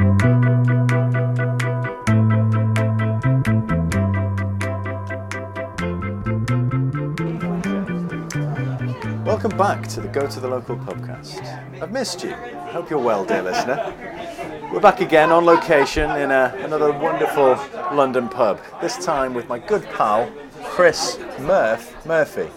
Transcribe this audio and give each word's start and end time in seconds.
Welcome 0.00 0.16
back 9.58 9.86
to 9.88 10.00
the 10.00 10.08
Go 10.10 10.26
to 10.26 10.40
the 10.40 10.48
Local 10.48 10.78
podcast. 10.78 11.42
I've 11.82 11.92
missed 11.92 12.24
you. 12.24 12.32
I 12.32 12.70
hope 12.72 12.88
you're 12.88 12.98
well, 12.98 13.26
dear 13.26 13.42
listener. 13.42 13.92
We're 14.72 14.80
back 14.80 15.02
again 15.02 15.30
on 15.30 15.44
location 15.44 16.10
in 16.12 16.30
a, 16.30 16.54
another 16.60 16.92
wonderful 16.92 17.58
London 17.94 18.30
pub. 18.30 18.58
This 18.80 18.96
time 19.04 19.34
with 19.34 19.50
my 19.50 19.58
good 19.58 19.84
pal, 19.90 20.32
Chris 20.62 21.18
Murph 21.40 22.06
Murphy. 22.06 22.48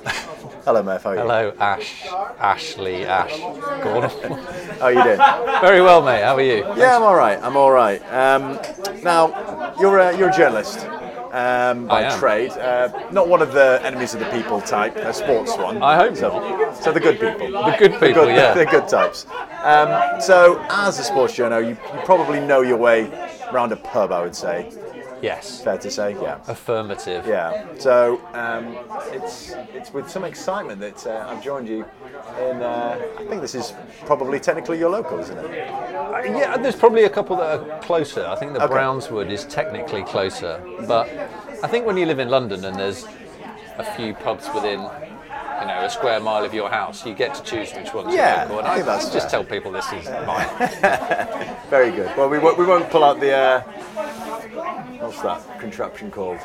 Hello, 0.65 0.81
Murph. 0.81 1.03
How 1.03 1.09
are 1.09 1.15
you? 1.15 1.21
Hello, 1.21 1.53
Ash, 1.59 2.05
Ashley, 2.39 3.05
Ash. 3.05 3.37
Gordon. 3.83 4.09
How 4.79 4.85
are 4.85 4.93
you 4.93 5.03
doing? 5.03 5.17
Very 5.59 5.81
well, 5.81 6.01
mate. 6.01 6.23
How 6.23 6.35
are 6.35 6.41
you? 6.41 6.59
Yeah, 6.77 6.95
I'm 6.95 7.03
all 7.03 7.15
right. 7.15 7.37
I'm 7.43 7.57
all 7.57 7.71
right. 7.71 8.01
Um, 8.13 8.57
now, 9.03 9.75
you're 9.77 9.99
a, 9.99 10.17
you're 10.17 10.29
a 10.29 10.33
journalist 10.33 10.85
um, 11.33 11.87
by 11.87 12.17
trade. 12.17 12.51
Uh, 12.51 13.09
not 13.11 13.27
one 13.27 13.41
of 13.41 13.51
the 13.51 13.81
enemies 13.83 14.13
of 14.13 14.21
the 14.21 14.25
people 14.27 14.61
type, 14.61 14.95
a 14.95 15.13
sports 15.13 15.57
one. 15.57 15.83
I 15.83 15.97
hope 15.97 16.15
so. 16.15 16.29
not. 16.29 16.77
So 16.77 16.93
the 16.93 16.99
good 17.01 17.19
people. 17.19 17.51
The 17.51 17.75
good 17.77 17.91
people, 17.93 18.23
good, 18.23 18.35
yeah. 18.35 18.53
the 18.55 18.65
good 18.65 18.87
types. 18.87 19.25
Um, 19.63 20.21
so, 20.21 20.65
as 20.69 20.97
a 20.97 21.03
sports 21.03 21.33
journo, 21.35 21.61
you, 21.61 21.71
you 21.71 22.05
probably 22.05 22.39
know 22.39 22.61
your 22.61 22.77
way 22.77 23.11
around 23.51 23.73
a 23.73 23.77
pub. 23.77 24.13
I 24.13 24.21
would 24.21 24.35
say, 24.35 24.71
Yes. 25.23 25.63
fair 25.63 25.77
to 25.77 25.89
say, 25.89 26.11
yeah. 26.21 26.39
Affirmative. 26.47 27.25
Yeah. 27.25 27.65
So 27.79 28.19
um, 28.33 28.77
it's 29.13 29.53
it's 29.73 29.93
with 29.93 30.09
some 30.09 30.25
excitement 30.25 30.81
that 30.81 31.07
uh, 31.07 31.25
I've 31.29 31.41
joined 31.41 31.67
you 31.69 31.85
in. 32.41 32.61
Uh, 32.61 32.99
I 33.17 33.23
think 33.25 33.41
this 33.41 33.55
is 33.55 33.73
probably 34.05 34.39
technically 34.41 34.77
your 34.79 34.89
local, 34.89 35.19
isn't 35.19 35.37
it? 35.37 35.45
Uh, 35.45 36.21
Yeah, 36.25 36.57
there's 36.57 36.75
probably 36.75 37.05
a 37.05 37.09
couple 37.09 37.37
that 37.37 37.59
are 37.59 37.79
closer. 37.79 38.25
I 38.25 38.35
think 38.35 38.51
the 38.53 38.63
Okay. 38.63 38.73
Brownswood 38.73 39.31
is 39.31 39.45
technically 39.45 40.03
closer, 40.03 40.61
but 40.87 41.07
I 41.63 41.67
think 41.67 41.85
when 41.85 41.95
you 41.97 42.05
live 42.05 42.19
in 42.19 42.27
London 42.29 42.65
and 42.65 42.75
there's 42.77 43.05
a 43.77 43.83
few 43.95 44.13
pubs 44.13 44.47
within, 44.53 44.79
you 44.81 45.65
know, 45.69 45.79
a 45.83 45.89
square 45.89 46.19
mile 46.19 46.43
of 46.43 46.53
your 46.53 46.69
house, 46.69 47.05
you 47.05 47.13
get 47.15 47.33
to 47.35 47.43
choose 47.43 47.71
which 47.73 47.93
one's 47.93 48.13
Yeah, 48.13 48.41
local. 48.43 48.59
And 48.59 48.67
I 48.67 48.73
think 48.75 48.85
that's 48.85 49.09
just 49.09 49.31
fair. 49.31 49.41
tell 49.41 49.43
people 49.45 49.71
this 49.71 49.89
is 49.93 50.05
mine. 50.27 50.49
Very 51.69 51.91
good. 51.91 52.11
Well, 52.17 52.29
we 52.29 52.39
won't, 52.39 52.57
we 52.57 52.65
won't 52.65 52.89
pull 52.89 53.03
out 53.05 53.19
the. 53.21 53.31
Uh, 53.33 53.61
what's 55.03 55.21
that 55.21 55.59
contraption 55.59 56.09
called? 56.09 56.39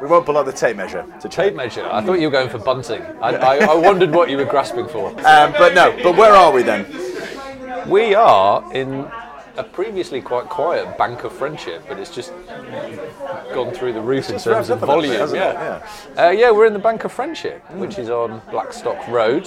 We 0.00 0.08
won't 0.08 0.26
pull 0.26 0.36
out 0.38 0.46
the 0.46 0.52
tape 0.52 0.76
measure 0.76 1.04
to. 1.20 1.28
Tape 1.28 1.54
measure. 1.54 1.86
I 1.86 2.00
thought 2.02 2.14
you 2.20 2.26
were 2.26 2.32
going 2.32 2.48
for 2.48 2.58
bunting. 2.58 3.02
I, 3.20 3.34
I, 3.36 3.56
I 3.58 3.74
wondered 3.74 4.10
what 4.12 4.30
you 4.30 4.36
were 4.36 4.44
grasping 4.44 4.88
for. 4.88 5.10
Um, 5.24 5.52
but 5.52 5.74
no. 5.74 5.96
But 6.02 6.16
where 6.16 6.32
are 6.32 6.52
we 6.52 6.62
then? 6.62 6.86
We 7.88 8.14
are 8.14 8.72
in 8.74 9.08
a 9.56 9.62
previously 9.64 10.20
quite 10.20 10.48
quiet 10.48 10.96
bank 10.98 11.24
of 11.24 11.32
friendship, 11.32 11.84
but 11.88 11.98
it's 11.98 12.10
just 12.14 12.32
gone 13.54 13.72
through 13.72 13.92
the 13.92 14.00
roof 14.00 14.30
in 14.30 14.38
terms 14.38 14.70
of 14.70 14.80
little 14.80 15.00
bit, 15.00 15.06
volume. 15.08 15.12
hasn't? 15.20 15.40
Yeah. 15.40 15.86
Uh, 16.26 16.30
yeah, 16.30 16.50
we're 16.50 16.66
in 16.66 16.72
the 16.72 16.78
Bank 16.78 17.04
of 17.04 17.12
Friendship, 17.12 17.62
which 17.72 17.98
is 17.98 18.08
on 18.08 18.40
Blackstock 18.50 19.06
Road. 19.08 19.46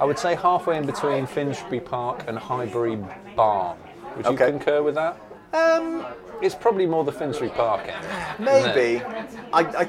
I 0.00 0.04
would 0.04 0.18
say 0.18 0.34
halfway 0.36 0.76
in 0.76 0.86
between 0.86 1.26
Finsbury 1.26 1.80
Park 1.80 2.24
and 2.28 2.38
Highbury 2.38 2.98
Barn. 3.34 3.76
Would 4.16 4.26
you 4.26 4.32
Okay. 4.32 4.50
concur 4.50 4.82
with 4.82 4.94
that? 4.94 5.16
Um, 5.52 6.04
It's 6.40 6.54
probably 6.54 6.86
more 6.86 7.04
the 7.04 7.12
Finsbury 7.12 7.50
Park 7.50 7.88
end. 7.88 8.06
maybe. 8.38 9.02
I, 9.52 9.60
I, 9.62 9.88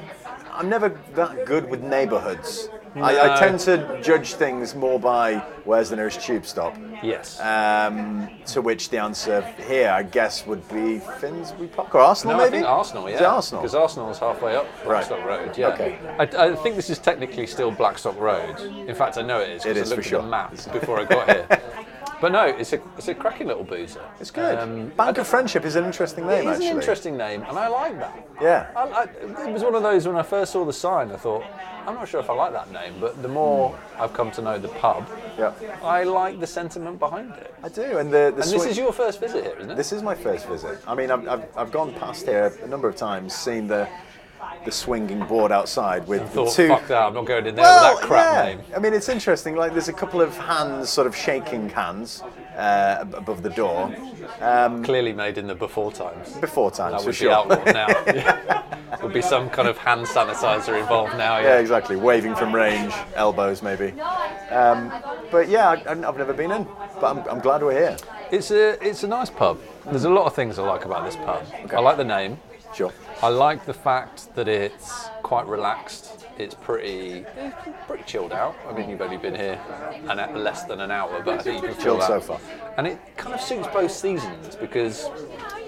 I'm 0.52 0.68
never 0.68 0.88
that 1.14 1.46
good 1.46 1.68
with 1.70 1.82
neighbourhoods. 1.82 2.68
I, 2.96 3.12
No. 3.12 3.32
I 3.34 3.38
tend 3.38 3.60
to 3.60 4.00
judge 4.02 4.34
things 4.34 4.74
more 4.74 4.98
by 4.98 5.36
where's 5.64 5.90
the 5.90 5.96
nearest 5.96 6.20
tube 6.22 6.44
stop. 6.44 6.76
Yes. 7.04 7.38
Um, 7.40 8.28
to 8.46 8.60
which 8.60 8.90
the 8.90 8.98
answer 8.98 9.42
here, 9.68 9.90
I 9.90 10.02
guess, 10.02 10.44
would 10.44 10.68
be 10.68 10.98
Finsbury 11.20 11.68
Park 11.68 11.94
or 11.94 12.00
Arsenal, 12.00 12.36
No, 12.36 12.42
I 12.42 12.46
maybe. 12.46 12.56
think 12.58 12.66
Arsenal, 12.68 13.08
yeah. 13.08 13.14
Is 13.16 13.22
Arsenal? 13.22 13.62
Because 13.62 13.74
Arsenal's 13.76 14.18
halfway 14.18 14.56
up 14.56 14.66
Blackstock 14.82 15.24
Road, 15.24 15.56
yeah. 15.56 15.68
Okay. 15.68 15.98
I, 16.18 16.24
I 16.50 16.56
think 16.56 16.74
this 16.74 16.90
is 16.90 16.98
technically 16.98 17.46
still 17.46 17.70
Blackstock 17.70 18.18
Road. 18.18 18.58
In 18.60 18.94
fact, 18.96 19.16
I 19.18 19.22
know 19.22 19.38
it 19.40 19.50
is 19.50 19.64
It 19.64 19.74
because 19.74 19.82
is 19.86 19.92
I 19.92 19.94
for 19.94 19.96
looked 20.00 20.08
sure. 20.08 20.18
at 20.18 20.22
the 20.22 20.28
map 20.28 20.72
before 20.72 20.98
I 20.98 21.04
got 21.04 21.28
here. 21.30 21.46
But 22.20 22.32
no, 22.32 22.44
it's 22.44 22.72
a, 22.74 22.80
it's 22.98 23.08
a 23.08 23.14
cracking 23.14 23.46
little 23.46 23.64
boozer. 23.64 24.04
It's 24.20 24.30
good. 24.30 24.58
Um, 24.58 24.88
Bank 24.90 25.16
of 25.18 25.26
Friendship 25.26 25.64
is 25.64 25.76
an 25.76 25.84
interesting 25.84 26.26
name, 26.26 26.40
It's 26.48 26.56
actually. 26.56 26.68
an 26.68 26.76
interesting 26.76 27.16
name, 27.16 27.42
and 27.48 27.58
I 27.58 27.68
like 27.68 27.98
that. 27.98 28.28
Yeah. 28.42 28.70
I, 28.76 28.82
I, 28.82 29.02
it 29.48 29.52
was 29.52 29.62
one 29.62 29.74
of 29.74 29.82
those 29.82 30.06
when 30.06 30.16
I 30.16 30.22
first 30.22 30.52
saw 30.52 30.64
the 30.66 30.72
sign, 30.72 31.10
I 31.12 31.16
thought, 31.16 31.44
I'm 31.86 31.94
not 31.94 32.08
sure 32.08 32.20
if 32.20 32.28
I 32.28 32.34
like 32.34 32.52
that 32.52 32.70
name, 32.70 32.94
but 33.00 33.22
the 33.22 33.28
more 33.28 33.78
I've 33.98 34.12
come 34.12 34.30
to 34.32 34.42
know 34.42 34.58
the 34.58 34.68
pub, 34.68 35.08
Yeah. 35.38 35.52
I 35.82 36.02
like 36.04 36.38
the 36.40 36.46
sentiment 36.46 36.98
behind 36.98 37.32
it. 37.32 37.54
I 37.62 37.70
do, 37.70 37.96
and 37.98 38.10
the, 38.12 38.32
the 38.36 38.42
And 38.42 38.52
this 38.52 38.66
is 38.66 38.76
your 38.76 38.92
first 38.92 39.18
visit 39.18 39.44
here, 39.44 39.56
isn't 39.58 39.70
it? 39.70 39.76
This 39.76 39.92
is 39.92 40.02
my 40.02 40.14
first 40.14 40.46
visit. 40.46 40.78
I 40.86 40.94
mean, 40.94 41.10
I've, 41.10 41.26
I've, 41.26 41.44
I've 41.56 41.72
gone 41.72 41.94
past 41.94 42.26
here 42.26 42.52
a 42.62 42.66
number 42.66 42.88
of 42.88 42.96
times, 42.96 43.34
seen 43.34 43.66
the 43.66 43.88
the 44.64 44.70
swinging 44.72 45.20
board 45.26 45.52
outside 45.52 46.06
with 46.06 46.20
the 46.22 46.28
thought, 46.28 46.52
two. 46.54 46.68
fuck 46.68 46.86
that, 46.88 47.02
I'm 47.02 47.14
not 47.14 47.24
going 47.26 47.46
in 47.46 47.54
there 47.54 47.64
Well, 47.64 47.92
with 47.94 48.00
that 48.02 48.06
crap 48.06 48.34
yeah. 48.46 48.54
name. 48.56 48.60
I 48.76 48.78
mean, 48.78 48.92
it's 48.94 49.08
interesting. 49.08 49.56
Like, 49.56 49.72
there's 49.72 49.88
a 49.88 49.92
couple 49.92 50.20
of 50.20 50.36
hands, 50.36 50.88
sort 50.90 51.06
of 51.06 51.16
shaking 51.16 51.68
hands, 51.70 52.22
uh, 52.56 53.04
above 53.14 53.42
the 53.42 53.50
door. 53.50 53.94
Um, 54.40 54.84
Clearly 54.84 55.12
made 55.14 55.38
in 55.38 55.46
the 55.46 55.54
before 55.54 55.92
times. 55.92 56.32
before 56.36 56.70
times, 56.70 56.92
That 56.92 57.00
for 57.00 57.06
would 57.06 57.14
sure. 57.14 57.28
be 57.28 57.34
outlawed 57.34 57.66
now. 57.74 57.88
Yeah. 58.06 58.62
Would 59.02 59.12
be 59.14 59.22
some 59.22 59.48
kind 59.48 59.66
of 59.68 59.78
hand 59.78 60.04
sanitizer 60.04 60.78
involved 60.78 61.16
now. 61.16 61.38
Yeah, 61.38 61.44
Yeah. 61.54 61.58
exactly. 61.60 61.94
Waving 61.96 62.34
from 62.34 62.52
range, 62.54 62.92
elbows 63.14 63.62
maybe. 63.62 63.98
Um, 64.50 64.92
but 65.30 65.48
yeah, 65.48 65.70
I, 65.70 65.90
I've 65.90 66.18
never 66.18 66.32
been 66.34 66.50
in, 66.50 66.64
but 67.00 67.04
I'm, 67.16 67.18
I'm 67.30 67.38
glad 67.40 67.62
we're 67.62 67.72
here. 67.78 67.96
It's 68.32 68.50
a 68.50 68.84
it's 68.86 69.04
a 69.04 69.08
nice 69.08 69.30
pub. 69.30 69.58
There's 69.86 70.04
a 70.04 70.10
lot 70.10 70.26
of 70.26 70.34
things 70.34 70.58
I 70.58 70.64
like 70.64 70.84
about 70.84 71.04
this 71.06 71.14
pub. 71.16 71.46
I 71.72 71.78
like 71.80 71.96
the 71.98 72.04
name. 72.04 72.38
Sure. 72.74 72.92
I 73.22 73.28
like 73.28 73.66
the 73.66 73.74
fact 73.74 74.34
that 74.34 74.48
it's 74.48 75.08
quite 75.22 75.46
relaxed. 75.46 76.26
It's 76.38 76.54
pretty 76.54 77.26
pretty 77.86 78.04
chilled 78.04 78.32
out. 78.32 78.54
I 78.68 78.72
mean, 78.72 78.88
you've 78.88 79.02
only 79.02 79.18
been 79.18 79.34
here 79.34 79.60
an, 80.08 80.42
less 80.42 80.64
than 80.64 80.80
an 80.80 80.90
hour, 80.90 81.20
but 81.22 81.40
I 81.40 81.42
think 81.42 81.62
you 81.62 81.68
can 81.68 81.76
feel 81.76 81.84
Chilled 81.84 82.00
that. 82.02 82.06
so 82.06 82.20
far. 82.20 82.40
And 82.78 82.86
it 82.86 82.98
kind 83.16 83.34
of 83.34 83.40
suits 83.40 83.66
both 83.68 83.90
seasons 83.90 84.56
because 84.56 85.06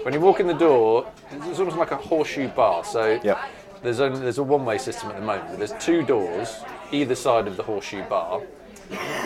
when 0.03 0.13
you 0.13 0.19
walk 0.19 0.39
in 0.39 0.47
the 0.47 0.53
door, 0.53 1.11
it's 1.31 1.59
almost 1.59 1.77
like 1.77 1.91
a 1.91 1.97
horseshoe 1.97 2.47
bar. 2.49 2.83
So 2.83 3.19
Yep. 3.23 3.37
there's 3.83 3.99
only 3.99 4.19
there's 4.19 4.39
a 4.39 4.43
one-way 4.43 4.77
system 4.79 5.09
at 5.09 5.15
the 5.17 5.21
moment. 5.25 5.57
There's 5.59 5.73
two 5.73 6.03
doors 6.03 6.61
either 6.91 7.15
side 7.15 7.47
of 7.47 7.57
the 7.57 7.63
horseshoe 7.63 8.03
bar. 8.05 8.41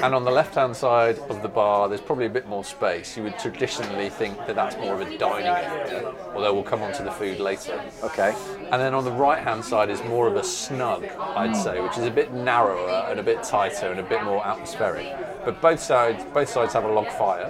And 0.04 0.14
on 0.14 0.24
the 0.24 0.32
left-hand 0.32 0.76
side 0.76 1.18
of 1.18 1.42
the 1.42 1.48
bar, 1.48 1.90
there's 1.90 2.02
probably 2.02 2.28
a 2.28 2.30
bit 2.30 2.48
more 2.48 2.64
space. 2.64 3.18
You 3.18 3.24
would 3.24 3.40
traditionally 3.40 4.10
think 4.10 4.38
that 4.46 4.56
that's 4.56 4.78
more 4.78 4.94
of 4.94 5.02
a 5.02 5.18
dining 5.18 5.48
area, 5.48 6.14
although 6.36 6.54
we'll 6.54 6.64
come 6.64 6.84
on 6.84 6.94
to 6.94 7.04
the 7.04 7.12
food 7.12 7.40
later. 7.40 7.82
Okay. 8.04 8.36
And 8.72 8.80
then 8.82 8.94
on 8.94 9.04
the 9.04 9.12
right-hand 9.12 9.66
side 9.66 9.90
is 9.90 10.04
more 10.04 10.28
of 10.28 10.36
a 10.36 10.44
snug, 10.44 11.06
I'd 11.06 11.56
say, 11.56 11.82
which 11.82 11.98
is 11.98 12.06
a 12.06 12.12
bit 12.12 12.32
narrower 12.32 13.08
and 13.10 13.20
a 13.20 13.24
bit 13.24 13.42
tighter 13.42 13.88
and 13.92 14.00
a 14.00 14.04
bit 14.04 14.24
more 14.24 14.46
atmospheric. 14.46 15.08
But 15.44 15.62
both 15.62 15.80
sides, 15.80 16.24
both 16.34 16.50
sides 16.50 16.74
have 16.74 16.84
a 16.84 16.92
log 16.92 17.10
fire, 17.10 17.50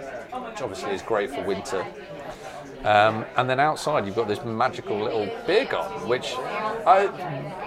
which 0.49 0.61
obviously 0.61 0.91
is 0.91 1.01
great 1.01 1.29
for 1.29 1.43
winter. 1.43 1.85
Um, 2.83 3.25
and 3.35 3.49
then 3.49 3.59
outside 3.59 4.05
you've 4.05 4.15
got 4.15 4.27
this 4.27 4.43
magical 4.45 4.97
little 4.99 5.29
beer 5.45 5.65
garden, 5.65 6.07
which 6.07 6.35
I 6.85 7.09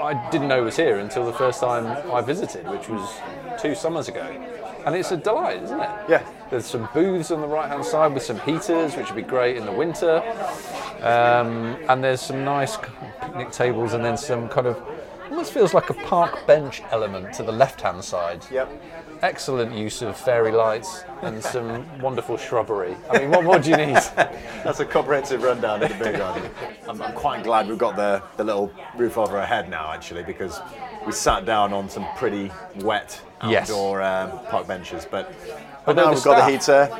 I 0.00 0.30
didn't 0.30 0.48
know 0.48 0.62
was 0.62 0.76
here 0.76 0.98
until 0.98 1.26
the 1.26 1.32
first 1.32 1.60
time 1.60 1.84
I 2.10 2.22
visited, 2.22 2.66
which 2.68 2.88
was 2.88 3.10
two 3.60 3.74
summers 3.74 4.08
ago. 4.08 4.22
And 4.86 4.94
it's 4.94 5.12
a 5.12 5.16
delight, 5.16 5.62
isn't 5.62 5.80
it? 5.80 5.90
Yeah. 6.08 6.26
There's 6.50 6.66
some 6.66 6.88
booths 6.94 7.30
on 7.30 7.40
the 7.40 7.46
right 7.46 7.68
hand 7.68 7.84
side 7.84 8.14
with 8.14 8.22
some 8.22 8.40
heaters, 8.40 8.96
which 8.96 9.06
would 9.06 9.16
be 9.16 9.22
great 9.22 9.56
in 9.56 9.66
the 9.66 9.72
winter. 9.72 10.22
Um, 11.02 11.76
and 11.88 12.02
there's 12.02 12.20
some 12.20 12.44
nice 12.44 12.76
picnic 13.20 13.52
tables 13.52 13.92
and 13.92 14.04
then 14.04 14.16
some 14.16 14.48
kind 14.48 14.66
of 14.66 14.82
almost 15.30 15.52
feels 15.52 15.72
like 15.72 15.90
a 15.90 15.94
park 15.94 16.46
bench 16.46 16.82
element 16.90 17.32
to 17.34 17.42
the 17.42 17.52
left 17.52 17.80
hand 17.80 18.02
side. 18.02 18.44
Yep. 18.50 18.82
Excellent 19.22 19.74
use 19.74 20.02
of 20.02 20.16
fairy 20.16 20.50
lights 20.50 21.04
and 21.22 21.42
some 21.42 21.86
wonderful 22.00 22.36
shrubbery. 22.36 22.96
I 23.10 23.18
mean, 23.20 23.30
what 23.30 23.44
more 23.44 23.58
do 23.58 23.70
you 23.70 23.76
need? 23.76 23.94
That's 24.16 24.80
a 24.80 24.84
comprehensive 24.84 25.42
rundown 25.42 25.82
of 25.82 25.90
the 25.90 26.04
beer 26.04 26.16
garden. 26.16 26.50
I'm, 26.88 27.00
I'm 27.00 27.14
quite 27.14 27.44
glad 27.44 27.68
we've 27.68 27.78
got 27.78 27.96
the, 27.96 28.22
the 28.36 28.44
little 28.44 28.72
roof 28.96 29.18
over 29.18 29.38
our 29.38 29.46
head 29.46 29.70
now, 29.70 29.92
actually, 29.92 30.24
because 30.24 30.60
we 31.06 31.12
sat 31.12 31.44
down 31.44 31.72
on 31.72 31.88
some 31.88 32.06
pretty 32.16 32.50
wet 32.76 33.20
Yes. 33.48 33.70
outdoor 33.70 34.02
um, 34.02 34.30
park 34.50 34.66
benches. 34.66 35.06
But, 35.10 35.32
but 35.86 35.86
But 35.86 35.96
now 35.96 36.12
we've 36.12 36.22
got 36.22 36.36
the 36.36 36.50
heater. 36.50 36.90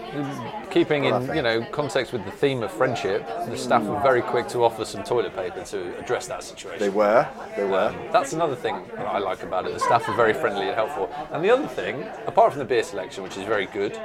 Keeping 0.70 1.04
in, 1.04 1.34
you 1.34 1.42
know, 1.42 1.62
context 1.66 2.12
with 2.12 2.24
the 2.24 2.30
theme 2.30 2.62
of 2.62 2.70
friendship, 2.70 3.26
the 3.46 3.56
staff 3.56 3.82
were 3.84 4.00
very 4.00 4.22
quick 4.22 4.48
to 4.48 4.64
offer 4.64 4.84
some 4.84 5.02
toilet 5.02 5.36
paper 5.36 5.62
to 5.64 5.98
address 5.98 6.28
that 6.28 6.42
situation. 6.42 6.78
They 6.78 6.88
were, 6.88 7.28
they 7.56 7.64
were. 7.64 7.92
That's 8.12 8.32
another 8.32 8.56
thing 8.56 8.76
that 8.96 9.06
I 9.06 9.18
like 9.18 9.42
about 9.42 9.66
it. 9.66 9.74
The 9.74 9.80
staff 9.80 10.08
are 10.08 10.14
very 10.14 10.32
friendly 10.32 10.66
and 10.68 10.74
helpful. 10.74 11.12
And 11.30 11.44
the 11.44 11.50
other 11.50 11.66
thing, 11.66 12.06
apart 12.26 12.52
from 12.52 12.60
the 12.60 12.64
beer 12.64 12.84
selection, 12.84 13.22
which 13.22 13.36
is 13.36 13.44
very 13.44 13.66
good, 13.66 14.00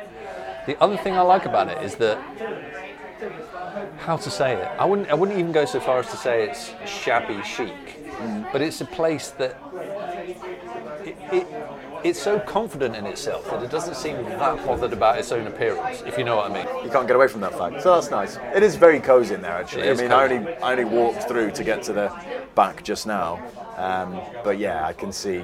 the 0.66 0.78
other 0.84 0.98
thing 0.98 1.14
I 1.16 1.22
like 1.22 1.46
about 1.46 1.70
it 1.70 1.82
is 1.84 1.96
that 1.96 2.18
how 4.00 4.18
to 4.18 4.30
say 4.30 4.56
it. 4.56 4.68
I 4.78 4.86
wouldn't. 4.86 5.10
I 5.10 5.14
wouldn't 5.14 5.38
even 5.40 5.52
go 5.52 5.66
so 5.66 5.80
far 5.80 6.00
as 6.00 6.10
to 6.12 6.18
say 6.18 6.44
it's 6.50 6.74
shabby 6.90 7.42
chic, 7.44 7.72
but 8.52 8.62
it's 8.62 8.82
a 8.82 8.86
place 8.86 9.30
that 9.32 9.58
it, 11.32 11.34
it, 11.34 11.48
it's 12.04 12.22
so 12.22 12.40
confident 12.40 12.96
in 12.96 13.06
itself 13.06 13.50
that 13.50 13.64
it 13.64 13.72
doesn't 13.72 13.96
seem 13.96 14.16
that 14.24 14.66
bothered 14.66 14.94
about 14.94 15.18
its 15.18 15.32
own 15.32 15.48
appearance, 15.48 16.04
if 16.06 16.18
you 16.18 16.24
know 16.24 16.36
what 16.36 16.52
I 16.52 16.54
mean. 16.54 16.86
You 16.86 16.92
can't 16.92 17.08
get 17.08 17.16
away 17.16 17.28
from 17.28 17.42
that 17.42 17.58
fact. 17.58 17.82
So 17.82 17.96
that's 17.96 18.12
nice. 18.12 18.38
It 18.56 18.62
is 18.64 18.76
very 18.76 19.00
cozy 19.00 19.34
in 19.36 19.42
there, 19.42 19.54
actually. 19.54 19.90
I 19.90 19.94
mean, 19.96 20.12
I 20.12 20.24
only 20.26 20.54
I 20.58 20.72
only 20.74 20.86
walked 20.86 21.24
through 21.28 21.52
to 21.52 21.64
get 21.64 21.82
to 21.84 21.94
the 21.94 22.14
back 22.54 22.84
just 22.84 23.08
now, 23.08 23.40
um, 23.78 24.20
but 24.44 24.60
yeah, 24.60 24.86
I 24.86 24.94
can 24.94 25.12
see 25.12 25.44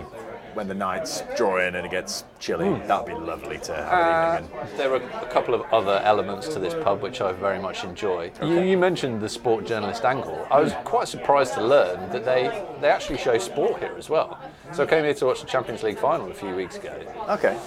when 0.53 0.67
the 0.67 0.73
nights 0.73 1.23
draw 1.37 1.65
in 1.65 1.75
and 1.75 1.85
it 1.85 1.91
gets 1.91 2.25
chilly. 2.37 2.67
Hmm. 2.67 2.85
That'd 2.85 3.05
be 3.07 3.13
lovely 3.13 3.57
to 3.59 3.73
have 3.73 3.87
Uh, 3.87 4.37
an 4.37 4.43
evening 4.43 4.59
in. 4.71 4.77
there 4.77 4.91
are 4.91 4.97
a 4.97 5.29
couple 5.31 5.53
of 5.53 5.61
other 5.71 6.01
elements 6.03 6.49
to 6.49 6.59
this 6.59 6.73
pub 6.83 7.01
which 7.01 7.21
I 7.21 7.31
very 7.31 7.57
much 7.57 7.85
enjoy. 7.85 8.31
You, 8.43 8.59
you 8.59 8.77
mentioned 8.77 9.21
the 9.21 9.29
sport 9.29 9.65
journalist 9.65 10.03
angle. 10.03 10.45
I 10.51 10.59
was 10.59 10.73
quite 10.83 11.07
surprised 11.07 11.53
to 11.53 11.63
learn 11.63 12.09
that 12.11 12.25
they, 12.25 12.65
they 12.81 12.89
actually 12.89 13.17
show 13.17 13.37
sport 13.37 13.79
here 13.79 13.95
as 13.97 14.09
well. 14.09 14.37
So 14.73 14.83
I 14.83 14.85
came 14.85 15.03
here 15.03 15.13
to 15.13 15.25
watch 15.25 15.41
the 15.41 15.47
Champions 15.47 15.83
League 15.83 15.97
final 15.97 16.31
a 16.31 16.33
few 16.33 16.55
weeks 16.55 16.77
ago. 16.77 16.97
Okay, 17.29 17.57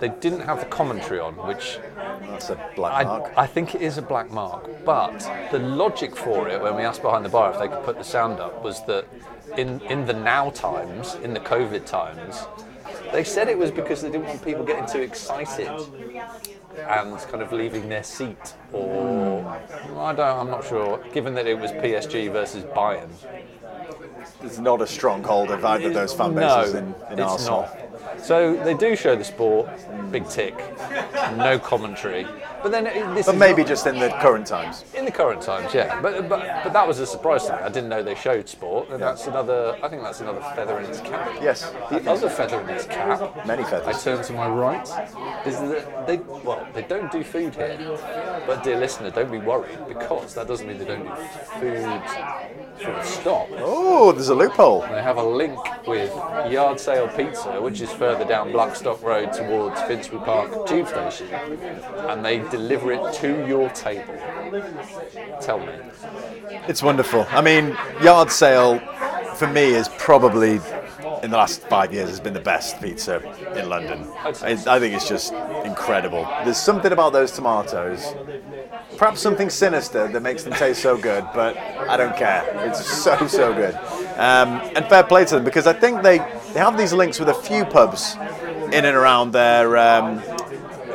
They 0.00 0.08
didn't 0.08 0.40
have 0.40 0.58
the 0.58 0.66
commentary 0.66 1.20
on, 1.20 1.34
which 1.34 1.78
that's 2.22 2.50
a 2.50 2.70
black 2.74 2.94
I, 2.94 3.04
mark. 3.04 3.32
I 3.36 3.46
think 3.46 3.74
it 3.74 3.82
is 3.82 3.96
a 3.96 4.02
black 4.02 4.30
mark. 4.30 4.68
But 4.84 5.18
the 5.52 5.60
logic 5.60 6.16
for 6.16 6.48
it, 6.48 6.60
when 6.60 6.74
we 6.74 6.82
asked 6.82 7.02
behind 7.02 7.24
the 7.24 7.28
bar 7.28 7.52
if 7.52 7.58
they 7.58 7.68
could 7.68 7.84
put 7.84 7.96
the 7.96 8.04
sound 8.04 8.40
up, 8.40 8.62
was 8.62 8.84
that 8.86 9.06
in, 9.56 9.80
in 9.82 10.04
the 10.06 10.12
now 10.12 10.50
times, 10.50 11.14
in 11.16 11.32
the 11.32 11.40
COVID 11.40 11.86
times, 11.86 12.46
they 13.12 13.24
said 13.24 13.48
it 13.48 13.56
was 13.56 13.70
because 13.70 14.02
they 14.02 14.10
didn't 14.10 14.26
want 14.26 14.44
people 14.44 14.64
getting 14.64 14.86
too 14.86 15.00
excited 15.00 15.68
and 16.76 17.18
kind 17.18 17.42
of 17.42 17.52
leaving 17.52 17.88
their 17.88 18.02
seat. 18.02 18.54
Or 18.72 19.46
I 19.96 20.12
don't, 20.12 20.20
I'm 20.20 20.50
not 20.50 20.64
sure. 20.66 21.02
Given 21.12 21.34
that 21.34 21.46
it 21.46 21.58
was 21.58 21.70
PSG 21.72 22.32
versus 22.32 22.64
Bayern, 22.64 23.10
There's 24.40 24.58
not 24.58 24.80
a 24.80 24.86
stronghold 24.86 25.50
of 25.50 25.64
either 25.64 25.88
of 25.88 25.94
those 25.94 26.14
fan 26.14 26.34
no, 26.34 26.60
bases 26.60 26.74
in, 26.74 26.84
in 27.10 27.18
it's 27.18 27.20
Arsenal. 27.20 27.62
not. 27.62 28.24
So 28.24 28.54
they 28.64 28.74
do 28.74 28.94
show 28.96 29.16
the 29.16 29.24
sport, 29.24 29.68
big 30.10 30.28
tick, 30.28 30.56
no 31.36 31.58
commentary. 31.58 32.26
But 32.62 32.72
then 32.72 32.86
uh, 32.86 33.14
this 33.14 33.26
But 33.26 33.34
is 33.36 33.38
maybe 33.40 33.62
not- 33.62 33.68
just 33.68 33.86
in 33.86 33.98
the 33.98 34.08
current 34.20 34.46
times. 34.46 34.84
In 34.94 35.04
the 35.04 35.10
current 35.12 35.40
times, 35.42 35.72
yeah, 35.72 36.00
but, 36.00 36.28
but 36.28 36.40
but 36.64 36.72
that 36.72 36.86
was 36.86 36.98
a 36.98 37.06
surprise 37.06 37.46
to 37.46 37.52
me. 37.52 37.58
I 37.62 37.68
didn't 37.68 37.88
know 37.88 38.02
they 38.02 38.14
showed 38.14 38.48
sport, 38.48 38.88
and 38.90 39.00
that's 39.00 39.26
another. 39.26 39.76
I 39.82 39.88
think 39.88 40.02
that's 40.02 40.20
another 40.20 40.40
feather 40.56 40.78
in 40.80 40.86
its 40.86 41.00
cap. 41.00 41.30
Yes, 41.40 41.70
The 41.90 42.10
other 42.10 42.28
feather 42.28 42.60
in 42.60 42.68
its 42.70 42.86
cap. 42.86 43.46
Many 43.46 43.62
feathers. 43.64 43.96
I 43.96 43.98
turn 44.16 44.24
to 44.24 44.32
my 44.32 44.48
right. 44.48 44.82
Is 45.46 45.58
that 45.60 46.06
they 46.06 46.16
well 46.18 46.66
they 46.74 46.82
don't 46.82 47.10
do 47.12 47.22
food 47.22 47.54
here, 47.54 47.78
but 48.46 48.62
dear 48.64 48.78
listener, 48.78 49.10
don't 49.10 49.30
be 49.30 49.38
worried 49.38 49.78
because 49.86 50.34
that 50.34 50.48
doesn't 50.48 50.66
mean 50.66 50.78
they 50.78 50.84
don't 50.84 51.04
do 51.04 51.10
food. 51.60 52.02
Full 52.78 53.02
stop. 53.02 53.48
Oh, 53.58 54.12
there's 54.12 54.28
a 54.28 54.34
loophole. 54.34 54.82
They 54.82 55.02
have 55.02 55.16
a 55.16 55.22
link 55.22 55.58
with 55.86 56.14
Yard 56.50 56.78
Sale 56.78 57.08
Pizza, 57.08 57.60
which 57.60 57.80
is 57.80 57.90
further 57.92 58.24
down 58.24 58.52
Blackstock 58.52 59.02
Road 59.02 59.32
towards 59.32 59.80
Finsbury 59.82 60.22
Park 60.24 60.66
Tube 60.68 60.86
Station, 60.86 61.26
and 61.28 62.24
they 62.24 62.38
deliver 62.50 62.92
it 62.92 63.12
to 63.14 63.46
your 63.46 63.68
table. 63.70 64.14
Tell 65.40 65.58
me. 65.58 65.72
It's 66.68 66.82
wonderful. 66.82 67.26
I 67.30 67.40
mean, 67.40 67.76
yard 68.02 68.30
sale 68.30 68.78
for 69.34 69.46
me 69.46 69.74
is 69.74 69.88
probably 69.98 70.60
in 71.22 71.30
the 71.30 71.36
last 71.36 71.62
five 71.62 71.92
years 71.92 72.08
has 72.08 72.20
been 72.20 72.32
the 72.32 72.40
best 72.40 72.80
pizza 72.80 73.16
in 73.56 73.68
London. 73.68 74.06
I, 74.24 74.52
I 74.66 74.78
think 74.78 74.94
it's 74.94 75.08
just 75.08 75.32
incredible. 75.64 76.24
There's 76.44 76.58
something 76.58 76.92
about 76.92 77.12
those 77.12 77.32
tomatoes, 77.32 78.14
perhaps 78.96 79.20
something 79.20 79.50
sinister 79.50 80.08
that 80.08 80.20
makes 80.20 80.44
them 80.44 80.52
taste 80.54 80.82
so 80.82 80.96
good, 80.96 81.26
but 81.34 81.56
I 81.56 81.96
don't 81.96 82.16
care. 82.16 82.44
It's 82.66 82.84
so 82.84 83.26
so 83.26 83.52
good. 83.52 83.74
Um, 84.18 84.60
and 84.74 84.86
fair 84.86 85.04
play 85.04 85.24
to 85.26 85.36
them 85.36 85.44
because 85.44 85.66
I 85.66 85.72
think 85.72 86.02
they 86.02 86.18
they 86.52 86.60
have 86.60 86.76
these 86.76 86.92
links 86.92 87.18
with 87.18 87.28
a 87.28 87.34
few 87.34 87.64
pubs 87.64 88.16
in 88.72 88.84
and 88.84 88.96
around 88.96 89.32
their. 89.32 89.76
Um, 89.76 90.22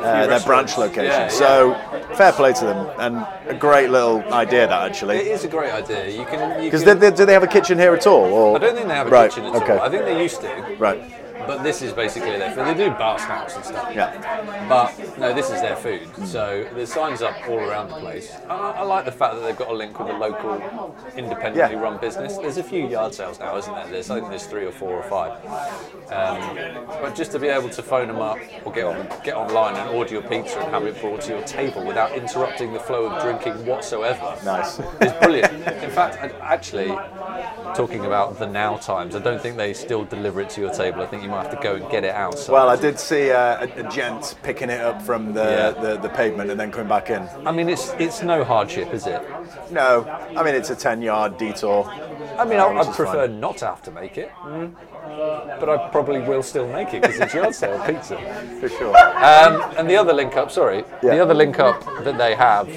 uh, 0.04 0.26
their 0.26 0.40
branch 0.40 0.76
location. 0.78 1.04
Yeah, 1.04 1.28
so 1.28 1.74
fair 2.16 2.32
play 2.32 2.52
to 2.52 2.64
them, 2.64 2.90
and 2.98 3.26
a 3.48 3.54
great 3.54 3.90
little 3.90 4.20
idea 4.32 4.66
that 4.66 4.82
actually. 4.90 5.16
It 5.16 5.26
is 5.28 5.44
a 5.44 5.48
great 5.48 5.72
idea. 5.72 6.08
You 6.08 6.24
can. 6.24 6.60
Because 6.60 6.84
do 6.84 7.26
they 7.26 7.32
have 7.32 7.42
a 7.42 7.48
kitchen 7.48 7.78
here 7.78 7.94
at 7.94 8.06
all? 8.06 8.24
Or? 8.24 8.56
I 8.56 8.58
don't 8.58 8.74
think 8.74 8.88
they 8.88 8.94
have 8.94 9.06
a 9.06 9.10
right, 9.10 9.30
kitchen 9.30 9.46
at 9.46 9.62
okay. 9.62 9.76
all. 9.76 9.80
I 9.80 9.88
think 9.88 10.04
they 10.04 10.22
used 10.22 10.40
to, 10.40 10.76
Right. 10.78 11.23
But 11.46 11.62
this 11.62 11.82
is 11.82 11.92
basically 11.92 12.36
their 12.36 12.52
food. 12.52 12.66
They 12.66 12.84
do 12.84 12.90
bar 12.90 13.18
snacks 13.18 13.56
and 13.56 13.64
stuff. 13.64 13.92
Yeah. 13.94 14.66
But 14.68 15.18
no, 15.18 15.32
this 15.34 15.46
is 15.50 15.60
their 15.60 15.76
food. 15.76 16.08
So 16.26 16.66
there's 16.74 16.92
signs 16.92 17.22
up 17.22 17.34
all 17.48 17.58
around 17.58 17.88
the 17.90 17.96
place. 17.96 18.32
I, 18.48 18.54
I 18.54 18.82
like 18.82 19.04
the 19.04 19.12
fact 19.12 19.34
that 19.34 19.40
they've 19.42 19.56
got 19.56 19.68
a 19.68 19.74
link 19.74 19.98
with 19.98 20.08
a 20.08 20.12
local, 20.16 20.94
independently 21.16 21.76
Yeah. 21.76 21.80
run 21.82 21.98
business. 21.98 22.36
There's 22.38 22.58
a 22.58 22.62
few 22.62 22.88
yard 22.88 23.14
sales 23.14 23.38
now, 23.38 23.56
isn't 23.56 23.72
there? 23.74 23.86
There's 23.88 24.10
I 24.10 24.16
think 24.16 24.28
there's 24.30 24.46
three 24.46 24.64
or 24.66 24.72
four 24.72 24.90
or 24.92 25.02
five. 25.04 25.32
Um, 26.12 26.86
but 27.02 27.14
just 27.14 27.32
to 27.32 27.38
be 27.38 27.48
able 27.48 27.70
to 27.70 27.82
phone 27.82 28.08
them 28.08 28.18
up 28.20 28.38
or 28.64 28.72
get 28.72 28.84
on 28.84 29.06
get 29.24 29.34
online 29.34 29.76
and 29.76 29.90
order 29.90 30.12
your 30.12 30.22
pizza 30.22 30.58
and 30.60 30.70
have 30.70 30.84
it 30.84 31.00
brought 31.00 31.20
to 31.22 31.30
your 31.32 31.42
table 31.42 31.84
without 31.84 32.12
interrupting 32.12 32.72
the 32.72 32.80
flow 32.80 33.06
of 33.06 33.22
drinking 33.22 33.64
whatsoever. 33.66 34.36
Nice. 34.44 34.78
is 34.78 35.12
brilliant. 35.20 35.52
In 35.52 35.90
fact, 35.90 36.16
actually, 36.40 36.88
talking 37.74 38.04
about 38.04 38.38
the 38.38 38.46
now 38.46 38.76
times, 38.76 39.14
I 39.16 39.20
don't 39.20 39.40
think 39.40 39.56
they 39.56 39.72
still 39.74 40.04
deliver 40.04 40.40
it 40.40 40.50
to 40.50 40.60
your 40.60 40.72
table. 40.72 41.02
I 41.02 41.06
think 41.06 41.22
you 41.22 41.28
might 41.34 41.42
have 41.46 41.56
to 41.56 41.62
go 41.62 41.74
and 41.76 41.90
get 41.90 42.04
it 42.04 42.14
outside. 42.14 42.52
Well, 42.52 42.68
I 42.68 42.76
did 42.76 42.98
see 42.98 43.30
uh, 43.30 43.66
a, 43.66 43.86
a 43.86 43.90
gent 43.90 44.36
picking 44.42 44.70
it 44.70 44.80
up 44.80 45.02
from 45.02 45.32
the, 45.34 45.42
Yeah. 45.42 45.70
the, 45.70 45.96
the 45.98 46.08
pavement 46.08 46.50
and 46.50 46.58
then 46.58 46.70
coming 46.70 46.88
back 46.88 47.10
in. 47.10 47.22
I 47.46 47.52
mean, 47.52 47.68
it's 47.68 47.90
it's 47.98 48.22
no 48.22 48.44
hardship, 48.44 48.92
is 48.94 49.06
it? 49.06 49.22
No, 49.70 50.04
I 50.36 50.42
mean 50.42 50.54
it's 50.54 50.70
a 50.70 50.76
ten 50.76 51.02
yard 51.02 51.36
detour. 51.38 51.84
I 52.38 52.44
mean, 52.44 52.58
I, 52.58 52.66
which 52.72 52.86
I'd 52.88 52.94
prefer 52.94 53.26
fine. 53.28 53.40
not 53.40 53.56
to 53.58 53.66
have 53.66 53.82
to 53.82 53.90
make 53.90 54.18
it, 54.18 54.30
but 55.60 55.68
I 55.68 55.88
probably 55.90 56.20
will 56.20 56.42
still 56.42 56.66
make 56.68 56.92
it 56.94 57.02
because 57.02 57.18
it's 57.20 57.34
yard 57.34 57.54
sale 57.62 57.78
pizza. 57.86 58.16
for 58.60 58.68
sure. 58.68 58.96
Um, 58.96 59.62
and 59.78 59.88
the 59.88 59.96
other 59.96 60.12
link 60.12 60.36
up, 60.36 60.50
sorry, 60.50 60.78
Yeah. 61.02 61.14
the 61.14 61.20
other 61.20 61.34
link 61.34 61.58
up 61.58 61.84
that 62.04 62.16
they 62.18 62.34
have. 62.34 62.68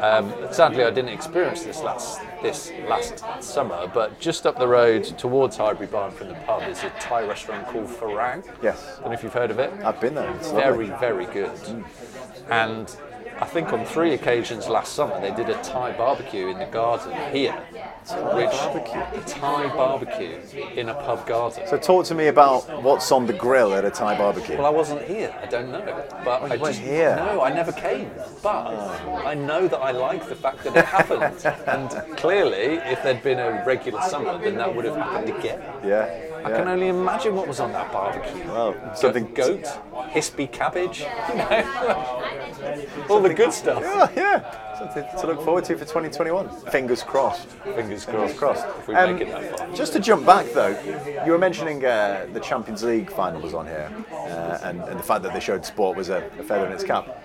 Um, 0.00 0.32
sadly, 0.52 0.84
I 0.84 0.90
didn't 0.90 1.10
experience 1.10 1.64
this 1.64 1.80
last 1.82 2.20
this 2.42 2.72
last 2.88 3.24
summer, 3.42 3.90
but 3.92 4.18
just 4.20 4.46
up 4.46 4.58
the 4.58 4.68
road 4.68 5.04
towards 5.04 5.56
Highbury 5.56 5.86
Barn 5.86 6.10
from 6.12 6.28
the 6.28 6.34
pub 6.34 6.62
is 6.68 6.82
a 6.84 6.90
Thai 7.00 7.26
restaurant 7.26 7.66
called 7.68 7.86
Farang. 7.86 8.44
Yes. 8.62 8.96
I 8.98 9.00
Don't 9.00 9.06
know 9.06 9.12
if 9.12 9.22
you've 9.22 9.32
heard 9.32 9.50
of 9.50 9.58
it. 9.58 9.72
I've 9.84 10.00
been 10.00 10.14
there. 10.14 10.30
It's 10.36 10.50
very, 10.50 10.86
lovely. 10.88 11.06
very 11.08 11.26
good. 11.26 11.50
Mm. 11.50 11.84
And 12.50 12.96
I 13.40 13.44
think 13.44 13.72
on 13.72 13.84
three 13.84 14.14
occasions 14.14 14.68
last 14.68 14.94
summer 14.94 15.20
they 15.20 15.32
did 15.32 15.48
a 15.48 15.62
Thai 15.62 15.92
barbecue 15.92 16.48
in 16.48 16.58
the 16.58 16.66
garden 16.66 17.12
here, 17.32 17.52
which 17.52 18.50
barbecue? 18.50 19.00
a 19.00 19.24
Thai 19.26 19.68
barbecue 19.68 20.40
in 20.74 20.88
a 20.88 20.94
pub 20.94 21.26
garden. 21.26 21.66
So 21.68 21.78
talk 21.78 22.04
to 22.06 22.14
me 22.14 22.26
about 22.26 22.82
what's 22.82 23.12
on 23.12 23.26
the 23.26 23.32
grill 23.32 23.74
at 23.74 23.84
a 23.84 23.90
Thai 23.90 24.18
barbecue. 24.18 24.56
Well, 24.56 24.66
I 24.66 24.70
wasn't 24.70 25.02
here. 25.02 25.34
I 25.40 25.46
don't 25.46 25.70
know, 25.70 25.82
but 26.24 26.42
oh, 26.42 26.46
I 26.46 26.54
you 26.54 26.60
weren't 26.60 26.76
just 26.76 26.80
here? 26.80 27.14
no, 27.16 27.42
I 27.42 27.52
never 27.52 27.72
came. 27.72 28.10
But 28.42 28.66
I 29.24 29.34
know 29.34 29.68
that 29.68 29.78
I 29.78 29.92
like 29.92 30.28
the 30.28 30.36
fact 30.36 30.64
that 30.64 30.76
it 30.76 30.84
happened. 30.84 31.44
and 31.66 32.16
clearly, 32.16 32.80
if 32.90 33.02
there'd 33.02 33.22
been 33.22 33.38
a 33.38 33.64
regular 33.64 34.00
summer, 34.02 34.38
then 34.38 34.56
that 34.56 34.74
would 34.74 34.84
have 34.84 34.96
happened 34.96 35.36
again. 35.38 35.60
yeah. 35.84 36.27
I 36.44 36.50
can 36.50 36.68
only 36.68 36.88
imagine 36.88 37.34
what 37.34 37.46
was 37.48 37.60
on 37.60 37.72
that 37.72 37.92
barbecue. 37.92 38.44
Well, 38.46 38.72
Go- 38.72 38.90
something 38.94 39.32
goat, 39.34 39.64
hispi 40.12 40.50
cabbage, 40.50 41.00
you 41.00 41.34
know, 41.34 42.86
all 43.10 43.20
the 43.20 43.34
good 43.34 43.52
stuff. 43.52 43.82
Yeah, 43.82 44.10
yeah. 44.16 44.78
Something 44.78 45.04
to 45.20 45.26
look 45.26 45.42
forward 45.42 45.64
to 45.64 45.74
for 45.74 45.84
2021. 45.84 46.48
Fingers 46.70 47.02
crossed. 47.02 47.48
Fingers 47.48 48.04
crossed. 48.04 48.36
crossed. 48.36 48.64
If 48.78 48.88
we 48.88 48.94
Um, 48.94 49.12
make 49.14 49.22
it 49.22 49.30
that 49.30 49.58
far. 49.58 49.68
Just 49.74 49.92
to 49.94 50.00
jump 50.00 50.24
back 50.24 50.46
though, 50.52 50.78
you 51.26 51.32
were 51.32 51.38
mentioning 51.38 51.84
uh, 51.84 52.26
the 52.32 52.40
Champions 52.40 52.84
League 52.84 53.10
final 53.10 53.40
was 53.40 53.54
on 53.54 53.66
here, 53.66 53.90
uh, 54.12 54.58
and, 54.62 54.80
and 54.82 54.98
the 54.98 55.02
fact 55.02 55.22
that 55.24 55.32
they 55.34 55.40
showed 55.40 55.64
sport 55.64 55.96
was 55.96 56.08
a, 56.10 56.18
a 56.38 56.42
feather 56.44 56.66
in 56.66 56.72
its 56.72 56.84
cap. 56.84 57.22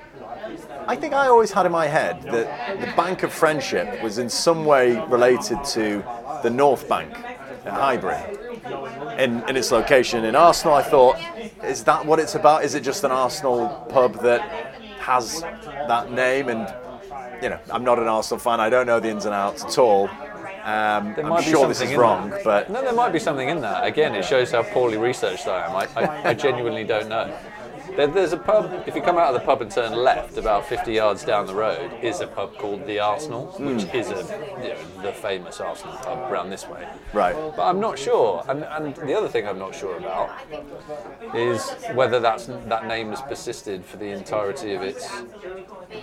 I 0.88 0.96
think 0.96 1.14
I 1.14 1.28
always 1.28 1.52
had 1.52 1.66
in 1.66 1.72
my 1.72 1.86
head 1.88 2.24
that 2.24 2.80
the 2.82 2.88
Bank 2.98 3.24
of 3.24 3.32
Friendship 3.32 4.02
was 4.02 4.18
in 4.18 4.30
some 4.30 4.66
way 4.66 5.00
related 5.08 5.64
to 5.66 6.04
the 6.42 6.50
North 6.50 6.90
Bank 6.90 7.14
at 7.66 7.72
Highbury. 7.74 8.38
In, 8.66 9.44
in 9.50 9.58
its 9.58 9.72
location 9.72 10.24
in 10.26 10.36
Arsenal, 10.36 10.74
I 10.76 10.84
thought, 10.84 11.18
is 11.64 11.84
that 11.84 12.06
what 12.06 12.20
it's 12.20 12.36
about? 12.36 12.64
Is 12.64 12.76
it 12.76 12.82
just 12.82 13.04
an 13.04 13.12
Arsenal 13.12 13.68
pub 13.90 14.22
that 14.22 14.42
has 15.00 15.42
that 15.42 16.12
name? 16.12 16.48
And 16.48 16.74
you 17.44 17.50
know, 17.50 17.60
I'm 17.70 17.84
not 17.84 18.00
an 18.00 18.08
Arsenal 18.08 18.40
fan. 18.40 18.60
I 18.60 18.70
don't 18.70 18.86
know 18.88 19.00
the 19.00 19.10
ins 19.10 19.26
and 19.26 19.34
outs 19.34 19.64
at 19.66 19.78
all. 19.78 20.08
Um, 20.64 21.14
There 21.14 21.26
I'm 21.30 21.44
sure 21.44 21.68
this 21.68 21.82
is 21.82 21.94
wrong, 21.94 22.30
that. 22.30 22.44
but 22.46 22.70
No, 22.70 22.82
there 22.82 22.94
might 22.94 23.12
be 23.12 23.20
something 23.20 23.50
in 23.50 23.60
that. 23.62 23.86
Again, 23.86 24.16
it 24.16 24.24
shows 24.24 24.52
how 24.52 24.64
poorly 24.64 24.98
researched 24.98 25.46
I 25.46 25.66
am. 25.66 25.76
I, 25.76 25.88
I, 26.02 26.30
I 26.30 26.34
genuinely 26.34 26.86
don't 26.86 27.10
know. 27.10 27.36
There, 27.96 28.08
there's 28.08 28.34
a 28.34 28.38
pub, 28.38 28.84
if 28.88 28.96
you 28.96 29.02
come 29.02 29.18
out 29.18 29.34
of 29.34 29.40
the 29.40 29.46
pub 29.46 29.62
and 29.62 29.70
turn 29.70 29.94
left 29.94 30.38
about 30.38 30.66
50 30.66 30.92
yards 30.92 31.24
down 31.24 31.46
the 31.46 31.54
road, 31.54 31.92
is 32.02 32.22
a 32.22 32.28
pub 32.28 32.58
called 32.58 32.86
The 32.88 33.00
Arsenal, 33.00 33.48
which 33.60 33.84
hmm. 33.84 33.98
is 33.98 34.10
a, 34.10 34.22
you 34.62 34.70
know, 34.70 35.02
the 35.04 35.14
famous 35.14 35.60
Arsenal 35.60 35.96
pub 35.98 36.32
around 36.32 36.50
this 36.50 36.68
way. 36.68 36.88
right. 37.14 37.36
But 37.36 37.68
I'm 37.68 37.80
not 37.80 38.00
sure. 38.00 38.44
And, 38.48 38.64
and 38.64 38.96
the 38.96 39.14
other 39.16 39.28
thing 39.28 39.48
I'm 39.48 39.60
not 39.60 39.76
sure 39.76 39.98
about 39.98 40.32
is 41.36 41.72
whether 41.94 42.20
that's, 42.20 42.46
that 42.48 42.88
name 42.88 43.10
has 43.10 43.22
persisted 43.22 43.86
for 43.86 43.98
the 43.98 44.08
entirety 44.08 44.74
of 44.74 44.82
its 44.82 45.08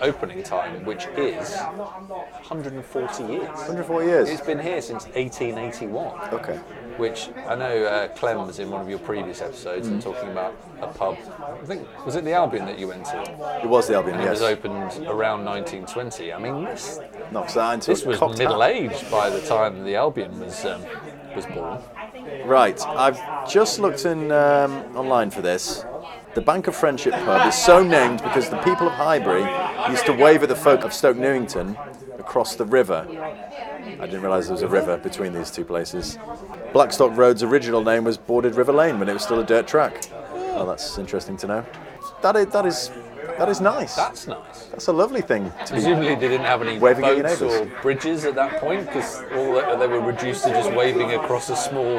opening 0.01 0.43
time, 0.43 0.85
which 0.85 1.05
is 1.17 1.55
140 1.57 3.23
years. 3.23 3.47
140 3.47 4.05
years. 4.05 4.29
It's 4.29 4.41
been 4.41 4.59
here 4.59 4.81
since 4.81 5.05
1881. 5.07 6.33
Okay. 6.33 6.59
Which 6.97 7.29
I 7.47 7.55
know 7.55 7.85
uh, 7.85 8.07
Clem 8.09 8.45
was 8.47 8.59
in 8.59 8.69
one 8.69 8.81
of 8.81 8.89
your 8.89 8.99
previous 8.99 9.41
episodes 9.41 9.87
and 9.87 10.01
talking 10.01 10.29
about 10.29 10.55
a 10.81 10.87
pub. 10.87 11.17
I 11.39 11.65
think 11.65 11.87
was 12.05 12.15
it 12.15 12.23
the 12.23 12.33
Albion 12.33 12.65
that 12.65 12.79
you 12.79 12.87
went 12.87 13.05
to? 13.05 13.59
It 13.63 13.67
was 13.67 13.87
the 13.87 13.95
Albion, 13.95 14.19
Yes, 14.19 14.27
It 14.27 14.31
was 14.31 14.41
opened 14.41 15.07
around 15.07 15.45
1920. 15.45 16.33
I 16.33 16.39
mean, 16.39 16.65
this 16.65 16.99
Knocks 17.31 17.53
that 17.53 17.73
into 17.73 17.91
this 17.91 18.03
was 18.03 18.19
middle 18.37 18.63
aged 18.63 19.09
by 19.09 19.29
the 19.29 19.41
time 19.41 19.83
the 19.83 19.95
Albion 19.95 20.39
was 20.39 20.65
um, 20.65 20.83
was 21.35 21.45
born. 21.45 21.79
Right, 22.45 22.79
I've 22.87 23.49
just 23.49 23.79
looked 23.79 24.05
in 24.05 24.31
um, 24.31 24.73
online 24.95 25.31
for 25.31 25.41
this. 25.41 25.85
The 26.33 26.41
Bank 26.41 26.67
of 26.67 26.75
Friendship 26.75 27.13
pub 27.13 27.47
is 27.47 27.55
so 27.55 27.83
named 27.83 28.21
because 28.23 28.49
the 28.49 28.57
people 28.59 28.87
of 28.87 28.93
Highbury 28.93 29.43
used 29.91 30.05
to 30.05 30.13
wave 30.13 30.43
at 30.43 30.49
the 30.49 30.55
folk 30.55 30.83
of 30.83 30.93
Stoke 30.93 31.17
Newington 31.17 31.77
across 32.17 32.55
the 32.55 32.65
river. 32.65 33.05
I 33.09 34.05
didn't 34.05 34.21
realise 34.21 34.45
there 34.45 34.53
was 34.53 34.61
a 34.61 34.67
river 34.67 34.97
between 34.97 35.33
these 35.33 35.51
two 35.51 35.65
places. 35.65 36.17
Blackstock 36.73 37.15
Road's 37.17 37.43
original 37.43 37.83
name 37.83 38.05
was 38.05 38.17
Boarded 38.17 38.55
River 38.55 38.71
Lane 38.71 38.97
when 38.97 39.09
it 39.09 39.13
was 39.13 39.23
still 39.23 39.39
a 39.39 39.45
dirt 39.45 39.67
track. 39.67 40.05
Oh, 40.53 40.65
that's 40.65 40.97
interesting 40.97 41.35
to 41.37 41.47
know. 41.47 41.65
That 42.21 42.35
is, 42.37 42.47
that 42.47 42.65
is, 42.65 42.91
that 43.37 43.49
is 43.49 43.59
nice. 43.59 43.95
That's 43.95 44.27
nice. 44.27 44.65
That's 44.67 44.87
a 44.87 44.93
lovely 44.93 45.21
thing 45.21 45.45
to 45.45 45.51
be. 45.51 45.69
Presumably 45.69 46.15
they 46.15 46.29
didn't 46.29 46.45
have 46.45 46.61
any 46.61 46.79
Waving 46.79 47.03
boats 47.03 47.41
or 47.41 47.65
bridges 47.81 48.23
at 48.25 48.35
that 48.35 48.61
point 48.61 48.85
because 48.85 49.21
all 49.35 49.53
that, 49.55 49.79
they 49.79 49.87
were 49.87 49.99
reduced 49.99 50.43
to 50.45 50.49
just 50.51 50.71
waving 50.71 51.11
across 51.13 51.49
a 51.49 51.55
small 51.55 51.95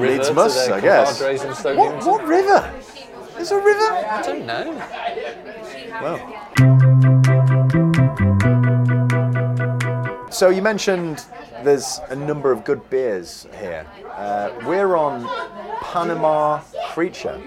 river 0.00 0.16
Needs 0.16 0.32
must, 0.32 0.70
I 0.70 0.80
guess. 0.80 1.18
compadres 1.18 1.44
in 1.44 1.54
Stoke 1.54 1.78
What, 1.78 2.04
what 2.04 2.26
river? 2.26 2.72
There's 3.36 3.52
a 3.52 3.56
river? 3.58 3.84
I 4.08 4.22
don't 4.22 4.44
know. 4.46 4.74
Well. 6.02 6.18
So 10.32 10.50
you 10.50 10.62
mentioned 10.62 11.24
there's 11.64 12.00
a 12.08 12.16
number 12.16 12.52
of 12.52 12.64
good 12.64 12.88
beers 12.90 13.46
here. 13.58 13.86
Uh, 14.12 14.50
we're 14.66 14.96
on 14.96 15.24
Panama 15.82 16.60
Creature, 16.90 17.38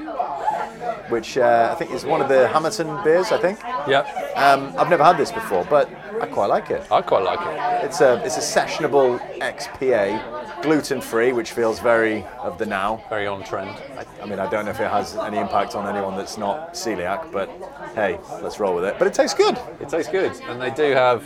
which 1.09 1.37
uh, 1.37 1.69
I 1.71 1.75
think 1.75 1.91
is 1.91 2.05
one 2.05 2.21
of 2.21 2.29
the 2.29 2.47
Hamilton 2.47 3.03
beers. 3.03 3.31
I 3.31 3.37
think. 3.37 3.59
Yeah, 3.87 4.01
Um, 4.35 4.73
I've 4.77 4.89
never 4.89 5.03
had 5.03 5.17
this 5.17 5.31
before, 5.31 5.65
but 5.69 5.89
I 6.21 6.27
quite 6.27 6.47
like 6.47 6.69
it. 6.69 6.89
I 6.91 7.01
quite 7.01 7.23
like 7.23 7.39
it. 7.41 7.85
It's 7.85 8.01
a 8.01 8.23
it's 8.25 8.37
a 8.37 8.41
sessionable 8.41 9.19
XPA, 9.39 10.61
gluten 10.61 11.01
free, 11.01 11.31
which 11.33 11.51
feels 11.51 11.79
very 11.79 12.23
of 12.39 12.57
the 12.57 12.65
now. 12.65 13.03
Very 13.09 13.27
on 13.27 13.43
trend. 13.43 13.69
I, 13.97 14.05
I 14.21 14.25
mean, 14.25 14.39
I 14.39 14.49
don't 14.49 14.65
know 14.65 14.71
if 14.71 14.79
it 14.79 14.89
has 14.89 15.15
any 15.17 15.37
impact 15.37 15.75
on 15.75 15.87
anyone 15.93 16.15
that's 16.15 16.37
not 16.37 16.73
celiac, 16.73 17.31
but 17.31 17.49
hey, 17.95 18.19
let's 18.41 18.59
roll 18.59 18.75
with 18.75 18.85
it. 18.85 18.95
But 18.97 19.07
it 19.07 19.13
tastes 19.13 19.35
good. 19.37 19.57
It 19.79 19.89
tastes 19.89 20.11
good, 20.11 20.31
and 20.47 20.61
they 20.61 20.71
do 20.71 20.91
have. 20.93 21.23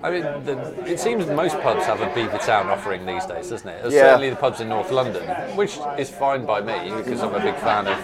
I 0.00 0.10
mean, 0.12 0.22
the, 0.44 0.84
it 0.86 1.00
seems 1.00 1.26
most 1.26 1.58
pubs 1.60 1.84
have 1.86 2.00
a 2.00 2.06
Beavertown 2.10 2.66
offering 2.66 3.04
these 3.04 3.26
days, 3.26 3.48
doesn't 3.50 3.68
it? 3.68 3.82
Yeah. 3.90 4.02
Certainly 4.02 4.30
the 4.30 4.36
pubs 4.36 4.60
in 4.60 4.68
North 4.68 4.92
London, 4.92 5.24
which 5.56 5.76
is 5.98 6.08
fine 6.08 6.46
by 6.46 6.60
me 6.60 6.94
because 6.96 7.20
I'm 7.20 7.34
a 7.34 7.40
big 7.40 7.56
fan 7.56 7.88
of 7.88 7.98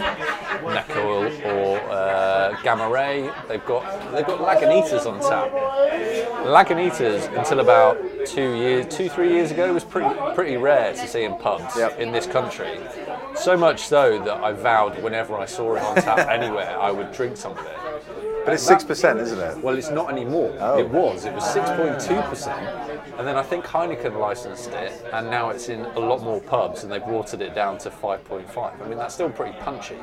Neck 0.74 0.90
Oil 0.96 1.26
or 1.46 1.78
uh, 1.90 2.56
Gamma 2.64 2.88
Ray. 2.90 3.30
They've 3.46 3.64
got 3.64 3.84
they've 4.12 4.26
got 4.26 4.40
Lagunitas 4.40 5.06
on 5.06 5.20
tap. 5.20 5.52
Lagunitas 6.44 7.32
until 7.38 7.60
about 7.60 7.96
two 8.26 8.54
years, 8.54 8.86
two 8.94 9.08
three 9.08 9.30
years 9.32 9.52
ago 9.52 9.72
was 9.72 9.84
pretty 9.84 10.12
pretty 10.34 10.56
rare 10.56 10.92
to 10.94 11.06
see 11.06 11.22
in 11.22 11.36
pubs 11.38 11.76
Yep. 11.76 12.00
in 12.00 12.10
this 12.10 12.26
country. 12.26 12.78
So 13.36 13.56
much 13.56 13.82
so 13.86 14.18
that 14.24 14.42
I 14.42 14.52
vowed 14.52 15.00
whenever 15.02 15.36
I 15.36 15.46
saw 15.46 15.76
it 15.76 15.82
on 15.82 15.96
tap 15.96 16.18
anywhere, 16.28 16.76
I 16.78 16.90
would 16.90 17.12
drink 17.12 17.36
some 17.36 17.52
of 17.52 17.64
it. 17.66 17.76
But 18.44 18.54
it's 18.54 18.62
six 18.62 18.84
percent, 18.84 19.20
isn't 19.20 19.38
it? 19.38 19.58
Well, 19.58 19.76
it's 19.76 19.90
not 19.90 20.10
anymore. 20.10 20.54
Oh. 20.60 20.78
It 20.78 20.88
was. 20.88 21.24
It 21.24 21.32
was 21.32 21.44
6.2%. 21.54 23.18
And 23.18 23.26
then 23.26 23.36
I 23.36 23.42
think 23.42 23.64
Heineken 23.64 24.18
licensed 24.18 24.70
it, 24.70 25.04
and 25.12 25.30
now 25.30 25.50
it's 25.50 25.68
in 25.68 25.80
a 25.80 25.98
lot 25.98 26.22
more 26.22 26.40
pubs, 26.40 26.82
and 26.82 26.92
they've 26.92 27.02
watered 27.02 27.40
it 27.40 27.54
down 27.54 27.78
to 27.78 27.90
5.5. 27.90 28.82
I 28.82 28.88
mean, 28.88 28.98
that's 28.98 29.14
still 29.14 29.30
pretty 29.30 29.56
punchy. 29.60 29.96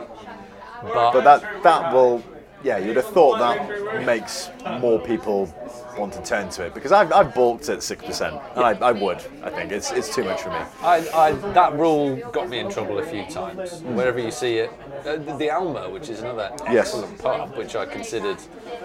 But, 0.82 1.12
But 1.12 1.24
that 1.24 1.64
that 1.64 1.94
will, 1.94 2.24
yeah, 2.64 2.78
you'd 2.78 2.96
have 2.96 3.06
thought 3.08 3.40
that 3.40 4.06
makes 4.06 4.50
more 4.80 5.00
people 5.00 5.54
want 5.98 6.14
to 6.14 6.22
turn 6.24 6.50
to 6.50 6.66
it 6.66 6.74
because 6.74 6.92
I've, 6.94 7.12
I've 7.12 7.34
balked 7.36 7.68
at 7.70 7.84
six 7.84 8.04
percent, 8.04 8.40
and 8.56 8.64
I, 8.64 8.72
I 8.88 8.92
would. 8.92 9.18
I 9.44 9.50
think 9.50 9.72
it's 9.72 9.92
it's 9.92 10.14
too 10.16 10.24
much 10.24 10.42
for 10.42 10.50
me. 10.50 10.58
I, 10.82 11.08
I, 11.14 11.32
that 11.54 11.74
rule 11.78 12.16
got 12.32 12.50
me 12.50 12.60
in 12.60 12.70
trouble 12.70 13.00
a 13.00 13.04
few 13.04 13.26
times. 13.26 13.82
Wherever 13.82 14.20
you 14.20 14.32
see 14.32 14.58
it, 14.58 14.72
uh, 15.06 15.18
the, 15.18 15.36
the 15.38 15.50
Alma, 15.50 15.90
which 15.90 16.10
is 16.10 16.20
another 16.22 16.50
Yes. 16.70 16.94
excellent 16.96 17.18
pub, 17.20 17.58
which 17.58 17.76
I 17.76 17.86
considered 17.86 18.38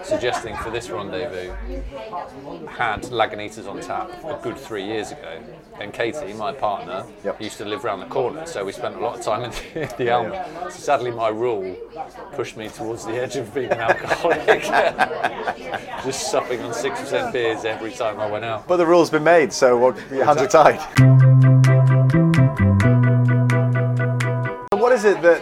suggesting 0.03 0.55
for 0.57 0.69
this 0.69 0.89
rendezvous, 0.89 1.53
had 2.67 3.03
Lagunitas 3.03 3.67
on 3.67 3.79
tap 3.81 4.09
a 4.25 4.39
good 4.43 4.57
three 4.57 4.83
years 4.85 5.11
ago. 5.11 5.39
And 5.79 5.93
Katie, 5.93 6.33
my 6.33 6.51
partner, 6.53 7.05
Yep. 7.23 7.41
used 7.41 7.57
to 7.59 7.65
live 7.65 7.83
round 7.83 8.01
the 8.01 8.07
corner, 8.07 8.45
so 8.47 8.65
we 8.65 8.71
spent 8.71 8.95
a 8.95 8.99
lot 8.99 9.15
of 9.17 9.21
time 9.23 9.43
in 9.43 9.51
the, 9.51 9.93
the 9.97 10.09
Alma. 10.09 10.43
So 10.71 10.79
sadly, 10.79 11.11
my 11.11 11.29
rule 11.29 11.75
pushed 12.33 12.57
me 12.57 12.67
towards 12.69 13.05
the 13.05 13.13
edge 13.13 13.35
of 13.35 13.53
being 13.53 13.66
an 13.71 13.79
alcoholic, 13.79 14.61
just 16.03 16.31
supping 16.31 16.61
on 16.61 16.73
six 16.73 16.99
percent 16.99 17.33
beers 17.33 17.65
every 17.65 17.91
time 17.91 18.19
I 18.19 18.29
went 18.29 18.45
out. 18.45 18.67
But 18.67 18.77
the 18.77 18.85
rule's 18.85 19.09
been 19.09 19.23
made, 19.23 19.51
so 19.53 19.77
what, 19.77 19.95
your 20.11 20.25
hands 20.25 20.41
are 20.41 20.47
tied. 20.47 20.79
What 24.73 24.91
is 24.91 25.05
it 25.05 25.21
that 25.21 25.41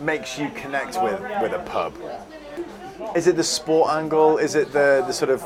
makes 0.00 0.38
you 0.38 0.50
connect 0.50 1.00
with, 1.02 1.20
with 1.40 1.52
a 1.52 1.62
pub? 1.66 1.94
Is 3.14 3.26
it 3.26 3.36
the 3.36 3.44
sport 3.44 3.90
angle? 3.92 4.38
Is 4.38 4.54
it 4.54 4.72
the, 4.72 5.04
the 5.06 5.12
sort 5.12 5.30
of 5.30 5.44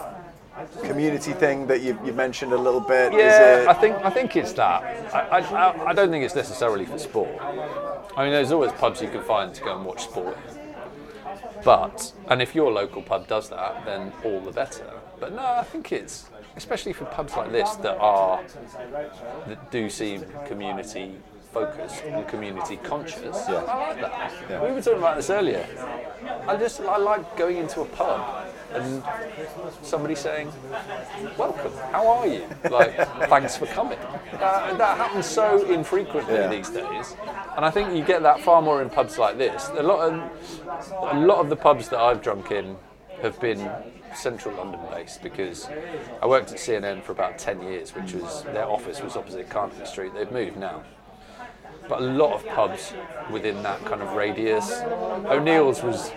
community 0.82 1.32
thing 1.32 1.66
that 1.66 1.82
you've, 1.82 1.98
you've 2.04 2.16
mentioned 2.16 2.52
a 2.52 2.56
little 2.56 2.80
bit? 2.80 3.12
Yeah, 3.12 3.60
Is 3.62 3.66
I 3.66 3.74
think 3.74 3.96
I 4.04 4.10
think 4.10 4.36
it's 4.36 4.52
that. 4.54 4.82
I, 5.14 5.38
I, 5.38 5.38
I- 5.40 5.86
I 5.90 5.92
don't 5.92 6.10
think 6.10 6.24
it's 6.24 6.34
necessarily 6.34 6.84
for 6.86 6.98
sport. 6.98 7.30
I 8.16 8.24
mean, 8.24 8.32
there's 8.32 8.52
always 8.52 8.72
pubs 8.72 9.00
you 9.00 9.08
can 9.08 9.22
find 9.22 9.54
to 9.54 9.62
go 9.62 9.76
and 9.76 9.84
watch 9.84 10.04
sport. 10.04 10.36
But 11.64 12.12
and 12.28 12.40
if 12.40 12.54
your 12.54 12.72
local 12.72 13.02
pub 13.02 13.26
does 13.26 13.48
that, 13.50 13.84
then 13.84 14.12
all 14.24 14.40
the 14.40 14.52
better. 14.52 14.90
But 15.18 15.32
no, 15.34 15.44
I 15.44 15.62
think 15.64 15.92
it's 15.92 16.28
especially 16.56 16.92
for 16.92 17.04
pubs 17.06 17.36
like 17.36 17.52
this 17.52 17.76
that 17.76 17.98
are 17.98 18.42
that 19.46 19.70
do 19.70 19.88
seem 19.90 20.24
community 20.46 21.16
focused 21.52 22.04
and 22.04 22.26
community 22.28 22.76
conscious. 22.76 23.44
Yeah. 23.48 23.56
I 23.56 23.88
like 23.88 24.00
that. 24.00 24.32
Yeah. 24.48 24.64
We 24.64 24.72
were 24.72 24.82
talking 24.82 24.98
about 24.98 25.16
this 25.16 25.30
earlier. 25.30 25.66
I 26.46 26.56
just 26.56 26.80
I 26.80 26.96
like 26.96 27.36
going 27.36 27.56
into 27.56 27.80
a 27.80 27.86
pub 27.86 28.46
and 28.72 29.02
somebody 29.82 30.14
saying, 30.14 30.52
"Welcome, 31.36 31.72
how 31.92 32.06
are 32.08 32.26
you?" 32.26 32.46
Like, 32.70 32.96
"Thanks 33.28 33.56
for 33.56 33.66
coming." 33.66 33.98
Uh, 34.34 34.74
that 34.76 34.96
happens 34.96 35.26
so 35.26 35.64
infrequently 35.66 36.34
Yeah. 36.34 36.48
these 36.48 36.70
days, 36.70 37.16
and 37.56 37.64
I 37.64 37.70
think 37.70 37.94
you 37.94 38.04
get 38.04 38.22
that 38.22 38.40
far 38.40 38.62
more 38.62 38.80
in 38.82 38.90
pubs 38.90 39.18
like 39.18 39.38
this. 39.38 39.70
A 39.76 39.82
lot 39.82 40.00
of 40.00 40.14
a 41.14 41.18
lot 41.18 41.38
of 41.38 41.48
the 41.48 41.56
pubs 41.56 41.88
that 41.88 41.98
I've 41.98 42.22
drunk 42.22 42.50
in 42.50 42.76
have 43.22 43.38
been 43.40 43.70
central 44.14 44.54
London 44.56 44.80
based 44.90 45.22
because 45.22 45.68
I 46.22 46.26
worked 46.26 46.50
at 46.52 46.58
CNN 46.58 47.02
for 47.02 47.12
about 47.12 47.38
10 47.38 47.62
years, 47.62 47.94
which 47.94 48.12
was 48.14 48.42
their 48.44 48.64
office 48.64 49.00
was 49.00 49.16
opposite 49.16 49.48
Carnaby 49.48 49.84
Street. 49.86 50.12
They've 50.14 50.30
moved 50.32 50.56
now. 50.56 50.82
But 51.90 52.02
a 52.02 52.06
lot 52.06 52.34
of 52.34 52.46
pubs 52.46 52.94
within 53.32 53.64
that 53.64 53.84
kind 53.84 54.00
of 54.00 54.12
radius. 54.12 54.70
O'Neill's 55.26 55.82
was 55.82 56.12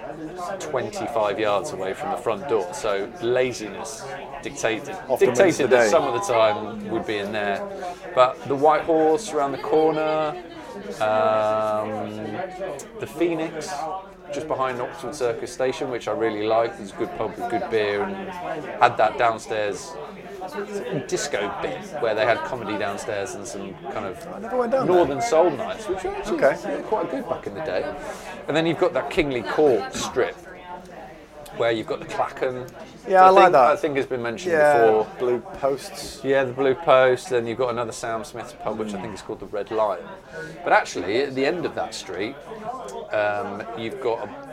25 0.60 1.40
yards 1.40 1.72
away 1.72 1.96
from 1.96 2.12
the 2.12 2.18
front 2.18 2.48
door, 2.48 2.72
so 2.76 3.12
laziness 3.24 4.06
dictated 4.44 4.96
Often 5.10 5.30
dictated 5.30 5.72
that 5.72 5.90
some 5.90 6.04
of 6.04 6.14
the 6.14 6.34
time 6.34 6.88
would 6.90 7.08
be 7.08 7.18
in 7.18 7.32
there. 7.32 7.68
But 8.14 8.40
the 8.48 8.56
White 8.56 8.84
Horse 8.84 9.34
around 9.34 9.54
the 9.54 9.58
corner, 9.58 10.44
um, 11.02 12.12
the 13.00 13.08
Phoenix 13.08 13.72
just 14.32 14.48
behind 14.48 14.80
Oxford 14.80 15.16
Circus 15.16 15.52
Station, 15.52 15.90
which 15.90 16.08
I 16.08 16.12
really 16.12 16.46
liked. 16.46 16.80
It's 16.80 16.92
a 16.92 16.96
good 16.96 17.18
pub 17.18 17.36
with 17.36 17.50
good 17.50 17.68
beer 17.72 18.04
and 18.04 18.30
had 18.80 18.96
that 18.98 19.18
downstairs 19.18 19.92
disco 21.08 21.54
bit 21.62 21.80
where 22.02 22.16
they 22.16 22.26
had 22.26 22.38
comedy 22.40 22.78
downstairs 22.78 23.36
and 23.36 23.46
some 23.46 23.74
kind 23.92 24.06
of 24.06 24.42
never 24.42 24.58
went 24.58 24.72
there. 24.72 24.86
northern 24.86 25.22
soul 25.22 25.50
nights, 25.50 25.88
which 25.88 26.04
were 26.04 26.12
actually 26.16 26.44
Okay. 26.44 26.82
quite 26.84 27.10
good 27.12 27.28
back 27.28 27.48
in 27.48 27.54
the 27.54 27.62
day. 27.62 27.84
And 28.48 28.56
then 28.56 28.66
you've 28.66 28.80
got 28.80 28.94
that 28.94 29.10
Kingly 29.10 29.42
Court 29.44 29.94
strip 29.94 30.36
where 31.58 31.72
you've 31.72 31.86
got 31.88 32.00
the 32.00 32.06
Clachan. 32.06 32.68
Yeah, 33.08 33.26
I 33.26 33.30
like 33.30 33.44
think, 33.46 33.52
that. 33.54 33.72
I 33.72 33.76
think 33.76 33.98
has 33.98 34.06
been 34.08 34.24
mentioned 34.24 34.54
yeah, 34.54 34.82
before. 34.88 35.08
blue 35.20 35.40
posts. 35.40 36.22
Yeah, 36.24 36.46
the 36.46 36.54
Blue 36.54 36.74
Post, 36.74 37.30
then 37.30 37.46
you've 37.46 37.60
got 37.60 37.70
another 37.70 37.92
Sam 37.92 38.24
Smith 38.24 38.56
pub, 38.64 38.80
which 38.80 38.94
I 38.94 39.02
think 39.02 39.14
is 39.14 39.22
called 39.22 39.40
the 39.40 39.46
Red 39.46 39.70
Lion. 39.70 40.04
But 40.64 40.74
actually, 40.74 41.22
at 41.22 41.36
the 41.36 41.46
end 41.46 41.66
of 41.66 41.76
that 41.76 41.94
street, 41.94 42.36
um, 43.12 43.64
you've 43.78 44.02
got 44.02 44.28
a. 44.28 44.53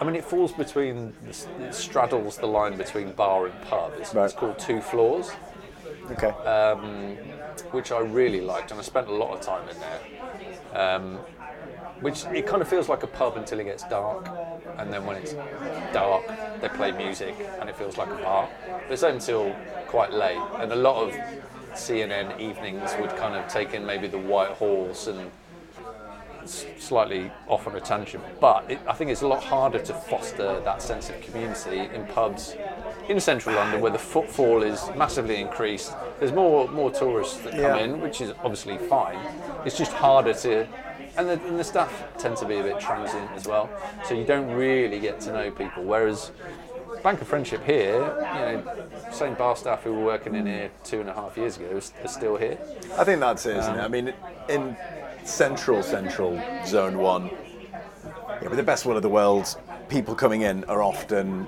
I 0.00 0.04
mean, 0.04 0.16
it 0.16 0.24
falls 0.24 0.52
between, 0.52 1.12
it 1.28 1.74
straddles 1.74 2.38
the 2.38 2.46
line 2.46 2.76
between 2.76 3.12
bar 3.12 3.46
and 3.46 3.60
pub. 3.62 3.92
It's, 3.98 4.14
Right. 4.14 4.24
it's 4.24 4.34
called 4.34 4.58
Two 4.58 4.80
Floors, 4.80 5.30
Okay. 6.12 6.30
um, 6.48 7.16
which 7.72 7.92
I 7.92 7.98
really 8.00 8.40
liked, 8.40 8.70
and 8.70 8.80
I 8.80 8.82
spent 8.82 9.08
a 9.08 9.12
lot 9.12 9.32
of 9.32 9.40
time 9.40 9.68
in 9.68 9.76
there. 9.80 10.00
Um, 10.96 11.18
which 12.00 12.24
it 12.26 12.46
kind 12.46 12.62
of 12.62 12.68
feels 12.68 12.88
like 12.88 13.02
a 13.02 13.06
pub 13.06 13.36
until 13.36 13.60
it 13.60 13.64
gets 13.64 13.82
dark, 13.84 14.26
and 14.78 14.90
then 14.90 15.04
when 15.04 15.16
it's 15.16 15.34
dark, 15.92 16.22
they 16.62 16.68
play 16.68 16.92
music, 16.92 17.34
and 17.60 17.68
it 17.68 17.76
feels 17.76 17.98
like 17.98 18.08
a 18.08 18.16
bar. 18.16 18.48
But 18.66 18.92
it's 18.92 19.02
open 19.02 19.16
until 19.16 19.54
quite 19.86 20.12
late, 20.12 20.40
and 20.60 20.72
a 20.72 20.76
lot 20.76 20.96
of 20.96 21.14
CNN 21.74 22.40
evenings 22.40 22.94
would 22.98 23.14
kind 23.16 23.34
of 23.36 23.46
take 23.48 23.74
in 23.74 23.84
maybe 23.84 24.06
the 24.06 24.18
White 24.18 24.52
Horse 24.52 25.08
and 25.08 25.30
slightly 26.48 27.30
off 27.46 27.66
on 27.66 27.74
a 27.76 27.80
tangent. 27.80 28.22
But 28.40 28.70
it, 28.70 28.78
I 28.88 28.92
think 28.94 29.10
it's 29.10 29.22
a 29.22 29.28
lot 29.28 29.42
harder 29.42 29.78
to 29.80 29.94
foster 29.94 30.60
that 30.60 30.82
sense 30.82 31.10
of 31.10 31.20
community 31.20 31.88
in 31.94 32.06
pubs 32.06 32.56
in 33.08 33.18
central 33.20 33.54
London 33.56 33.80
where 33.80 33.90
the 33.90 33.98
footfall 33.98 34.62
is 34.62 34.88
massively 34.96 35.40
increased. 35.40 35.92
There's 36.18 36.32
more 36.32 36.68
more 36.68 36.90
tourists 36.90 37.38
that 37.38 37.52
come 37.52 37.60
Yeah. 37.60 37.76
in, 37.78 38.00
which 38.00 38.20
is 38.20 38.32
obviously 38.44 38.78
fine. 38.78 39.18
It's 39.64 39.76
just 39.76 39.92
harder 39.92 40.34
to. 40.34 40.66
And 41.16 41.28
the, 41.28 41.32
and 41.48 41.58
the 41.58 41.64
staff 41.64 41.92
tend 42.18 42.36
to 42.36 42.46
be 42.46 42.58
a 42.58 42.62
bit 42.62 42.78
transient 42.78 43.30
as 43.32 43.46
well, 43.48 43.68
so 44.06 44.14
you 44.14 44.24
don't 44.24 44.48
really 44.52 45.00
get 45.00 45.20
to 45.22 45.32
know 45.32 45.50
people. 45.50 45.82
Whereas 45.82 46.30
Bank 47.02 47.20
of 47.20 47.26
Friendship 47.26 47.64
here, 47.64 47.94
you 47.94 48.62
know, 48.62 48.86
same 49.10 49.34
bar 49.34 49.56
staff 49.56 49.82
who 49.82 49.92
were 49.92 50.04
working 50.04 50.36
in 50.36 50.46
here 50.46 50.70
two 50.84 51.00
and 51.00 51.08
a 51.08 51.12
half 51.14 51.36
years 51.36 51.56
ago 51.56 51.80
are 52.04 52.08
still 52.08 52.36
here. 52.36 52.58
I 52.96 53.02
think 53.04 53.18
that's 53.20 53.44
it, 53.44 53.56
isn't 53.56 53.74
it? 53.74 53.78
Um, 53.78 53.84
I 53.84 53.88
mean, 53.88 54.14
in 54.48 54.76
central, 55.24 55.82
central 55.82 56.40
zone 56.66 56.98
one, 56.98 57.30
yeah, 58.42 58.48
with 58.48 58.56
the 58.56 58.62
best 58.62 58.86
will 58.86 58.96
of 58.96 59.02
the 59.02 59.08
world, 59.08 59.56
people 59.88 60.14
coming 60.14 60.42
in 60.42 60.64
are 60.64 60.82
often 60.82 61.46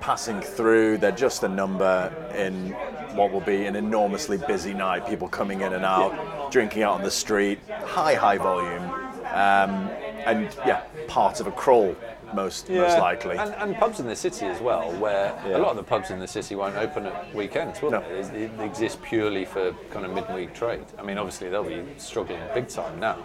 passing 0.00 0.40
through. 0.40 0.98
They're 0.98 1.10
just 1.10 1.42
a 1.42 1.48
number 1.48 2.12
in 2.34 2.70
what 3.16 3.32
will 3.32 3.40
be 3.40 3.66
an 3.66 3.76
enormously 3.76 4.38
busy 4.38 4.74
night. 4.74 5.06
People 5.06 5.28
coming 5.28 5.62
in 5.62 5.72
and 5.72 5.84
out, 5.84 6.50
drinking 6.52 6.82
out 6.82 6.94
on 6.94 7.02
the 7.02 7.10
street, 7.10 7.58
high, 7.84 8.14
high 8.14 8.38
volume, 8.38 8.84
um, 9.32 9.90
and 10.24 10.56
yeah, 10.66 10.84
part 11.08 11.40
of 11.40 11.46
a 11.46 11.52
crawl 11.52 11.96
most 12.34 12.68
most 12.70 12.98
likely. 12.98 13.36
And, 13.36 13.54
and 13.54 13.76
pubs 13.76 14.00
in 14.00 14.06
the 14.06 14.16
city 14.16 14.46
as 14.46 14.60
well, 14.60 14.92
where 14.92 15.34
Yeah. 15.46 15.56
a 15.56 15.58
lot 15.58 15.70
of 15.70 15.76
the 15.76 15.82
pubs 15.82 16.10
in 16.10 16.18
the 16.18 16.26
city 16.26 16.54
won't 16.54 16.76
open 16.76 17.06
at 17.06 17.34
weekends, 17.34 17.80
will 17.82 17.90
No. 17.90 18.00
they? 18.00 18.22
They- 18.22 18.46
They 18.46 18.64
exist 18.64 19.00
purely 19.02 19.44
for 19.44 19.72
kind 19.90 20.04
of 20.06 20.12
midweek 20.12 20.54
trade. 20.54 20.84
I 20.98 21.02
mean, 21.02 21.18
obviously 21.18 21.48
they'll 21.48 21.64
be 21.64 21.84
struggling 21.96 22.40
big 22.54 22.68
time 22.68 22.98
now. 23.00 23.16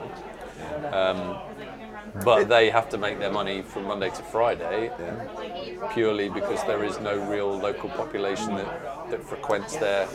Um, 0.92 1.38
but 2.24 2.48
they 2.48 2.70
have 2.70 2.90
to 2.90 2.98
make 2.98 3.18
their 3.20 3.32
money 3.32 3.62
from 3.64 3.86
Monday 3.86 4.10
to 4.10 4.22
Friday 4.24 4.92
purely 5.94 6.30
because 6.30 6.64
there 6.66 6.84
is 6.84 7.00
no 7.00 7.16
real 7.30 7.58
local 7.58 7.90
population 7.90 8.56
that, 8.56 9.10
that 9.10 9.24
frequents 9.24 9.76
there. 9.78 10.08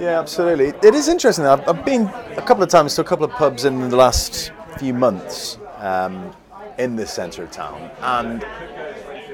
Yeah, 0.00 0.18
absolutely. 0.18 0.68
It 0.82 0.94
is 0.94 1.08
interesting. 1.08 1.44
I've, 1.46 1.66
I've 1.68 1.84
been 1.84 2.02
a 2.36 2.42
couple 2.42 2.62
of 2.62 2.70
times 2.70 2.94
to 2.96 3.02
a 3.02 3.04
couple 3.04 3.24
of 3.24 3.30
pubs 3.32 3.64
in 3.64 3.90
the 3.90 3.96
last 3.96 4.52
few 4.78 4.94
months 4.94 5.58
um, 5.78 6.34
in 6.78 6.96
the 6.96 7.06
centre 7.06 7.44
of 7.44 7.50
town, 7.50 7.90
and 8.00 8.44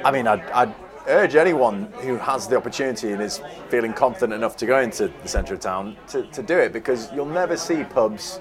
I 0.04 0.10
mean, 0.10 0.26
I'd, 0.26 0.42
I'd 0.50 0.74
urge 1.08 1.36
anyone 1.36 1.90
who 2.02 2.16
has 2.16 2.46
the 2.46 2.56
opportunity 2.56 3.12
and 3.12 3.22
is 3.22 3.40
feeling 3.68 3.92
confident 3.92 4.34
enough 4.34 4.56
to 4.58 4.66
go 4.66 4.80
into 4.80 5.08
the 5.22 5.28
centre 5.28 5.54
of 5.54 5.60
town 5.60 5.96
to, 6.08 6.22
to 6.30 6.42
do 6.42 6.58
it 6.58 6.72
because 6.72 7.10
you'll 7.12 7.26
never 7.26 7.56
see 7.56 7.82
pubs 7.84 8.40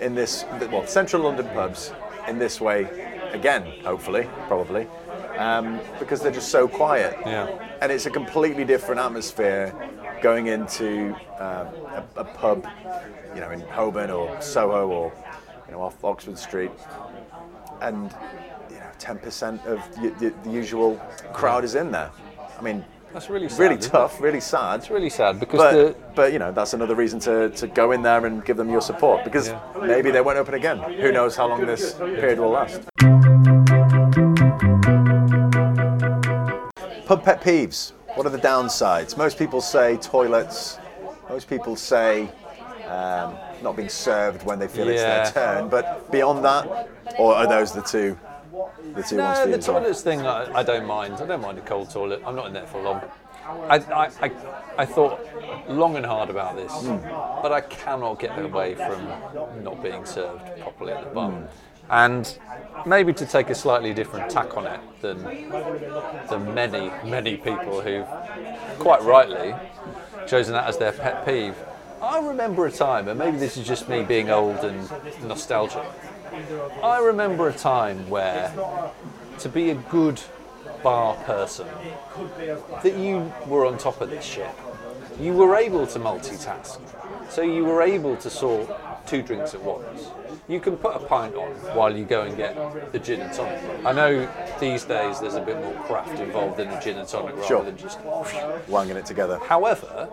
in 0.00 0.14
this, 0.14 0.44
well, 0.70 0.86
central 0.86 1.22
London 1.22 1.46
pubs 1.48 1.92
in 2.28 2.38
this 2.38 2.60
way 2.60 2.84
again, 3.32 3.80
hopefully, 3.84 4.28
probably, 4.46 4.86
um, 5.36 5.80
because 5.98 6.20
they're 6.20 6.32
just 6.32 6.50
so 6.50 6.68
quiet. 6.68 7.16
Yeah. 7.26 7.48
And 7.82 7.90
it's 7.90 8.06
a 8.06 8.10
completely 8.10 8.64
different 8.64 9.00
atmosphere 9.00 9.74
going 10.22 10.46
into 10.46 11.14
uh, 11.38 12.04
a, 12.16 12.20
a 12.20 12.24
pub, 12.24 12.66
you 13.34 13.40
know, 13.40 13.50
in 13.50 13.60
Holborn 13.60 14.10
or 14.10 14.40
Soho 14.40 14.88
or, 14.88 15.12
you 15.66 15.72
know, 15.72 15.82
off 15.82 16.02
Oxford 16.04 16.38
Street, 16.38 16.70
and 17.80 18.14
you 18.70 18.76
know, 18.76 18.90
10% 18.98 19.64
of 19.66 19.78
the, 20.02 20.10
the, 20.20 20.34
the 20.44 20.50
usual 20.50 20.96
crowd 21.32 21.64
is 21.64 21.74
in 21.74 21.90
there. 21.90 22.10
I 22.58 22.62
mean, 22.62 22.84
That's 23.12 23.28
really 23.30 23.48
sad, 23.48 23.58
really 23.60 23.76
isn't 23.76 23.90
it? 23.90 23.92
tough, 23.92 24.20
really 24.20 24.40
sad. 24.40 24.80
It's 24.80 24.90
really 24.90 25.10
sad 25.10 25.38
because 25.40 25.58
But, 25.60 25.72
the, 25.72 25.96
but 26.14 26.32
you 26.32 26.38
know 26.38 26.52
that's 26.52 26.72
another 26.74 26.94
reason 26.94 27.18
to, 27.20 27.50
to 27.50 27.66
go 27.66 27.92
in 27.92 28.02
there 28.02 28.24
and 28.26 28.44
give 28.44 28.56
them 28.56 28.70
your 28.70 28.80
support 28.80 29.24
because 29.24 29.48
Yeah. 29.48 29.60
maybe 29.80 30.10
they 30.10 30.20
won't 30.20 30.38
open 30.38 30.54
again. 30.54 30.78
Who 30.78 31.12
knows 31.12 31.36
how 31.36 31.46
long 31.48 31.64
this 31.66 31.94
period 31.94 32.38
will 32.38 32.50
last? 32.50 32.82
Pub 37.06 37.22
pet 37.22 37.42
peeves. 37.42 37.92
What 38.14 38.26
are 38.26 38.30
the 38.30 38.38
downsides? 38.38 39.16
Most 39.18 39.38
people 39.38 39.60
say 39.60 39.96
toilets. 39.98 40.78
Most 41.28 41.48
people 41.48 41.76
say 41.76 42.30
um, 42.88 43.36
not 43.64 43.76
being 43.76 43.88
served 43.88 44.44
when 44.44 44.58
they 44.60 44.68
feel 44.68 44.88
it's 44.88 45.02
their 45.02 45.26
turn. 45.32 45.68
But 45.68 46.10
beyond 46.12 46.44
that, 46.44 46.88
or 47.18 47.34
are 47.34 47.48
those 47.48 47.72
the 47.72 47.82
two, 47.82 48.16
the 48.94 49.02
two 49.02 49.16
ones 49.16 49.38
No, 49.38 49.42
for 49.42 49.48
you? 49.48 49.56
the 49.56 49.62
toilets 49.62 50.02
thing, 50.02 50.20
I, 50.24 50.58
I 50.60 50.62
don't 50.62 50.86
mind. 50.86 51.14
I 51.14 51.26
don't 51.26 51.40
mind 51.40 51.58
a 51.58 51.62
cold 51.62 51.90
toilet. 51.90 52.22
I'm 52.24 52.36
not 52.36 52.46
in 52.46 52.52
there 52.52 52.66
for 52.66 52.80
long. 52.82 53.00
I, 53.68 53.76
I, 53.76 54.10
I, 54.22 54.30
I 54.78 54.86
thought 54.86 55.18
long 55.68 55.96
and 55.96 56.06
hard 56.06 56.30
about 56.30 56.56
this, 56.56 56.72
Hmm. 56.72 56.96
but 57.42 57.52
I 57.52 57.60
cannot 57.62 58.18
get 58.20 58.38
away 58.38 58.74
from 58.74 59.06
not 59.62 59.82
being 59.82 60.04
served 60.06 60.44
properly 60.60 60.92
at 60.92 61.04
the 61.04 61.10
bar. 61.10 61.30
Hmm. 61.30 61.44
And 61.90 62.38
maybe 62.86 63.12
to 63.12 63.26
take 63.26 63.50
a 63.50 63.54
slightly 63.54 63.92
different 63.92 64.30
tack 64.30 64.56
on 64.56 64.66
it 64.66 64.80
than 65.02 65.22
the 65.22 66.38
many, 66.38 66.90
many 67.04 67.36
people 67.36 67.82
who've 67.82 68.06
quite 68.78 69.02
rightly 69.02 69.54
chosen 70.26 70.54
that 70.54 70.66
as 70.66 70.78
their 70.78 70.92
pet 70.92 71.26
peeve. 71.26 71.54
I 72.04 72.18
remember 72.18 72.66
a 72.66 72.70
time, 72.70 73.08
and 73.08 73.18
maybe 73.18 73.38
this 73.38 73.56
is 73.56 73.66
just 73.66 73.88
me 73.88 74.02
being 74.02 74.28
old 74.28 74.58
and 74.58 74.88
nostalgic. 75.26 75.82
I 76.82 76.98
remember 76.98 77.48
a 77.48 77.52
time 77.52 78.10
where 78.10 78.52
to 79.38 79.48
be 79.48 79.70
a 79.70 79.74
good 79.74 80.20
bar 80.82 81.14
person, 81.24 81.66
that 82.82 82.96
you 82.98 83.32
were 83.46 83.64
on 83.64 83.78
top 83.78 84.02
of 84.02 84.10
this 84.10 84.22
shit. 84.24 84.50
You 85.18 85.32
were 85.32 85.56
able 85.56 85.86
to 85.86 85.98
multitask. 85.98 86.78
So 87.30 87.40
you 87.40 87.64
were 87.64 87.80
able 87.80 88.16
to 88.16 88.28
sort 88.28 88.68
two 89.06 89.22
drinks 89.22 89.54
at 89.54 89.62
once. 89.62 90.10
You 90.46 90.60
can 90.60 90.76
put 90.76 90.94
a 90.94 90.98
pint 90.98 91.34
on 91.36 91.52
while 91.74 91.96
you 91.96 92.04
go 92.04 92.22
and 92.22 92.36
get 92.36 92.92
the 92.92 92.98
gin 92.98 93.22
and 93.22 93.32
tonic. 93.32 93.62
I 93.86 93.92
know 93.92 94.28
these 94.60 94.84
days 94.84 95.20
there's 95.20 95.36
a 95.36 95.40
bit 95.40 95.56
more 95.56 95.72
craft 95.84 96.20
involved 96.20 96.60
in 96.60 96.68
a 96.68 96.80
gin 96.82 96.98
and 96.98 97.08
tonic 97.08 97.34
rather 97.36 97.46
Sure. 97.46 97.64
than 97.64 97.78
just 97.78 97.98
Wanging 98.68 98.96
it 98.98 99.06
together. 99.06 99.38
However, 99.38 100.10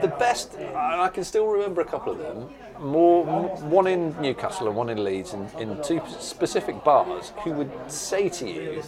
the 0.00 0.14
best, 0.18 0.56
I 0.74 1.08
can 1.08 1.24
still 1.24 1.46
remember 1.46 1.80
a 1.80 1.84
couple 1.84 2.12
of 2.12 2.18
them, 2.18 2.48
more 2.78 3.24
one 3.24 3.86
in 3.86 4.20
Newcastle 4.20 4.68
and 4.68 4.76
one 4.76 4.88
in 4.88 5.02
Leeds, 5.02 5.34
in, 5.34 5.48
in 5.58 5.82
two 5.82 6.00
specific 6.18 6.82
bars, 6.84 7.32
who 7.42 7.52
would 7.52 7.70
say 7.90 8.28
to 8.28 8.48
you, 8.48 8.82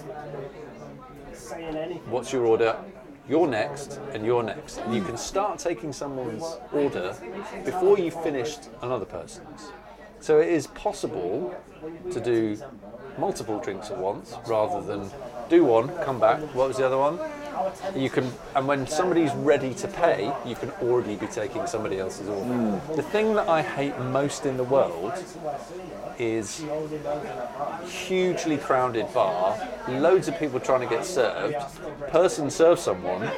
"What's 2.06 2.32
your 2.32 2.46
order?" 2.46 2.76
You're 3.28 3.46
next, 3.46 4.00
and 4.12 4.26
you're 4.26 4.42
next. 4.42 4.78
And 4.78 4.92
you 4.92 5.00
can 5.00 5.16
start 5.16 5.60
taking 5.60 5.92
someone's 5.92 6.58
order 6.72 7.14
before 7.64 7.96
you've 7.96 8.20
finished 8.20 8.68
another 8.82 9.04
person's. 9.04 9.70
So 10.18 10.40
it 10.40 10.48
is 10.48 10.66
possible 10.66 11.54
to 12.10 12.20
do 12.20 12.58
multiple 13.18 13.60
drinks 13.60 13.90
at 13.90 13.98
once 13.98 14.34
rather 14.46 14.80
than 14.80 15.08
do 15.48 15.64
one, 15.64 15.88
come 16.04 16.18
back. 16.18 16.40
What 16.54 16.68
was 16.68 16.78
the 16.78 16.86
other 16.86 16.98
one? 16.98 17.18
You 17.96 18.10
can, 18.10 18.30
and 18.54 18.66
when 18.66 18.86
somebody's 18.86 19.32
ready 19.34 19.74
to 19.74 19.88
pay, 19.88 20.32
you 20.46 20.54
can 20.54 20.70
already 20.82 21.16
be 21.16 21.26
taking 21.26 21.66
somebody 21.66 21.98
else's 21.98 22.28
order. 22.28 22.44
Hmm. 22.44 22.96
The 22.96 23.02
thing 23.02 23.34
that 23.34 23.48
I 23.48 23.62
hate 23.62 23.98
most 23.98 24.46
in 24.46 24.56
the 24.56 24.64
world 24.64 25.12
is 26.18 26.64
hugely 27.86 28.56
crowded 28.56 29.12
bar, 29.12 29.58
loads 29.88 30.28
of 30.28 30.38
people 30.38 30.60
trying 30.60 30.80
to 30.80 30.86
get 30.86 31.04
served. 31.04 31.56
Person 32.08 32.50
serves 32.50 32.82
someone, 32.82 33.30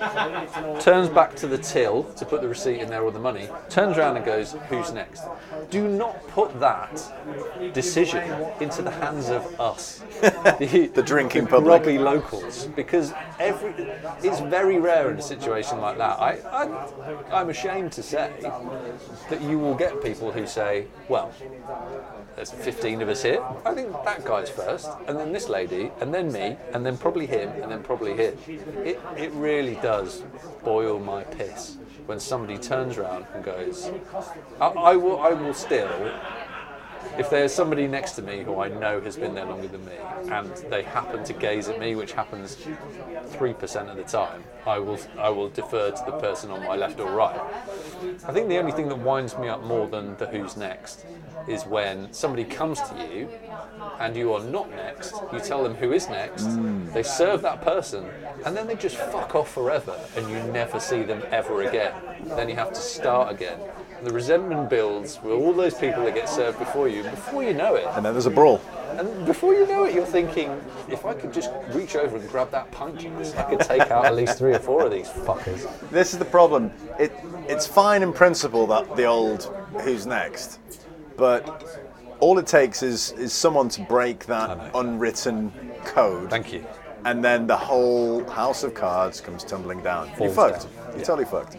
turns 0.80 1.08
back 1.08 1.34
to 1.36 1.46
the 1.46 1.58
till 1.58 2.04
to 2.14 2.24
put 2.24 2.40
the 2.42 2.48
receipt 2.48 2.80
in 2.80 2.88
there 2.88 3.02
or 3.02 3.10
the 3.10 3.18
money, 3.18 3.48
turns 3.68 3.96
around 3.96 4.16
and 4.16 4.24
goes, 4.24 4.52
"Who's 4.68 4.92
next?" 4.92 5.22
Do 5.70 5.86
not 5.88 6.26
put 6.28 6.58
that 6.60 7.02
decision 7.72 8.22
into 8.60 8.82
the 8.82 8.90
hands 8.90 9.30
of 9.30 9.60
us, 9.60 10.02
the, 10.20 10.90
The 10.94 11.02
drinking 11.02 11.46
public. 11.46 11.82
grubby 11.82 11.98
locals, 11.98 12.66
because 12.76 13.12
every 13.38 13.72
it's 14.22 14.40
very 14.40 14.78
rare 14.78 15.10
in 15.10 15.18
a 15.18 15.22
situation 15.22 15.80
like 15.80 15.98
that. 15.98 16.20
I, 16.20 16.38
I 16.50 17.40
I'm 17.40 17.48
ashamed 17.50 17.92
to 17.92 18.02
say 18.02 18.32
that 19.30 19.42
you 19.42 19.58
will 19.58 19.74
get 19.74 20.02
people 20.02 20.32
who 20.32 20.46
say, 20.46 20.86
"Well, 21.08 21.32
there's 22.36 22.50
15 22.50 23.02
of 23.02 23.08
us 23.08 23.22
here. 23.22 23.42
I 23.64 23.74
think 23.74 23.92
that 24.04 24.24
guy's 24.24 24.50
first, 24.50 24.90
and 25.06 25.18
then 25.18 25.32
this 25.32 25.48
lady, 25.48 25.90
and 26.00 26.12
then 26.12 26.32
me, 26.32 26.56
and 26.72 26.84
then 26.84 26.96
probably 26.96 27.26
him, 27.26 27.50
and 27.62 27.70
then 27.70 27.82
probably 27.82 28.16
him. 28.16 28.36
It, 28.84 29.00
it 29.16 29.30
really 29.32 29.76
does 29.76 30.22
boil 30.64 30.98
my 30.98 31.24
piss 31.24 31.76
when 32.06 32.20
somebody 32.20 32.58
turns 32.58 32.98
around 32.98 33.26
and 33.34 33.42
goes, 33.44 33.90
I, 34.60 34.66
I 34.66 34.96
will, 34.96 35.20
I 35.20 35.30
will 35.30 35.54
still 35.54 36.12
if 37.18 37.30
there's 37.30 37.52
somebody 37.52 37.86
next 37.86 38.12
to 38.12 38.22
me 38.22 38.42
who 38.42 38.60
I 38.60 38.68
know 38.68 39.00
has 39.00 39.16
been 39.16 39.34
there 39.34 39.46
longer 39.46 39.68
than 39.68 39.84
me, 39.84 39.92
and 40.30 40.48
they 40.70 40.82
happen 40.82 41.24
to 41.24 41.32
gaze 41.32 41.68
at 41.68 41.78
me, 41.78 41.94
which 41.94 42.12
happens 42.12 42.56
three 43.26 43.52
percent 43.52 43.88
of 43.88 43.96
the 43.96 44.04
time, 44.04 44.44
I 44.66 44.78
will 44.78 44.98
I 45.18 45.28
will 45.28 45.48
defer 45.48 45.90
to 45.90 46.02
the 46.06 46.18
person 46.18 46.50
on 46.50 46.64
my 46.64 46.76
left 46.76 47.00
or 47.00 47.10
right. 47.10 47.40
I 48.26 48.32
think 48.32 48.48
the 48.48 48.58
only 48.58 48.72
thing 48.72 48.88
that 48.88 48.98
winds 48.98 49.36
me 49.38 49.48
up 49.48 49.62
more 49.64 49.86
than 49.88 50.16
the 50.16 50.26
who's 50.26 50.56
next 50.56 51.06
is 51.48 51.64
when 51.64 52.12
somebody 52.12 52.44
comes 52.44 52.80
to 52.80 53.08
you 53.12 53.28
and 53.98 54.16
you 54.16 54.32
are 54.32 54.42
not 54.42 54.70
next. 54.70 55.14
You 55.32 55.40
tell 55.40 55.62
them 55.62 55.74
who 55.74 55.92
is 55.92 56.08
next. 56.08 56.44
Mm. 56.44 56.92
They 56.92 57.02
serve 57.02 57.42
that 57.42 57.62
person, 57.62 58.06
and 58.44 58.56
then 58.56 58.66
they 58.66 58.76
just 58.76 58.96
fuck 58.96 59.34
off 59.34 59.52
forever, 59.52 59.98
and 60.16 60.28
you 60.28 60.38
never 60.52 60.80
see 60.80 61.02
them 61.02 61.22
ever 61.30 61.62
again. 61.62 61.94
Then 62.24 62.48
you 62.48 62.56
have 62.56 62.72
to 62.72 62.80
start 62.80 63.32
again. 63.32 63.58
The 64.04 64.12
resentment 64.12 64.68
builds 64.68 65.18
with 65.22 65.32
all 65.32 65.54
those 65.54 65.72
people 65.72 66.04
that 66.04 66.14
get 66.14 66.28
served 66.28 66.58
before 66.58 66.88
you. 66.88 67.02
Before 67.04 67.42
you 67.42 67.54
know 67.54 67.74
it, 67.74 67.86
And 67.92 68.04
then 68.04 68.12
there's 68.12 68.26
a 68.26 68.30
brawl. 68.30 68.60
and 68.98 69.24
before 69.24 69.54
you 69.54 69.66
know 69.66 69.84
it, 69.84 69.94
you're 69.94 70.04
thinking, 70.04 70.60
if 70.90 71.06
I 71.06 71.14
could 71.14 71.32
just 71.32 71.50
reach 71.72 71.96
over 71.96 72.18
and 72.18 72.28
grab 72.28 72.50
that 72.50 72.70
punch, 72.70 73.06
I 73.34 73.42
could 73.44 73.60
take 73.60 73.90
out 73.90 74.04
at 74.04 74.14
least 74.14 74.36
three 74.36 74.52
or 74.52 74.58
four 74.58 74.84
of 74.84 74.92
these 74.92 75.08
fuckers. 75.08 75.66
This 75.88 76.12
is 76.12 76.18
the 76.18 76.26
problem. 76.26 76.70
It 76.98 77.12
it's 77.48 77.66
fine 77.66 78.02
in 78.02 78.12
principle 78.12 78.66
that 78.66 78.94
the 78.94 79.06
old 79.06 79.44
who's 79.80 80.04
next, 80.04 80.58
but 81.16 81.42
all 82.20 82.38
it 82.38 82.46
takes 82.46 82.82
is 82.82 83.12
is 83.12 83.32
someone 83.32 83.70
to 83.70 83.80
break 83.84 84.26
that 84.26 84.70
unwritten 84.74 85.50
code. 85.86 86.28
Thank 86.28 86.52
you. 86.52 86.62
And 87.06 87.24
then 87.24 87.46
the 87.46 87.56
whole 87.56 88.22
house 88.30 88.64
of 88.64 88.74
cards 88.74 89.22
comes 89.22 89.44
tumbling 89.44 89.82
down. 89.82 90.10
You're 90.20 90.28
fucked. 90.28 90.64
down. 90.64 90.96
You're 90.96 91.04
totally 91.06 91.24
fucked. 91.24 91.56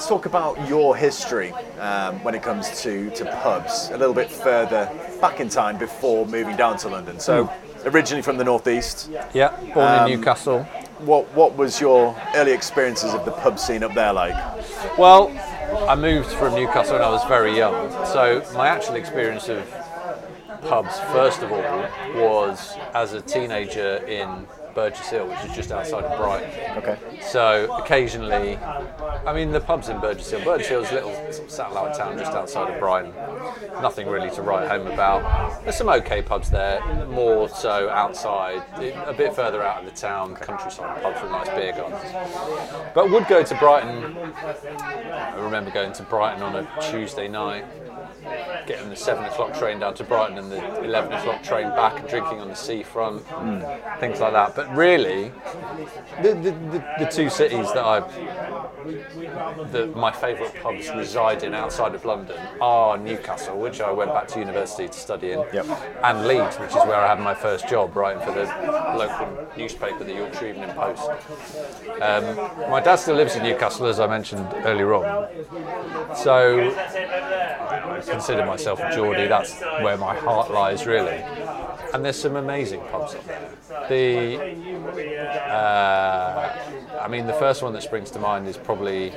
Let's 0.00 0.08
talk 0.08 0.24
about 0.24 0.66
your 0.66 0.96
history 0.96 1.52
um, 1.78 2.24
when 2.24 2.34
it 2.34 2.42
comes 2.42 2.80
to, 2.84 3.10
to 3.10 3.26
pubs 3.42 3.90
a 3.90 3.98
little 3.98 4.14
bit 4.14 4.30
further 4.30 4.90
back 5.20 5.40
in 5.40 5.50
time 5.50 5.76
before 5.76 6.24
moving 6.24 6.56
down 6.56 6.78
to 6.78 6.88
London. 6.88 7.20
So, 7.20 7.52
originally 7.84 8.22
from 8.22 8.38
the 8.38 8.44
northeast, 8.44 9.10
Yeah, 9.34 9.54
born 9.74 10.10
in 10.10 10.16
Newcastle. 10.18 10.62
what 11.00 11.30
what 11.34 11.54
was 11.54 11.82
your 11.82 12.16
early 12.34 12.52
experiences 12.52 13.12
of 13.12 13.26
the 13.26 13.32
pub 13.32 13.58
scene 13.58 13.82
up 13.82 13.92
there 13.92 14.14
like? 14.14 14.32
Well, 14.96 15.28
I 15.86 15.96
moved 15.96 16.30
from 16.30 16.54
Newcastle 16.54 16.94
when 16.94 17.02
I 17.02 17.10
was 17.10 17.22
very 17.24 17.54
young, 17.54 17.90
so 18.06 18.42
my 18.54 18.68
actual 18.68 18.94
experience 18.94 19.50
of 19.50 19.68
pubs, 20.62 20.98
first 21.12 21.42
of 21.42 21.52
all, 21.52 21.86
was 22.14 22.74
as 22.94 23.12
a 23.12 23.20
teenager 23.20 23.96
in 24.06 24.46
Burgess 24.74 25.08
Hill, 25.08 25.26
which 25.28 25.38
is 25.44 25.54
just 25.54 25.72
outside 25.72 26.04
of 26.04 26.18
Brighton. 26.18 26.50
Okay. 26.78 26.98
So 27.20 27.72
occasionally, 27.76 28.56
I 28.56 29.32
mean, 29.32 29.50
the 29.50 29.60
pubs 29.60 29.88
in 29.88 30.00
Burgess 30.00 30.30
Hill. 30.30 30.44
Burgess 30.44 30.68
Hill's 30.68 30.90
a 30.90 30.94
little 30.94 31.32
satellite 31.48 31.94
town 31.96 32.18
just 32.18 32.32
outside 32.32 32.72
of 32.72 32.80
Brighton. 32.80 33.12
Nothing 33.82 34.08
really 34.08 34.30
to 34.30 34.42
write 34.42 34.68
home 34.68 34.86
about. 34.86 35.62
There's 35.62 35.76
some 35.76 35.88
okay 35.88 36.22
pubs 36.22 36.50
there, 36.50 36.80
more 37.06 37.48
so 37.48 37.88
outside, 37.90 38.62
a 39.06 39.12
bit 39.12 39.34
further 39.34 39.62
out 39.62 39.84
of 39.84 39.84
the 39.84 39.96
town, 39.96 40.34
countryside 40.34 41.02
pubs 41.02 41.20
with 41.22 41.30
nice 41.30 41.48
beer 41.50 41.72
gardens. 41.72 42.12
But 42.94 43.10
would 43.10 43.26
go 43.28 43.42
to 43.42 43.54
Brighton. 43.56 44.16
I 44.16 45.34
remember 45.36 45.70
going 45.70 45.92
to 45.92 46.02
Brighton 46.04 46.42
on 46.42 46.56
a 46.56 46.68
Tuesday 46.90 47.28
night, 47.28 47.64
getting 48.66 48.88
the 48.90 48.96
seven 48.96 49.24
o'clock 49.24 49.54
train 49.58 49.78
down 49.80 49.94
to 49.94 50.04
Brighton 50.04 50.38
and 50.38 50.50
the 50.50 50.82
eleven 50.82 51.12
o'clock 51.12 51.42
train 51.42 51.68
back, 51.70 51.98
and 52.00 52.08
drinking 52.08 52.40
on 52.40 52.48
the 52.48 52.54
seafront, 52.54 53.22
things 54.00 54.20
like 54.20 54.32
that. 54.32 54.54
But 54.54 54.74
really, 54.74 55.32
the, 56.22 56.34
the, 56.34 56.50
the, 56.50 56.84
the 57.00 57.08
two 57.10 57.28
cities 57.30 57.66
that 57.72 57.84
I 57.84 58.00
that 59.72 59.94
my 59.94 60.10
favourite 60.10 60.54
pubs 60.62 60.90
reside 60.96 61.42
in 61.42 61.54
outside 61.54 61.94
of 61.94 62.04
London 62.04 62.38
are 62.60 62.96
Newcastle, 62.96 63.58
which 63.58 63.80
I 63.80 63.90
went 63.92 64.12
back 64.12 64.26
to 64.28 64.38
university 64.40 64.86
to 64.88 64.92
study 64.98 65.32
in, 65.32 65.44
Yep. 65.52 65.66
and 66.02 66.26
Leeds, 66.26 66.56
which 66.56 66.70
is 66.70 66.76
where 66.86 66.96
I 66.96 67.06
had 67.08 67.20
my 67.20 67.34
first 67.34 67.68
job 67.68 67.94
writing 67.94 68.22
for 68.22 68.32
the 68.32 68.44
local 68.96 69.48
newspaper, 69.56 70.02
the 70.04 70.14
Yorkshire 70.14 70.48
Evening 70.48 70.70
Post. 70.70 71.08
Um, 72.00 72.36
my 72.70 72.80
dad 72.80 72.96
still 72.96 73.16
lives 73.16 73.36
in 73.36 73.42
Newcastle, 73.42 73.86
as 73.86 74.00
I 74.00 74.06
mentioned 74.06 74.46
earlier 74.64 74.94
on, 74.94 75.28
so 76.16 76.70
consider 78.10 78.44
myself 78.44 78.80
a 78.80 78.94
Geordie. 78.94 79.26
That's 79.26 79.60
where 79.60 79.96
my 79.96 80.14
heart 80.14 80.50
lies, 80.50 80.86
really. 80.86 81.22
And 81.92 82.04
there's 82.04 82.20
some 82.20 82.36
amazing 82.36 82.80
pubs 82.90 83.14
up 83.14 83.26
there. 83.26 83.50
The, 83.88 84.38
uh, 85.50 87.00
I 87.00 87.08
mean, 87.08 87.26
the 87.26 87.32
first 87.34 87.62
one 87.62 87.72
that 87.72 87.82
springs 87.82 88.10
to 88.12 88.18
mind 88.18 88.46
is 88.48 88.56
probably. 88.56 89.12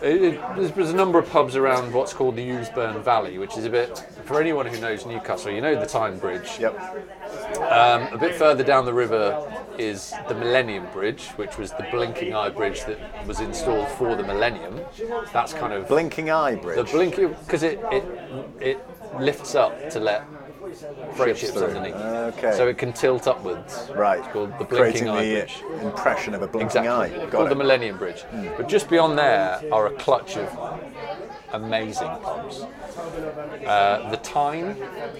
It, 0.00 0.22
it, 0.22 0.40
there's, 0.54 0.70
there's 0.72 0.90
a 0.90 0.96
number 0.96 1.18
of 1.18 1.28
pubs 1.28 1.56
around 1.56 1.92
what's 1.92 2.12
called 2.12 2.36
the 2.36 2.48
Ouseburn 2.48 3.02
Valley, 3.02 3.36
which 3.38 3.58
is 3.58 3.64
a 3.64 3.70
bit, 3.70 3.98
for 4.24 4.40
anyone 4.40 4.64
who 4.64 4.80
knows 4.80 5.04
Newcastle, 5.04 5.50
you 5.50 5.60
know 5.60 5.74
the 5.74 5.86
Tyne 5.86 6.18
Bridge. 6.18 6.58
Yep. 6.60 6.78
Um, 7.56 8.02
a 8.12 8.18
bit 8.18 8.36
further 8.36 8.62
down 8.62 8.84
the 8.84 8.94
river 8.94 9.44
is 9.78 10.12
the 10.28 10.34
Millennium 10.34 10.86
Bridge, 10.92 11.26
which 11.36 11.56
was 11.58 11.70
the 11.72 11.86
blinking 11.90 12.34
eye 12.34 12.48
bridge 12.50 12.84
that 12.84 13.26
was 13.26 13.40
installed 13.40 13.88
for 13.90 14.14
the 14.16 14.22
Millennium. 14.22 14.80
That's 15.32 15.52
kind 15.52 15.72
of 15.72 15.88
Blinking 15.88 16.30
Eye 16.30 16.56
Bridge. 16.56 16.76
the 16.76 16.84
blinking 16.84 17.28
because 17.44 17.62
it, 17.62 17.80
it 17.92 18.04
it 18.60 18.78
lifts 19.18 19.54
up 19.54 19.90
to 19.90 20.00
let 20.00 20.24
freight 21.14 21.36
Ships 21.38 21.52
ships 21.52 21.62
underneath. 21.62 21.94
Okay. 21.94 22.52
So 22.56 22.68
it 22.68 22.76
can 22.76 22.92
tilt 22.92 23.26
upwards. 23.26 23.90
right. 23.94 24.18
It's 24.18 24.28
called 24.28 24.50
the 24.58 24.64
blinking 24.64 24.78
Creating 24.78 25.08
eye 25.08 25.24
the 25.24 25.34
bridge. 25.34 25.62
impression 25.82 26.34
of 26.34 26.42
a 26.42 26.46
blinking 26.46 26.66
Exactly. 26.82 26.90
eye. 26.92 27.08
Got 27.24 27.30
called 27.30 27.46
it. 27.46 27.50
the 27.50 27.54
Millennium 27.56 27.96
Bridge. 27.98 28.24
But 28.56 28.68
just 28.68 28.90
beyond 28.90 29.16
there 29.18 29.60
are 29.72 29.86
a 29.86 29.92
clutch 29.92 30.36
of 30.36 30.48
amazing 31.52 32.08
pubs. 32.22 32.62
Uh, 33.66 34.10
the 34.10 34.16
Tyne, 34.18 34.74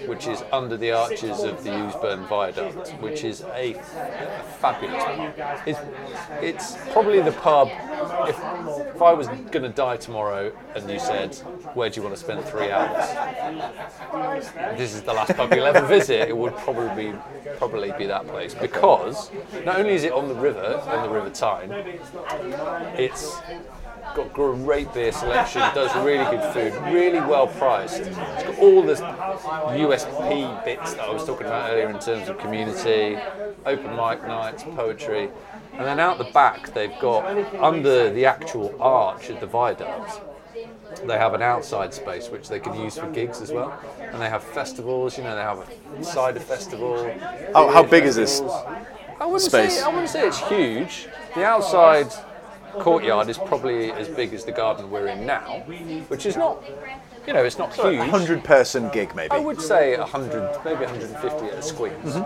which 0.07 0.27
is 0.27 0.43
under 0.51 0.77
the 0.77 0.91
arches 0.91 1.43
of 1.43 1.63
the 1.63 1.69
Ouseburn 1.69 2.27
Viaduct, 2.27 2.89
which 3.01 3.23
is 3.23 3.41
a, 3.41 3.73
a 3.73 4.43
fabulous 4.59 5.03
pub. 5.03 5.33
It's, 5.65 5.79
it's 6.41 6.77
probably 6.91 7.21
the 7.21 7.31
pub, 7.31 7.69
if, 8.27 8.37
if 8.95 9.01
I 9.01 9.13
was 9.13 9.27
going 9.27 9.63
to 9.63 9.69
die 9.69 9.97
tomorrow 9.97 10.51
and 10.75 10.89
you 10.89 10.99
said, 10.99 11.35
where 11.73 11.89
do 11.89 11.97
you 11.97 12.03
want 12.03 12.15
to 12.15 12.21
spend 12.21 12.43
three 12.45 12.71
hours? 12.71 13.07
This 14.77 14.93
is 14.93 15.01
the 15.01 15.13
last 15.13 15.35
pub 15.35 15.53
you'll 15.53 15.65
ever 15.65 15.85
visit, 15.85 16.27
it 16.29 16.35
would 16.35 16.55
probably 16.57 17.11
be, 17.11 17.17
probably 17.57 17.91
be 17.97 18.05
that 18.05 18.27
place. 18.27 18.53
Because 18.53 19.31
not 19.65 19.79
only 19.79 19.93
is 19.93 20.03
it 20.03 20.11
on 20.11 20.27
the 20.27 20.35
river, 20.35 20.81
on 20.87 21.03
the 21.03 21.09
River 21.09 21.29
Tyne, 21.29 21.71
it's 22.97 23.37
got 24.15 24.33
great 24.33 24.93
beer 24.93 25.11
selection, 25.11 25.61
does 25.73 25.93
really 26.05 26.23
good 26.35 26.53
food, 26.53 26.73
really 26.93 27.19
well 27.19 27.47
priced. 27.47 28.01
It's 28.01 28.15
got 28.15 28.57
all 28.59 28.81
the 28.83 28.95
USP 28.95 30.65
bits 30.65 30.93
that 30.93 31.03
I 31.03 31.11
was 31.11 31.25
talking 31.25 31.47
about 31.47 31.71
earlier 31.71 31.89
in 31.89 31.99
terms 31.99 32.29
of 32.29 32.37
community, 32.37 33.17
open 33.65 33.95
mic 33.95 34.25
nights, 34.27 34.63
poetry. 34.63 35.29
And 35.73 35.85
then 35.85 35.99
out 35.99 36.17
the 36.17 36.25
back, 36.25 36.73
they've 36.73 36.97
got 36.99 37.25
under 37.55 38.11
the 38.11 38.25
actual 38.25 38.75
arch 38.81 39.29
of 39.29 39.39
the 39.39 39.47
viaduct, 39.47 40.21
they 41.05 41.17
have 41.17 41.33
an 41.33 41.41
outside 41.41 41.93
space 41.93 42.29
which 42.29 42.49
they 42.49 42.59
can 42.59 42.73
use 42.73 42.97
for 42.97 43.09
gigs 43.11 43.41
as 43.41 43.51
well. 43.51 43.79
And 43.99 44.21
they 44.21 44.29
have 44.29 44.43
festivals, 44.43 45.17
you 45.17 45.23
know, 45.23 45.35
they 45.35 45.41
have 45.41 45.59
a 45.99 46.03
cider 46.03 46.39
festival. 46.39 47.09
How- 47.53 47.69
how 47.69 47.83
big 47.83 48.03
is 48.05 48.15
this. 48.15 48.41
I 49.21 49.25
wouldn't 49.25 49.41
space? 49.41 49.77
Say, 49.77 49.83
I 49.83 49.87
wouldn't 49.89 50.09
say 50.09 50.27
it's 50.27 50.39
huge. 50.39 51.07
The 51.35 51.43
outside 51.45 52.07
courtyard 52.73 53.29
is 53.29 53.37
probably 53.37 53.91
as 53.91 54.07
big 54.07 54.33
as 54.33 54.45
the 54.45 54.51
garden 54.51 54.89
we're 54.91 55.07
in 55.07 55.25
now, 55.25 55.59
which 56.07 56.25
is 56.25 56.37
not, 56.37 56.63
you 57.27 57.33
know, 57.33 57.43
it's 57.43 57.57
not 57.57 57.77
A 57.79 57.91
huge. 57.91 58.09
hundred 58.09 58.43
person 58.43 58.89
gig 58.91 59.15
maybe. 59.15 59.31
I 59.31 59.39
would 59.39 59.61
say 59.61 59.97
100, 59.97 60.63
maybe 60.65 60.85
150 60.85 61.45
at 61.47 61.53
a 61.53 61.61
squeeze. 61.61 62.17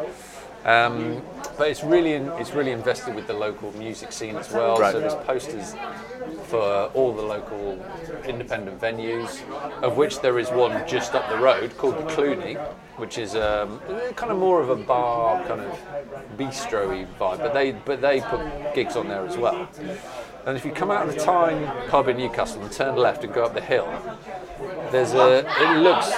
Um, 0.66 1.22
but 1.58 1.70
it's 1.70 1.84
really 1.84 2.14
in, 2.14 2.30
it's 2.40 2.52
really 2.54 2.72
invested 2.72 3.16
with 3.16 3.28
the 3.28 3.34
local 3.34 3.74
music 3.74 4.14
scene 4.14 4.38
as 4.38 4.50
well. 4.52 4.78
Right. 4.78 4.94
So 4.94 5.02
there's 5.02 5.16
posters 5.16 5.76
for 6.46 6.90
all 6.94 7.14
the 7.14 7.22
local 7.22 7.84
independent 8.26 8.80
venues, 8.80 9.42
of 9.82 9.98
which 9.98 10.22
there 10.22 10.40
is 10.40 10.50
one 10.52 10.88
just 10.88 11.16
up 11.16 11.28
the 11.30 11.38
road 11.38 11.78
called 11.78 11.98
the 11.98 12.06
Cluny, 12.14 12.54
which 12.96 13.18
is 13.18 13.36
um, 13.36 13.82
kind 14.16 14.32
of 14.32 14.38
more 14.38 14.62
of 14.62 14.70
a 14.70 14.78
bar 14.78 15.44
kind 15.48 15.60
of 15.60 15.78
bistro-y 16.38 17.08
vibe. 17.20 17.40
But 17.40 17.54
they 17.54 17.74
but 17.74 18.00
they 18.00 18.22
put 18.22 18.40
gigs 18.74 18.96
on 18.96 19.10
there 19.10 19.26
as 19.26 19.36
well. 19.36 19.68
And 20.46 20.58
if 20.58 20.66
you 20.66 20.72
come 20.72 20.92
out 20.92 21.08
of 21.08 21.16
the 21.16 21.22
Tyne 21.22 21.90
pub 21.90 22.08
in 22.10 22.18
Newcastle 22.18 22.62
and 22.62 22.72
turn 22.72 22.96
left 22.96 23.24
and 23.24 23.34
go 23.34 23.46
up 23.46 23.54
the 23.54 23.62
hill, 23.62 23.88
there's 24.92 25.14
a. 25.14 25.46
It 25.60 25.80
looks 25.80 26.12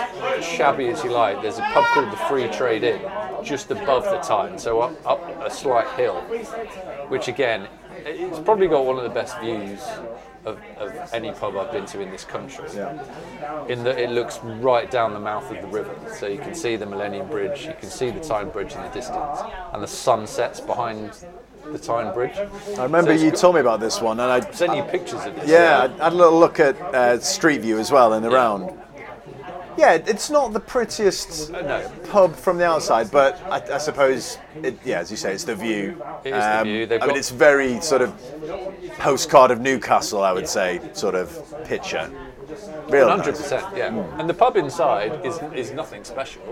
shabby 0.43 0.87
as 0.87 1.03
you 1.03 1.11
like. 1.11 1.41
There's 1.41 1.59
a 1.59 1.61
pub 1.61 1.85
called 1.93 2.11
the 2.11 2.17
Free 2.17 2.47
Trade 2.47 2.83
Inn, 2.83 3.01
just 3.43 3.69
above 3.71 4.03
the 4.03 4.17
Tyne, 4.19 4.57
so 4.57 4.81
up, 4.81 5.05
up 5.05 5.41
a 5.41 5.51
slight 5.51 5.87
hill, 5.95 6.21
which 7.07 7.27
again, 7.27 7.67
it's 7.91 8.39
probably 8.39 8.67
got 8.67 8.85
one 8.85 8.97
of 8.97 9.03
the 9.03 9.09
best 9.09 9.39
views 9.39 9.81
of, 10.43 10.59
of 10.77 11.13
any 11.13 11.31
pub 11.31 11.55
I've 11.57 11.71
been 11.71 11.85
to 11.87 12.01
in 12.01 12.11
this 12.11 12.23
country. 12.23 12.65
Yeah. 12.73 13.65
In 13.67 13.83
that 13.83 13.97
it 13.99 14.11
looks 14.11 14.39
right 14.43 14.89
down 14.89 15.13
the 15.13 15.19
mouth 15.19 15.49
of 15.51 15.61
the 15.61 15.67
river, 15.67 15.95
so 16.13 16.27
you 16.27 16.39
can 16.39 16.55
see 16.55 16.75
the 16.75 16.85
Millennium 16.85 17.27
Bridge, 17.27 17.65
you 17.65 17.75
can 17.79 17.89
see 17.89 18.09
the 18.09 18.19
Tyne 18.19 18.49
Bridge 18.49 18.73
in 18.73 18.81
the 18.81 18.89
distance, 18.89 19.39
and 19.73 19.81
the 19.81 19.87
sun 19.87 20.27
sets 20.27 20.59
behind 20.59 21.25
the 21.71 21.79
Tyne 21.79 22.13
Bridge. 22.13 22.37
I 22.77 22.83
remember 22.83 23.17
So 23.17 23.23
you 23.23 23.31
told 23.31 23.55
me 23.55 23.61
about 23.61 23.79
this 23.79 24.01
one, 24.01 24.19
and 24.19 24.31
I 24.31 24.49
sent 24.51 24.75
you 24.75 24.83
pictures 24.83 25.25
of 25.25 25.35
this. 25.35 25.49
yeah, 25.49 25.89
I 25.99 26.03
had 26.05 26.13
a 26.13 26.15
little 26.15 26.39
look 26.39 26.59
at 26.59 26.79
uh, 26.93 27.19
Street 27.19 27.61
View 27.61 27.79
as 27.79 27.91
well 27.91 28.13
in 28.13 28.23
the 28.23 28.29
Yeah. 28.29 28.35
round. 28.37 28.79
Yeah, 29.77 29.95
it's 29.95 30.29
not 30.29 30.53
the 30.53 30.59
prettiest 30.61 31.53
Uh, 31.53 31.61
no. 31.61 31.91
pub 32.09 32.33
from 32.33 32.57
the 32.57 32.65
outside, 32.65 33.11
but 33.11 33.37
I, 33.49 33.61
I 33.75 33.77
suppose, 33.77 34.37
it, 34.63 34.77
yeah, 34.85 34.99
as 34.99 35.11
you 35.11 35.17
say, 35.17 35.33
it's 35.33 35.43
the 35.43 35.53
view. 35.55 36.01
Um, 36.05 36.13
It 36.23 36.33
is 36.33 36.43
the 36.45 36.61
view. 36.63 36.85
They've 36.85 37.03
I 37.03 37.07
mean, 37.07 37.17
it's 37.17 37.29
very 37.29 37.81
sort 37.81 38.01
of 38.01 38.13
postcard 38.99 39.51
of 39.51 39.59
Newcastle, 39.59 40.23
I 40.23 40.31
would 40.31 40.47
say, 40.47 40.79
sort 40.93 41.13
of 41.15 41.27
picture. 41.65 42.09
Real 42.89 43.09
Hundred 43.09 43.31
nice. 43.33 43.41
percent, 43.41 43.65
yeah. 43.75 44.19
And 44.19 44.29
the 44.29 44.33
pub 44.33 44.57
inside 44.57 45.25
is 45.25 45.39
is 45.53 45.71
nothing 45.71 46.03
special 46.03 46.43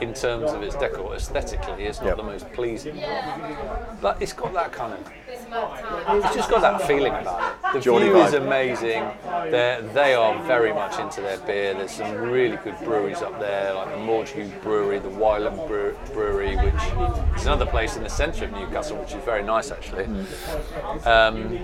in 0.00 0.12
terms 0.14 0.52
of 0.52 0.62
its 0.62 0.74
decor. 0.76 1.14
Aesthetically, 1.14 1.84
it's 1.84 2.00
not 2.00 2.08
Yep. 2.08 2.16
the 2.16 2.22
most 2.22 2.52
pleasing, 2.52 2.96
but 4.00 4.20
it's 4.20 4.32
got 4.32 4.52
that 4.54 4.72
kind 4.72 4.94
of. 4.94 5.00
It's 5.28 6.34
just 6.34 6.50
got 6.50 6.62
that 6.62 6.82
feeling 6.86 7.12
about 7.12 7.52
it. 7.64 7.72
The 7.74 7.80
Geordie 7.80 8.06
view 8.06 8.18
is 8.22 8.34
amazing. 8.34 9.08
They're, 9.50 9.82
they 9.82 10.14
are 10.14 10.42
very 10.44 10.72
much 10.72 10.98
into 10.98 11.20
their 11.20 11.38
beer. 11.38 11.74
There's 11.74 11.90
some 11.92 12.12
really 12.16 12.56
good 12.56 12.76
breweries 12.82 13.22
up 13.22 13.38
there, 13.38 13.74
like 13.74 13.90
the 13.90 13.96
Mordue 13.96 14.50
Brewery, 14.62 14.98
the 14.98 15.08
Wylam 15.10 15.56
Brewery, 16.12 16.56
which 16.56 17.38
is 17.38 17.44
another 17.46 17.66
place 17.66 17.96
in 17.96 18.02
the 18.02 18.08
centre 18.10 18.44
of 18.46 18.52
Newcastle, 18.52 18.96
which 18.96 19.12
is 19.14 19.22
very 19.24 19.42
nice 19.42 19.70
actually. 19.70 20.04
Um, 21.04 21.58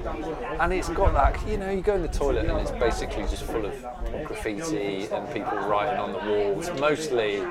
and 0.60 0.72
it's 0.72 0.88
got 0.90 1.12
that, 1.14 1.48
you 1.48 1.56
know, 1.56 1.70
you 1.70 1.80
go 1.80 1.94
in 1.94 2.02
the 2.02 2.08
toilet 2.08 2.46
and 2.46 2.58
it's 2.60 2.70
basically 2.72 3.22
just 3.24 3.42
full 3.44 3.63
of 3.64 4.24
graffiti 4.24 5.06
and 5.06 5.32
people 5.32 5.56
writing 5.58 5.98
on 5.98 6.12
the 6.12 6.18
walls, 6.18 6.70
mostly 6.80 7.42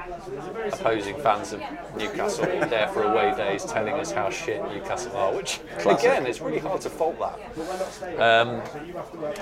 opposing 0.72 1.18
fans 1.22 1.54
of 1.54 1.62
Newcastle 1.98 2.46
there 2.46 2.88
for 2.90 3.04
away 3.04 3.36
days 3.36 3.66
telling 3.66 3.94
us 3.96 4.12
how 4.12 4.30
shit 4.30 4.62
Newcastle 4.64 5.16
are, 5.16 5.34
which 5.34 5.60
again, 5.86 6.26
it's 6.26 6.42
really 6.42 6.60
hard 6.60 6.82
to 6.82 6.90
fault 6.90 7.18
that. 7.20 8.20
Um, 8.20 8.62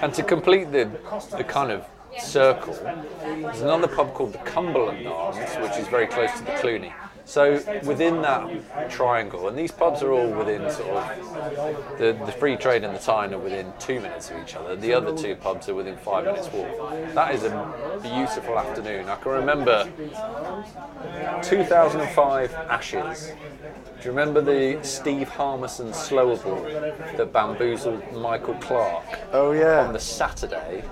and 0.01 0.13
to 0.13 0.23
complete 0.23 0.71
the, 0.71 0.89
the 1.37 1.43
kind 1.43 1.71
of 1.71 1.85
circle, 2.19 2.73
there's 2.73 3.61
another 3.61 3.87
pub 3.87 4.13
called 4.13 4.33
the 4.33 4.39
Cumberland 4.39 5.07
Arms, 5.07 5.37
which 5.57 5.77
is 5.77 5.87
very 5.87 6.07
close 6.07 6.31
to 6.37 6.45
the 6.45 6.51
Cluny. 6.53 6.93
So 7.31 7.63
within 7.85 8.21
that 8.23 8.89
triangle, 8.89 9.47
and 9.47 9.57
these 9.57 9.71
pubs 9.71 10.03
are 10.03 10.11
all 10.11 10.29
within 10.29 10.69
sort 10.69 10.89
of 10.89 11.97
the, 11.97 12.11
the 12.25 12.31
free 12.33 12.57
trade 12.57 12.83
and 12.83 12.93
the 12.93 12.99
Tyne 12.99 13.33
are 13.33 13.39
within 13.39 13.71
two 13.79 14.01
minutes 14.01 14.29
of 14.29 14.43
each 14.43 14.53
other. 14.53 14.75
The 14.75 14.93
other 14.93 15.15
two 15.15 15.37
pubs 15.37 15.69
are 15.69 15.73
within 15.73 15.95
five 15.95 16.25
minutes 16.25 16.49
walk. 16.51 16.91
That 17.15 17.33
is 17.33 17.43
a 17.43 17.99
beautiful 18.01 18.59
afternoon. 18.59 19.07
I 19.07 19.15
can 19.15 19.31
remember 19.31 19.85
2005 21.41 22.53
Ashes. 22.53 23.31
Do 24.01 24.03
you 24.03 24.09
remember 24.09 24.41
the 24.41 24.83
Steve 24.83 25.29
Harmison 25.29 25.93
slower 25.93 26.35
ball 26.35 26.63
that 27.15 27.31
bamboozled 27.31 28.11
Michael 28.11 28.55
Clarke? 28.55 29.05
Oh, 29.31 29.53
yeah. 29.53 29.85
on 29.85 29.93
the 29.93 29.99
Saturday 30.01 30.83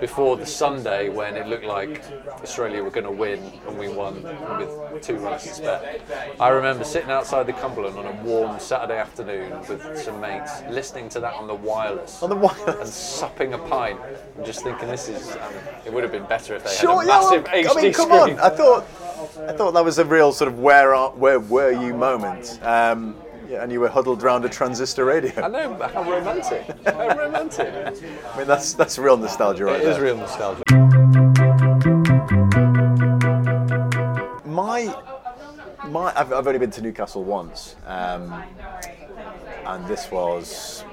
before 0.00 0.36
the 0.36 0.46
Sunday 0.46 1.08
when 1.08 1.36
it 1.36 1.46
looked 1.46 1.64
like 1.64 2.02
Australia 2.42 2.82
were 2.82 2.90
going 2.90 3.04
to 3.06 3.10
win 3.10 3.40
and 3.68 3.78
we 3.78 3.88
won 3.88 4.22
with 4.22 5.02
two 5.02 5.16
runs 5.16 5.42
to 5.44 5.48
spare. 5.54 6.00
I 6.40 6.48
remember 6.48 6.84
sitting 6.84 7.10
outside 7.10 7.46
the 7.46 7.52
Cumberland 7.52 7.96
on 7.98 8.06
a 8.06 8.22
warm 8.22 8.58
Saturday 8.60 8.98
afternoon 8.98 9.58
with 9.68 9.98
some 9.98 10.20
mates, 10.20 10.62
listening 10.70 11.08
to 11.10 11.20
that 11.20 11.34
on 11.34 11.46
the 11.46 11.54
wireless. 11.54 12.22
On 12.22 12.30
the 12.30 12.36
wireless? 12.36 12.80
And 12.80 12.88
supping 12.88 13.54
a 13.54 13.58
pint 13.58 14.00
and 14.36 14.44
just 14.44 14.62
thinking 14.62 14.88
this 14.88 15.08
is. 15.08 15.32
Um, 15.32 15.52
it 15.86 15.92
would 15.92 16.02
have 16.02 16.12
been 16.12 16.26
better 16.26 16.54
if 16.54 16.64
they 16.64 16.70
Sure, 16.70 17.02
had 17.02 17.04
a 17.04 17.06
yeah, 17.06 17.18
massive 17.20 17.44
well, 17.44 17.64
HD 17.74 17.78
I 17.78 17.82
mean, 17.82 17.92
come 17.92 18.08
screen. 18.08 18.38
on. 18.38 18.40
I 18.40 18.48
thought, 18.50 18.84
I 19.48 19.52
thought 19.52 19.72
that 19.74 19.84
was 19.84 19.98
a 19.98 20.04
real 20.04 20.32
sort 20.32 20.50
of 20.50 20.58
where 20.58 20.94
are, 20.94 21.10
where 21.10 21.40
were 21.40 21.72
you 21.72 21.94
moment. 21.94 22.58
Um, 22.62 23.16
yeah, 23.48 23.62
and 23.62 23.70
you 23.72 23.80
were 23.80 23.88
huddled 23.88 24.22
around 24.22 24.44
a 24.44 24.48
transistor 24.48 25.04
radio. 25.04 25.32
I 25.44 25.48
know, 25.48 25.74
how 25.88 26.02
romantic. 26.10 26.66
How 26.86 27.16
romantic. 27.16 27.74
I 27.74 28.38
mean, 28.38 28.46
that's 28.46 28.72
that's 28.74 28.98
real 28.98 29.16
nostalgia 29.16 29.64
right 29.66 29.80
It 29.80 29.86
is 29.86 29.96
there. 29.96 30.04
real 30.04 30.16
nostalgia. 30.16 30.62
My, 34.44 34.94
my, 35.88 36.12
I've, 36.16 36.32
I've 36.32 36.46
only 36.46 36.58
been 36.58 36.70
to 36.72 36.80
Newcastle 36.82 37.24
once, 37.24 37.76
um, 37.86 38.32
and 39.66 39.86
this 39.86 40.10
was 40.10 40.84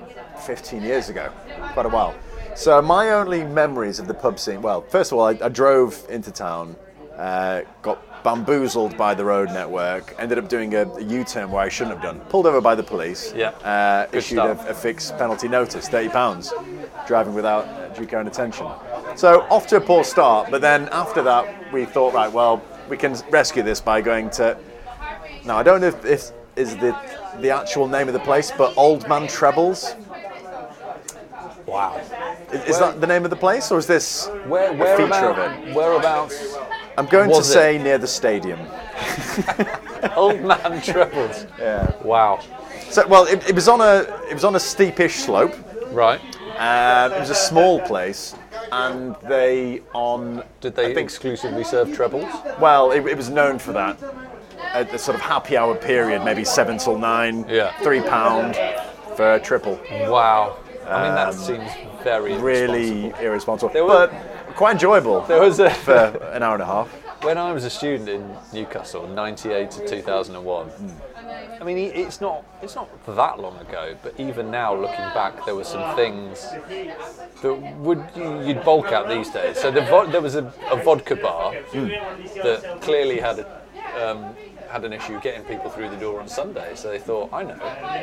15 0.46 0.82
years 0.82 1.10
ago, 1.10 1.32
quite 1.74 1.86
a 1.86 1.90
while. 1.90 2.16
So 2.56 2.82
my 2.82 3.12
only 3.12 3.44
memories 3.44 4.00
of 4.00 4.08
the 4.08 4.14
pub 4.14 4.40
scene. 4.40 4.62
Well, 4.62 4.82
first 4.82 5.12
of 5.12 5.18
all, 5.18 5.26
I, 5.26 5.38
I 5.42 5.50
drove 5.50 6.06
into 6.10 6.32
town, 6.32 6.76
uh, 7.16 7.62
got 7.82 8.04
bamboozled 8.24 8.98
by 8.98 9.14
the 9.14 9.26
road 9.26 9.50
network, 9.50 10.16
ended 10.20 10.38
up 10.38 10.48
doing 10.50 10.76
a, 10.76 10.88
a 10.88 11.02
U-turn 11.02 11.52
where 11.52 11.62
I 11.62 11.70
shouldn't 11.70 11.96
have 11.96 12.04
done. 12.04 12.20
Pulled 12.30 12.46
over 12.46 12.62
by 12.62 12.76
the 12.76 12.84
police. 12.84 13.34
Yeah. 13.36 13.50
Uh, 13.50 14.06
Good 14.08 14.18
issued 14.18 14.40
a, 14.40 14.56
stuff. 14.56 14.70
a 14.70 14.74
fixed 14.74 15.18
penalty 15.18 15.48
notice, 15.48 15.88
30 15.88 16.10
pounds, 16.10 16.54
driving 17.08 17.34
without 17.34 17.66
uh, 17.66 17.90
due 17.90 18.06
care 18.06 18.20
and 18.20 18.28
attention. 18.28 18.68
So 19.16 19.42
off 19.50 19.68
to 19.68 19.78
a 19.78 19.82
poor 19.82 20.04
start, 20.04 20.50
but 20.52 20.62
then 20.62 20.90
after 20.92 21.22
that 21.24 21.74
we 21.74 21.86
thought, 21.86 22.14
right, 22.14 22.32
well, 22.32 22.62
we 22.90 22.98
can 22.98 23.16
rescue 23.30 23.64
this 23.64 23.82
by 23.82 24.02
going 24.02 24.30
to. 24.32 24.58
Now 25.46 25.58
I 25.58 25.64
don't 25.64 25.82
know 25.82 25.88
if 25.88 26.02
this 26.02 26.34
is 26.56 26.76
the 26.78 26.96
the 27.40 27.50
actual 27.50 27.88
name 27.88 28.08
of 28.08 28.14
the 28.14 28.20
place, 28.20 28.52
but 28.58 28.78
Old 28.78 29.08
Man 29.08 29.28
Trebles. 29.28 29.96
Wow. 31.66 32.02
Is, 32.52 32.64
is 32.66 32.80
that 32.80 33.00
the 33.00 33.08
name 33.08 33.24
of 33.24 33.30
the 33.30 33.38
place, 33.38 33.72
or 33.72 33.80
is 33.80 33.88
this 33.88 34.28
Where, 34.48 34.74
a 34.74 34.98
feature 34.98 35.30
of 35.30 35.38
it? 35.38 35.74
Whereabouts? 35.74 36.58
I'm 36.98 37.06
going 37.08 37.30
to 37.30 37.38
it? 37.38 37.44
say 37.44 37.78
near 37.78 37.98
the 37.98 38.08
stadium. 38.08 38.60
Old 40.16 40.42
man 40.42 40.82
trebles. 40.82 41.46
Yeah. 41.60 41.92
Wow. 42.04 42.40
So 42.90 43.08
well, 43.08 43.26
it, 43.26 43.48
it 43.50 43.56
was 43.56 43.68
on 43.68 43.82
a 43.82 44.02
it 44.30 44.34
was 44.34 44.44
on 44.44 44.56
a 44.56 44.60
steepish 44.60 45.16
slope. 45.20 45.56
Right. 45.92 46.20
Um, 46.58 47.12
it 47.14 47.20
was 47.20 47.30
a 47.30 47.36
small 47.36 47.80
place, 47.82 48.36
and 48.72 49.16
they 49.28 49.82
on 49.94 50.44
Did 50.60 50.76
they 50.76 50.94
think 50.94 51.06
exclusively 51.06 51.64
serve 51.64 51.94
trebles? 51.96 52.32
Well, 52.60 52.92
it, 52.92 53.06
it 53.08 53.18
was 53.18 53.30
known 53.30 53.58
for 53.60 53.72
that. 53.74 53.98
At 54.74 54.92
the 54.92 54.98
sort 55.00 55.16
of 55.16 55.22
happy 55.22 55.58
hour 55.58 55.76
period, 55.76 56.24
maybe 56.24 56.46
seven 56.46 56.78
till 56.78 56.98
nine, 56.98 57.46
Yeah. 57.50 57.72
three 57.82 58.02
pound 58.02 58.56
for 59.16 59.34
a 59.34 59.40
triple. 59.40 59.80
Wow. 60.08 60.58
I 60.88 61.04
mean, 61.04 61.16
that 61.16 61.34
seems 61.34 61.70
very 62.04 62.34
Um, 62.34 62.42
Really 62.42 63.06
irresponsible. 63.22 63.26
irresponsible, 63.26 63.74
There 63.74 63.84
were- 63.86 64.08
but 64.08 64.56
quite 64.56 64.74
enjoyable 64.74 65.22
There 65.28 65.40
was 65.42 65.60
a 65.60 65.70
for 65.70 65.94
an 66.34 66.44
hour 66.44 66.54
and 66.56 66.64
a 66.64 66.66
half. 66.66 66.88
when 67.24 67.38
I 67.38 67.52
was 67.54 67.64
a 67.66 67.70
student 67.70 68.10
in 68.10 68.24
Newcastle, 68.54 69.08
'98 69.08 69.72
to 69.72 69.88
2001. 69.88 70.72
I 71.62 71.64
mean, 71.64 71.78
it's 71.78 72.20
not 72.22 72.44
it's 72.64 72.76
not 72.76 72.88
that 73.06 73.40
long 73.40 73.56
ago, 73.60 73.96
but 74.04 74.14
even 74.18 74.50
now, 74.50 74.74
looking 74.76 75.08
back, 75.14 75.46
there 75.46 75.56
were 75.56 75.64
some 75.64 75.96
things 75.96 76.48
that 77.42 77.54
would 77.78 78.04
you'd 78.48 78.64
bulk 78.66 78.92
out 78.92 79.08
these 79.08 79.30
days. 79.30 79.60
So 79.62 79.70
the 79.72 79.82
vo- 79.82 80.08
there 80.08 80.22
was 80.22 80.36
a, 80.36 80.52
a 80.72 80.76
vodka 80.78 81.16
bar 81.16 81.54
that 82.44 82.80
clearly 82.82 83.20
had 83.20 83.40
a. 83.40 83.46
Um, 84.04 84.36
had 84.72 84.86
an 84.86 84.94
issue 84.94 85.20
getting 85.20 85.44
people 85.44 85.70
through 85.70 85.90
the 85.90 85.98
door 85.98 86.22
on 86.22 86.28
Sunday, 86.28 86.74
so 86.76 86.90
they 86.90 87.00
thought, 87.00 87.32
I 87.34 87.44
know, 87.44 87.58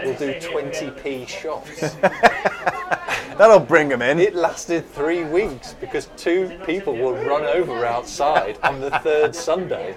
we'll 0.04 0.18
do 0.18 0.34
20p 0.34 1.26
shots. 1.26 1.96
That'll 3.38 3.60
bring 3.60 3.88
them 3.88 4.02
in. 4.02 4.18
It 4.18 4.34
lasted 4.34 4.84
three 4.90 5.24
weeks 5.24 5.74
because 5.74 6.08
two 6.16 6.60
people 6.66 6.94
were 6.94 7.14
run 7.24 7.44
over 7.44 7.86
outside 7.86 8.58
on 8.64 8.80
the 8.80 8.90
third 8.98 9.34
Sunday. 9.34 9.92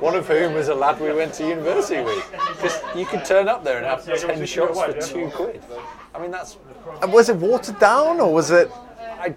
One 0.00 0.14
of 0.14 0.26
whom 0.26 0.54
was 0.54 0.68
a 0.68 0.74
lad 0.74 0.98
we 1.00 1.12
went 1.12 1.34
to 1.34 1.46
university 1.46 2.02
with. 2.02 2.24
Because 2.30 2.80
you 2.96 3.04
could 3.04 3.24
turn 3.24 3.48
up 3.48 3.62
there 3.64 3.76
and 3.76 3.86
have 3.86 4.04
ten 4.04 4.46
shots 4.46 4.82
for 4.82 4.92
two 4.94 5.30
quid. 5.30 5.62
I 6.14 6.18
mean, 6.18 6.30
that's. 6.30 6.56
And 7.02 7.12
was 7.12 7.28
it 7.28 7.36
watered 7.36 7.78
down, 7.78 8.18
or 8.18 8.32
was 8.32 8.50
it? 8.50 8.70
I, 8.98 9.34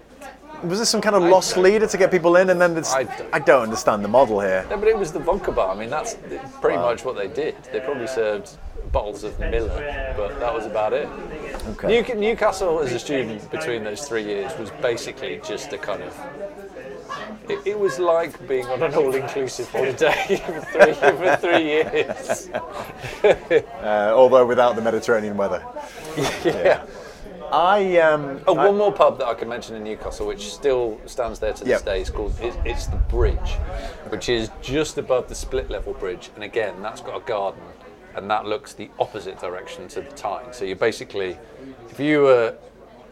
Was 0.62 0.78
this 0.78 0.90
some 0.90 1.00
kind 1.00 1.16
of 1.16 1.22
lost 1.22 1.56
leader 1.56 1.86
to 1.86 1.98
get 1.98 2.10
people 2.10 2.36
in, 2.36 2.50
and 2.50 2.60
then 2.60 2.76
it's, 2.76 2.92
I 2.92 3.00
I, 3.00 3.04
don't- 3.38 3.46
don't 3.46 3.62
understand 3.62 4.04
the 4.04 4.08
model 4.08 4.40
here. 4.40 4.66
no, 4.68 4.76
but 4.76 4.88
it 4.88 4.98
was 4.98 5.12
the 5.12 5.18
vodka 5.20 5.52
bar. 5.52 5.74
I 5.74 5.78
mean, 5.78 5.90
that's 5.90 6.16
pretty 6.60 6.78
much 6.78 7.04
what 7.04 7.16
they 7.16 7.28
did. 7.28 7.56
They 7.72 7.80
probably 7.80 8.06
served 8.06 8.56
bottles 8.92 9.24
of 9.24 9.38
Miller, 9.38 10.14
but 10.16 10.38
that 10.40 10.52
was 10.52 10.66
about 10.66 10.92
it. 10.92 11.08
Okay. 11.70 12.02
New, 12.02 12.14
Newcastle, 12.14 12.80
as 12.80 12.92
a 12.92 12.98
student 12.98 13.48
between 13.50 13.84
those 13.84 14.06
three 14.06 14.24
years, 14.24 14.56
was 14.58 14.70
basically 14.82 15.40
just 15.46 15.72
a 15.72 15.78
kind 15.78 16.02
of. 16.02 16.16
It, 17.48 17.66
it 17.66 17.78
was 17.78 17.98
like 17.98 18.46
being 18.46 18.66
on 18.66 18.82
an 18.82 18.94
all-inclusive 18.94 19.68
holiday 19.70 20.36
for 20.46 20.60
three, 20.60 20.92
for 20.94 21.36
three 21.36 21.64
years. 21.64 22.48
Uh, 23.82 24.12
although 24.14 24.46
without 24.46 24.76
the 24.76 24.82
Mediterranean 24.82 25.36
weather. 25.36 25.62
yeah. 26.44 26.84
I 27.52 27.98
um. 27.98 28.40
Oh, 28.46 28.56
I- 28.56 28.66
one 28.66 28.76
more 28.78 28.92
pub 28.92 29.18
that 29.18 29.26
I 29.26 29.34
can 29.34 29.48
mention 29.48 29.76
in 29.76 29.84
Newcastle, 29.84 30.26
which 30.26 30.52
still 30.52 31.00
stands 31.06 31.38
there 31.38 31.52
to 31.52 31.64
this 31.64 31.68
Yep. 31.70 31.84
day, 31.84 32.00
is 32.00 32.10
called 32.10 32.32
it, 32.40 32.54
it's 32.64 32.86
the 32.86 32.96
Bridge, 32.96 33.54
which 34.08 34.28
is 34.28 34.50
just 34.62 34.98
above 34.98 35.28
the 35.28 35.34
split 35.34 35.70
level 35.70 35.92
bridge, 35.94 36.30
and 36.34 36.44
again, 36.44 36.80
that's 36.82 37.00
got 37.00 37.16
a 37.16 37.20
garden, 37.20 37.62
and 38.14 38.30
that 38.30 38.46
looks 38.46 38.72
the 38.72 38.90
opposite 38.98 39.38
direction 39.40 39.88
to 39.88 40.00
the 40.00 40.10
Tyne. 40.12 40.52
So 40.52 40.64
you 40.64 40.76
basically, 40.76 41.36
if 41.90 41.98
you 41.98 42.22
were 42.22 42.54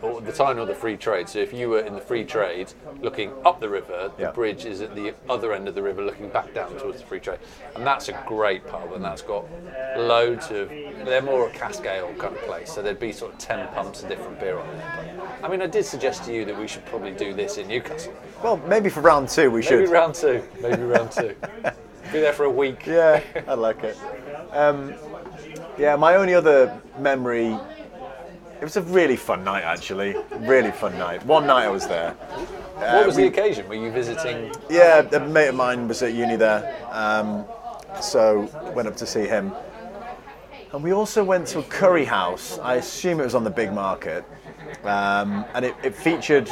or 0.03 0.21
the 0.21 0.33
Tyne 0.33 0.59
or 0.59 0.67
the 0.67 0.75
Free 0.75 0.97
Trade. 0.97 1.29
So 1.29 1.39
if 1.41 1.53
you 1.53 1.69
were 1.71 1.81
in 1.81 1.95
the 1.95 2.01
Free 2.01 2.25
Trade 2.25 2.73
looking 3.03 3.33
up 3.45 3.61
the 3.61 3.69
river, 3.69 4.11
the 4.17 4.23
Yeah. 4.25 4.31
bridge 4.31 4.65
is 4.65 4.81
at 4.81 4.95
the 4.95 5.15
other 5.29 5.53
end 5.53 5.69
of 5.69 5.75
the 5.75 5.83
river 5.83 6.03
looking 6.03 6.29
back 6.29 6.55
down 6.55 6.77
towards 6.79 7.01
the 7.01 7.07
Free 7.07 7.21
Trade. 7.21 7.39
And 7.75 7.87
that's 7.87 8.09
a 8.09 8.13
great 8.27 8.67
pub 8.67 8.93
and 8.93 9.05
that's 9.05 9.23
got 9.23 9.45
loads 9.97 10.51
of, 10.51 10.69
they're 11.05 11.23
more 11.23 11.49
a 11.49 11.51
cask 11.51 11.85
ale 11.85 12.13
kind 12.19 12.35
of 12.37 12.43
place. 12.43 12.73
So 12.73 12.83
there'd 12.83 13.01
be 13.01 13.13
sort 13.13 13.33
of 13.33 13.39
10 13.39 13.69
pumps 13.69 14.03
of 14.03 14.09
different 14.09 14.39
beer 14.41 14.59
on 14.59 14.67
there. 14.77 15.15
But, 15.41 15.45
I 15.45 15.49
mean, 15.51 15.63
I 15.63 15.67
did 15.67 15.85
suggest 15.85 16.25
to 16.25 16.35
you 16.35 16.45
that 16.45 16.57
we 16.59 16.69
should 16.69 16.85
probably 16.87 17.13
do 17.13 17.35
this 17.35 17.59
in 17.59 17.67
Newcastle. 17.69 18.13
Well, 18.43 18.59
maybe 18.69 18.89
for 18.89 19.01
round 19.01 19.29
two 19.29 19.51
we 19.51 19.61
Maybe 19.61 19.67
should. 19.67 19.89
round 19.89 20.15
two. 20.15 20.43
Maybe 20.61 20.83
round 20.83 21.11
two. 21.13 21.35
Be 22.13 22.21
there 22.21 22.33
for 22.33 22.45
a 22.45 22.51
week. 22.51 22.87
Yeah, 22.87 23.21
I 23.47 23.53
like 23.55 23.85
it. 23.85 23.97
Um, 24.53 24.95
yeah, 25.77 25.95
my 25.97 26.15
only 26.15 26.33
other 26.35 26.81
memory. 26.99 27.59
It 28.61 28.64
was 28.64 28.77
a 28.77 28.83
really 28.83 29.16
fun 29.16 29.44
night, 29.44 29.62
actually. 29.62 30.16
Really 30.40 30.73
fun 30.73 30.99
night. 30.99 31.25
One 31.25 31.47
night 31.47 31.64
I 31.64 31.68
was 31.68 31.87
there. 31.87 32.11
What 32.75 33.07
was 33.07 33.16
the 33.16 33.27
occasion? 33.27 33.68
Were 33.68 33.75
you 33.75 33.90
visiting? 33.90 34.53
Yeah, 34.68 35.01
a 35.12 35.21
mate 35.21 35.49
of 35.49 35.55
mine 35.55 35.87
was 35.87 36.03
at 36.03 36.12
uni 36.12 36.37
there, 36.37 36.77
um, 36.90 37.44
so 38.01 38.51
went 38.75 38.88
up 38.88 38.97
to 38.97 39.07
see 39.07 39.27
him. 39.27 39.53
And 40.73 40.83
we 40.83 40.92
also 40.92 41.25
went 41.25 41.47
to 41.49 41.61
a 41.61 41.62
curry 41.62 42.05
house. 42.05 42.59
I 42.59 42.75
assume 42.75 43.21
it 43.21 43.25
was 43.25 43.35
on 43.35 43.44
the 43.44 43.51
big 43.51 43.73
market, 43.73 44.25
um, 44.85 45.44
and 45.55 45.64
it, 45.64 45.75
it 45.83 45.94
featured 45.94 46.51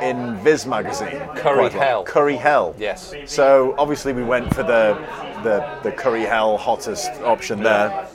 in 0.00 0.36
Viz 0.38 0.66
magazine. 0.66 1.20
Curry. 1.36 1.70
Hell. 1.70 2.04
Curry 2.04 2.36
Hell. 2.36 2.74
Yes. 2.78 3.14
So 3.26 3.74
obviously 3.78 4.12
we 4.12 4.22
went 4.22 4.54
for 4.54 4.62
the 4.62 4.96
the, 5.42 5.78
the 5.82 5.92
curry 5.92 6.22
hell 6.22 6.56
hottest 6.56 7.10
option 7.22 7.62
there. 7.62 8.08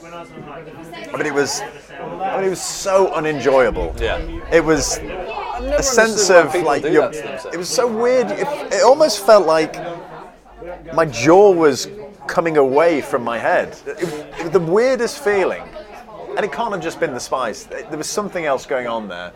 But 1.11 1.25
it 1.25 1.33
was 1.33 1.61
I 2.21 2.37
mean 2.37 2.47
it 2.47 2.49
was 2.49 2.61
so 2.61 3.13
unenjoyable. 3.13 3.93
Yeah. 3.99 4.17
It 4.51 4.63
was 4.63 4.97
a 4.97 5.83
sense 5.83 6.29
of 6.29 6.53
like 6.55 6.83
your- 6.83 7.09
that 7.09 7.13
to 7.13 7.21
themselves. 7.21 7.55
it 7.55 7.57
was 7.57 7.69
so 7.69 7.87
weird. 7.87 8.31
It, 8.31 8.47
it 8.73 8.83
almost 8.83 9.25
felt 9.25 9.45
like 9.45 9.75
my 10.93 11.05
jaw 11.05 11.51
was 11.51 11.87
coming 12.27 12.57
away 12.57 13.01
from 13.01 13.23
my 13.23 13.37
head. 13.37 13.77
It, 13.85 14.03
it 14.39 14.53
the 14.53 14.59
weirdest 14.59 15.23
feeling. 15.23 15.63
And 16.37 16.45
it 16.45 16.51
can't 16.53 16.71
have 16.71 16.81
just 16.81 16.99
been 16.99 17.13
the 17.13 17.19
spice. 17.19 17.63
There 17.63 17.97
was 17.97 18.07
something 18.09 18.45
else 18.45 18.65
going 18.65 18.87
on 18.87 19.07
there. 19.09 19.33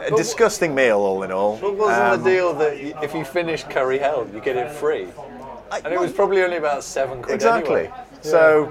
A 0.00 0.10
disgusting 0.10 0.74
meal, 0.74 0.98
all 0.98 1.22
in 1.22 1.32
all. 1.32 1.56
But 1.58 1.76
wasn't 1.76 2.02
Um, 2.02 2.22
the 2.22 2.30
deal 2.30 2.52
that 2.54 3.04
if 3.04 3.14
you 3.14 3.24
finish 3.24 3.62
Curry 3.64 3.98
Hell, 3.98 4.26
you 4.34 4.40
get 4.40 4.56
it 4.56 4.70
free? 4.72 5.06
I- 5.70 5.78
And 5.84 5.94
it 5.94 5.98
was 6.00 6.12
probably 6.12 6.42
only 6.42 6.56
about 6.58 6.84
seven 6.84 7.22
quid 7.22 7.34
Exactly. 7.34 7.84
anyway. 7.86 7.94
So, 8.20 8.70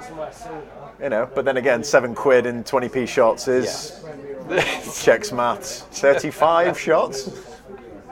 you 1.01 1.09
know, 1.09 1.29
but 1.33 1.45
then 1.45 1.57
again, 1.57 1.83
seven 1.83 2.13
quid 2.13 2.45
in 2.45 2.63
20p 2.63 3.07
shots 3.07 3.47
is 3.47 4.03
checks 5.03 5.31
maths. 5.31 5.81
35 5.91 6.79
shots? 6.79 7.27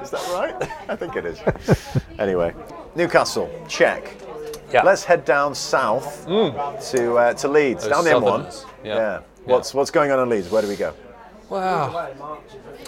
Is 0.01 0.09
that 0.11 0.27
right? 0.31 0.71
I 0.87 0.95
think 0.95 1.15
it 1.15 1.25
is. 1.25 1.39
Anyway, 2.17 2.53
Newcastle, 2.95 3.49
check. 3.67 4.15
Yeah. 4.71 4.81
Mm. 4.81 4.85
Let's 4.85 5.03
head 5.03 5.25
down 5.25 5.53
south 5.55 6.25
to 6.25 7.15
uh, 7.15 7.33
to 7.33 7.47
Leeds, 7.47 7.83
Those 7.83 7.91
down 7.91 8.03
the 8.03 8.11
M1. 8.11 8.21
southerners, 8.21 8.65
yeah. 8.83 9.21
What's 9.45 9.73
what's 9.73 9.91
going 9.91 10.11
on 10.11 10.19
in 10.19 10.29
Leeds? 10.29 10.49
Where 10.49 10.61
do 10.61 10.67
we 10.67 10.75
go? 10.75 10.93
Wow. 11.49 12.11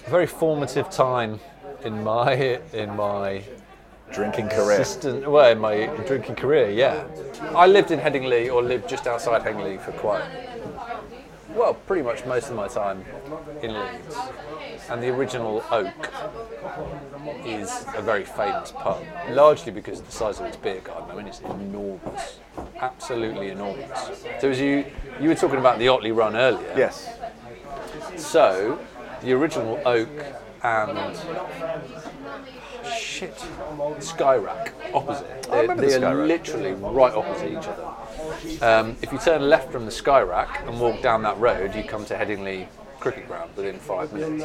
Very 0.08 0.28
formative 0.28 0.90
time 0.90 1.40
in 1.84 2.04
my 2.04 2.60
in 2.74 2.96
my 2.96 3.44
Drinking 4.12 4.50
career. 4.50 4.82
assistant, 4.82 5.30
well, 5.30 5.52
in 5.52 5.60
my 5.60 5.86
drinking 6.06 6.36
career. 6.36 6.70
Yeah, 6.70 7.06
I 7.56 7.68
lived 7.68 7.92
in 7.92 8.00
Headingley 8.00 8.54
or 8.54 8.62
lived 8.62 8.90
just 8.90 9.08
outside 9.08 9.42
Headingley 9.44 9.80
for 9.80 9.92
quite 9.94 10.24
well, 11.56 11.74
pretty 11.74 12.02
much 12.02 12.26
most 12.26 12.50
of 12.50 12.56
my 12.56 12.68
time 12.68 13.04
in 13.62 13.74
Leeds. 13.74 14.16
And 14.90 15.02
the 15.02 15.10
original 15.10 15.64
Oak 15.72 16.10
is 17.46 17.86
a 17.96 18.02
very 18.02 18.24
famous 18.24 18.72
pub, 18.72 19.04
largely 19.30 19.72
because 19.72 20.00
of 20.00 20.06
the 20.06 20.12
size 20.12 20.40
of 20.40 20.46
its 20.46 20.58
beer 20.58 20.82
garden. 20.82 21.12
I 21.12 21.16
mean, 21.16 21.28
it's 21.28 21.42
enormous, 21.42 22.40
absolutely 22.78 23.50
enormous. 23.50 24.26
So 24.40 24.50
as 24.50 24.60
you 24.60 24.86
you 25.20 25.30
were 25.30 25.36
talking 25.36 25.60
about 25.60 25.78
the 25.78 25.88
Otley 25.88 26.12
Run 26.12 26.36
earlier. 26.36 26.74
Yes. 26.76 27.18
So, 28.18 28.80
the 29.22 29.34
original 29.34 29.80
oak 29.86 30.10
and 30.64 31.18
shit, 33.22 33.36
Skyrack 34.00 34.72
opposite. 34.96 35.48
I 35.52 35.62
remember 35.62 35.86
they 35.86 36.00
the 36.00 36.08
are 36.08 36.16
Skyrack. 36.16 36.28
literally 36.28 36.72
right 36.74 37.14
opposite 37.14 37.52
each 37.52 37.68
other. 37.68 38.66
Um, 38.66 38.98
if 39.04 39.12
you 39.12 39.20
turn 39.20 39.48
left 39.48 39.72
from 39.72 39.86
the 39.86 39.92
Skyrack 39.92 40.68
and 40.68 40.80
walk 40.80 41.04
down 41.04 41.22
that 41.24 41.38
road, 41.38 41.76
you 41.76 41.84
come 41.84 42.04
to 42.06 42.16
Headingley 42.16 42.68
Cricket 43.00 43.28
Ground 43.28 43.52
within 43.56 43.78
five 43.78 44.12
minutes. 44.12 44.44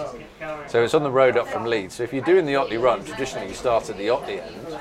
So 0.68 0.82
it's 0.82 0.92
on 0.92 1.02
the 1.02 1.10
road 1.10 1.38
up 1.38 1.48
from 1.48 1.64
Leeds. 1.64 1.94
So 1.94 2.02
if 2.02 2.12
you're 2.12 2.24
doing 2.24 2.44
the 2.44 2.56
Otley 2.56 2.76
Run, 2.76 3.02
traditionally 3.02 3.48
you 3.48 3.54
start 3.54 3.88
at 3.88 3.96
the 3.96 4.10
Otley 4.10 4.40
end. 4.40 4.78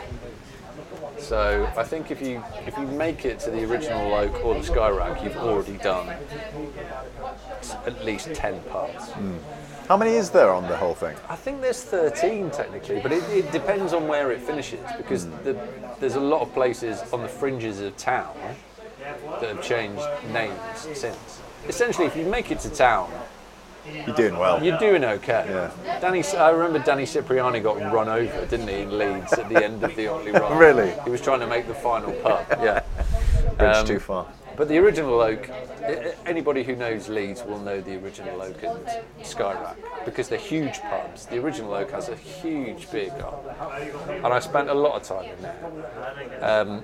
So 1.17 1.71
I 1.77 1.83
think 1.83 2.11
if 2.11 2.21
you 2.21 2.43
if 2.67 2.77
you 2.77 2.85
make 2.87 3.23
it 3.23 3.39
to 3.41 3.51
the 3.51 3.63
original 3.63 4.13
Oak 4.13 4.43
or 4.43 4.55
the 4.55 4.67
Skyrack, 4.67 5.23
you've 5.23 5.37
already 5.37 5.77
done 5.77 6.09
at 7.85 8.03
least 8.03 8.33
10 8.33 8.61
pubs. 8.63 9.11
How 9.87 9.97
many 9.97 10.11
is 10.11 10.31
there 10.31 10.51
on 10.51 10.63
the 10.67 10.75
whole 10.75 10.95
thing? 10.95 11.15
I 11.29 11.35
think 11.35 11.61
there's 11.61 11.83
13 11.83 12.49
technically, 12.49 12.99
but 13.01 13.11
it, 13.11 13.23
it 13.29 13.51
depends 13.51 13.93
on 13.93 14.07
where 14.07 14.31
it 14.31 14.41
finishes 14.41 14.79
because 14.97 15.27
the, 15.43 15.55
there's 15.99 16.15
a 16.15 16.19
lot 16.19 16.41
of 16.41 16.51
places 16.53 17.01
on 17.13 17.21
the 17.21 17.27
fringes 17.27 17.79
of 17.81 17.95
town 17.95 18.35
that 19.39 19.43
have 19.55 19.61
changed 19.61 20.01
names 20.31 20.59
since. 20.93 21.39
Essentially, 21.67 22.07
if 22.07 22.15
you 22.15 22.25
make 22.25 22.49
it 22.51 22.59
to 22.61 22.69
town, 22.69 23.11
You're 24.07 24.15
doing 24.15 24.37
well. 24.39 24.63
you're 24.63 24.79
doing 24.79 25.03
okay. 25.05 25.45
Yeah. 25.47 25.99
Danny, 25.99 26.23
I 26.35 26.49
remember 26.49 26.79
Danny 26.79 27.05
Cipriani 27.05 27.59
got 27.59 27.77
run 27.93 28.09
over, 28.09 28.45
didn't 28.47 28.67
he, 28.67 28.75
in 28.81 28.97
Leeds 28.97 29.33
at 29.33 29.47
the 29.49 29.63
end 29.63 29.83
of 29.83 29.95
the 29.95 30.07
Otley 30.07 30.31
Run? 30.31 30.57
Really? 30.57 30.93
He 31.03 31.11
was 31.11 31.21
trying 31.21 31.41
to 31.41 31.47
make 31.47 31.67
the 31.67 31.75
final 31.75 32.11
pub. 32.23 32.45
Yeah. 32.63 32.81
Bridge 33.57 33.75
Um, 33.75 33.85
too 33.85 33.99
far. 33.99 34.25
But 34.57 34.69
the 34.69 34.77
original 34.77 35.19
Oak, 35.21 35.49
anybody 36.25 36.63
who 36.63 36.75
knows 36.75 37.09
Leeds 37.09 37.43
will 37.43 37.59
know 37.59 37.81
the 37.81 37.97
original 37.97 38.41
Oak 38.41 38.63
and 38.63 38.85
Skyrack 39.21 39.75
because 40.05 40.29
they're 40.29 40.37
huge 40.37 40.79
pubs. 40.81 41.25
The 41.25 41.37
original 41.39 41.73
Oak 41.73 41.91
has 41.91 42.09
a 42.09 42.15
huge 42.15 42.89
beer 42.91 43.09
garden, 43.19 43.51
and 44.09 44.27
I 44.27 44.39
spent 44.39 44.69
a 44.69 44.73
lot 44.73 45.01
of 45.01 45.03
time 45.03 45.29
in 45.29 45.41
there. 45.41 46.41
Um, 46.41 46.83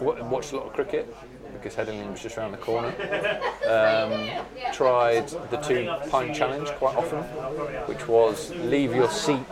watched 0.00 0.52
a 0.52 0.56
lot 0.56 0.66
of 0.66 0.72
cricket 0.72 1.14
because 1.52 1.74
Headingley 1.74 2.10
was 2.10 2.22
just 2.22 2.38
around 2.38 2.52
the 2.52 2.58
corner. 2.58 2.88
Um, 3.68 4.72
tried 4.72 5.28
the 5.50 5.56
two 5.58 5.90
pint 6.10 6.34
challenge 6.34 6.68
quite 6.70 6.96
often, 6.96 7.22
which 7.86 8.06
was 8.08 8.50
leave 8.56 8.94
your 8.94 9.10
seat 9.10 9.46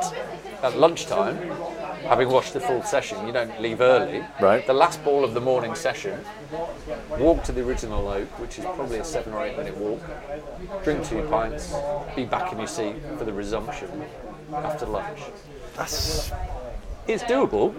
at 0.63 0.77
lunchtime. 0.77 1.39
Having 2.07 2.29
watched 2.31 2.53
the 2.53 2.61
full 2.61 2.83
session, 2.83 3.27
you 3.27 3.33
don't 3.33 3.61
leave 3.61 3.81
early. 3.81 4.25
Right. 4.41 4.67
The 4.67 4.73
last 4.73 5.03
ball 5.05 5.25
of 5.25 5.35
the 5.35 5.41
morning 5.41 5.75
session, 5.75 6.19
walk 7.19 7.45
to 7.45 7.53
the 7.53 7.63
original 7.63 8.07
Oak, 8.09 8.29
which 8.39 8.59
is 8.59 8.65
probably 8.65 8.99
a 8.99 9.05
seven 9.05 9.33
or 9.33 9.45
eight 9.45 9.57
minute 9.57 9.77
walk, 9.77 10.01
drink 10.85 11.05
two 11.05 11.23
pints, 11.29 11.75
be 12.17 12.25
back 12.25 12.53
in 12.53 12.59
your 12.59 12.67
seat 12.67 12.97
for 13.19 13.25
the 13.25 13.33
resumption 13.33 14.05
after 14.55 14.87
lunch. 14.87 15.21
That's 15.77 16.33
It's 17.07 17.23
doable, 17.25 17.75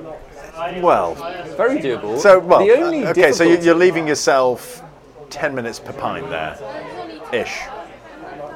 well. 0.81 1.15
very 1.55 1.79
doable. 1.79 2.19
So 2.19 2.39
well. 2.39 2.59
the 2.59 2.71
only 2.73 3.05
okay, 3.07 3.31
so 3.31 3.43
you're 3.43 3.75
leaving 3.75 4.07
yourself 4.07 4.83
ten 5.29 5.55
minutes 5.55 5.79
per 5.79 5.93
pint 5.93 6.29
there, 6.29 6.57
ish. 7.33 7.59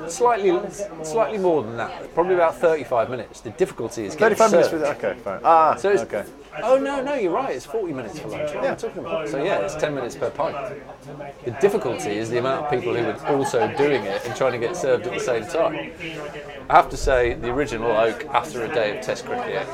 Slightly, 0.10 0.60
slightly 1.04 1.38
more 1.38 1.64
than 1.64 1.78
that. 1.78 2.14
Probably 2.14 2.36
about 2.36 2.56
35 2.58 3.10
minutes. 3.10 3.42
The 3.42 3.50
difficulty 3.52 4.06
is 4.06 4.16
getting 4.16 4.36
Thirty-five 4.38 4.52
minutes 4.52 4.70
served. 4.70 4.82
with 4.84 5.04
okay, 5.04 5.20
fine. 5.22 5.40
Ah, 5.44 5.76
So 5.76 5.92
it's, 5.92 6.04
okay. 6.04 6.26
Oh 6.62 6.78
no, 6.78 7.02
no, 7.02 7.16
you're 7.16 7.32
right. 7.32 7.56
It's 7.56 7.66
40 7.66 7.94
minutes 7.94 8.20
for 8.20 8.28
lunch. 8.28 8.54
What 8.54 8.64
am 8.66 8.78
talking 8.78 9.00
about? 9.00 9.28
So 9.30 9.44
yeah, 9.44 9.60
it's 9.60 9.76
10 9.76 9.96
minutes 9.96 10.16
per 10.16 10.30
pint. 10.30 10.56
The 11.46 11.52
difficulty 11.60 12.12
is 12.18 12.30
the 12.30 12.38
amount 12.40 12.66
of 12.66 12.72
people 12.72 12.94
who 12.94 13.04
are 13.06 13.36
also 13.36 13.68
doing 13.76 14.04
it 14.04 14.24
and 14.26 14.36
trying 14.36 14.52
to 14.54 14.60
get 14.60 14.76
served 14.76 15.08
at 15.08 15.14
the 15.14 15.20
same 15.20 15.46
time. 15.48 15.92
I 16.70 16.76
have 16.76 16.90
to 16.90 16.98
say, 16.98 17.34
the 17.34 17.50
original 17.50 17.92
Oak 17.92 18.26
after 18.28 18.64
a 18.66 18.74
day 18.74 18.98
of 18.98 19.04
Test 19.04 19.26
cricket 19.26 19.68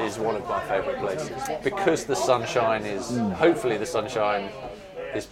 is 0.00 0.18
one 0.18 0.34
of 0.36 0.48
my 0.48 0.60
favourite 0.66 0.98
places 0.98 1.30
because 1.62 2.04
the 2.04 2.16
sunshine 2.16 2.84
is. 2.84 3.16
Hopefully, 3.36 3.76
the 3.76 3.86
sunshine 3.86 4.50
is 5.14 5.28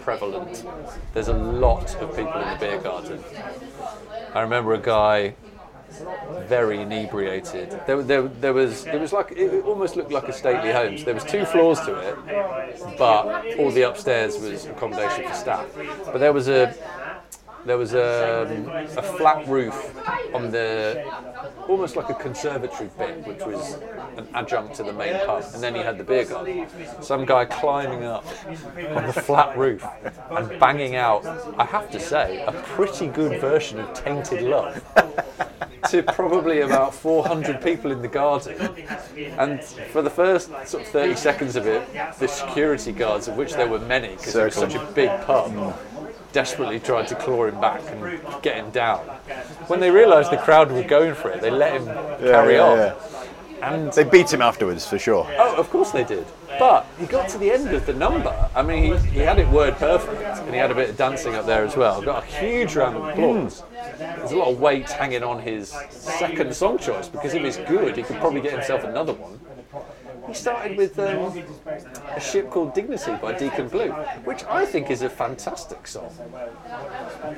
prevalent. 0.00 0.64
There's 1.12 1.28
a 1.28 1.34
lot 1.34 1.94
of 1.96 2.16
people 2.16 2.40
in 2.40 2.48
the 2.48 2.56
beer 2.58 2.78
garden. 2.78 3.22
I 4.34 4.40
remember 4.40 4.74
a 4.74 4.78
guy 4.78 5.34
very 6.46 6.80
inebriated. 6.80 7.80
There, 7.86 8.02
there, 8.02 8.22
there 8.22 8.52
was 8.52 8.86
it 8.86 9.00
was 9.00 9.12
like 9.12 9.32
it 9.32 9.64
almost 9.64 9.96
looked 9.96 10.12
like 10.12 10.28
a 10.28 10.32
stately 10.32 10.72
home. 10.72 10.98
So 10.98 11.04
there 11.04 11.14
was 11.14 11.24
two 11.24 11.44
floors 11.44 11.80
to 11.80 11.94
it, 11.94 12.98
but 12.98 13.58
all 13.58 13.70
the 13.70 13.82
upstairs 13.82 14.38
was 14.38 14.66
accommodation 14.66 15.28
for 15.28 15.34
staff. 15.34 15.66
But 16.04 16.18
there 16.18 16.32
was 16.32 16.48
a 16.48 16.74
there 17.66 17.78
was 17.78 17.94
a, 17.94 18.94
a 18.96 19.02
flat 19.02 19.46
roof 19.48 19.94
on 20.34 20.50
the 20.50 21.04
almost 21.68 21.96
like 21.96 22.08
a 22.08 22.14
conservatory 22.14 22.88
bit, 22.96 23.26
which 23.26 23.44
was 23.44 23.74
an 24.16 24.26
adjunct 24.34 24.74
to 24.76 24.82
the 24.84 24.92
main 24.92 25.18
pub, 25.26 25.44
and 25.52 25.62
then 25.62 25.74
you 25.74 25.82
had 25.82 25.98
the 25.98 26.04
beer 26.04 26.24
garden. 26.24 26.66
Some 27.02 27.24
guy 27.24 27.44
climbing 27.44 28.04
up 28.04 28.24
on 28.90 29.06
the 29.06 29.12
flat 29.12 29.56
roof 29.58 29.84
and 30.30 30.60
banging 30.60 30.96
out, 30.96 31.26
I 31.58 31.64
have 31.64 31.90
to 31.90 32.00
say, 32.00 32.44
a 32.46 32.52
pretty 32.52 33.08
good 33.08 33.40
version 33.40 33.80
of 33.80 33.92
Tainted 33.94 34.42
Love. 34.42 34.82
to 35.90 36.02
probably 36.02 36.62
about 36.62 36.94
400 36.94 37.62
people 37.62 37.92
in 37.92 38.02
the 38.02 38.08
garden. 38.08 38.56
And 39.38 39.62
for 39.62 40.02
the 40.02 40.10
first 40.10 40.48
sort 40.66 40.82
of 40.82 40.88
30 40.88 41.14
seconds 41.14 41.56
of 41.56 41.66
it, 41.66 41.86
the 42.18 42.26
security 42.26 42.92
guards, 42.92 43.28
of 43.28 43.36
which 43.36 43.54
there 43.54 43.68
were 43.68 43.78
many, 43.78 44.08
because 44.08 44.34
it 44.34 44.44
was 44.44 44.54
such 44.54 44.74
a 44.74 44.84
big 44.94 45.10
pub, 45.22 45.76
desperately 46.36 46.78
tried 46.78 47.08
to 47.08 47.14
claw 47.14 47.46
him 47.46 47.58
back 47.62 47.80
and 47.86 48.20
get 48.42 48.56
him 48.56 48.70
down. 48.70 48.98
When 49.68 49.80
they 49.80 49.90
realised 49.90 50.30
the 50.30 50.36
crowd 50.36 50.70
were 50.70 50.82
going 50.82 51.14
for 51.14 51.30
it, 51.30 51.40
they 51.40 51.50
let 51.50 51.80
him 51.80 51.86
carry 51.86 52.56
yeah, 52.56 52.62
on. 52.62 52.76
yeah. 52.76 52.94
And 53.62 53.90
They 53.94 54.04
beat 54.04 54.34
him 54.34 54.42
afterwards 54.42 54.86
for 54.86 54.98
sure. 54.98 55.26
Oh, 55.38 55.56
of 55.56 55.70
course 55.70 55.92
they 55.92 56.04
did. 56.04 56.26
But 56.58 56.84
he 56.98 57.06
got 57.06 57.30
to 57.30 57.38
the 57.38 57.50
end 57.50 57.72
of 57.72 57.86
the 57.86 57.94
number. 57.94 58.50
I 58.54 58.62
mean, 58.62 58.98
he, 58.98 59.08
he 59.12 59.18
had 59.20 59.38
it 59.38 59.48
word 59.48 59.76
perfect, 59.76 60.20
and 60.40 60.50
he 60.50 60.58
had 60.58 60.70
a 60.70 60.74
bit 60.74 60.90
of 60.90 60.98
dancing 60.98 61.34
up 61.34 61.46
there 61.46 61.64
as 61.64 61.74
well. 61.74 62.02
Got 62.02 62.24
a 62.24 62.26
huge 62.26 62.76
round 62.76 62.98
of 62.98 63.04
applause. 63.08 63.62
There's 63.96 64.32
a 64.32 64.36
lot 64.36 64.48
of 64.48 64.60
weight 64.60 64.90
hanging 64.90 65.22
on 65.22 65.40
his 65.40 65.74
second 65.88 66.54
song 66.54 66.76
choice 66.76 67.08
because 67.08 67.32
if 67.32 67.42
it's 67.44 67.56
good, 67.56 67.96
he 67.96 68.02
could 68.02 68.16
probably 68.16 68.42
get 68.42 68.52
himself 68.52 68.84
another 68.84 69.14
one. 69.14 69.40
He 70.26 70.34
started 70.34 70.76
with 70.76 70.98
um, 70.98 71.44
a 72.14 72.20
ship 72.20 72.50
called 72.50 72.74
Dignity 72.74 73.12
by 73.20 73.32
Deacon 73.32 73.68
Blue, 73.68 73.90
which 74.24 74.44
I 74.44 74.64
think 74.66 74.90
is 74.90 75.02
a 75.02 75.10
fantastic 75.10 75.86
song. 75.86 76.12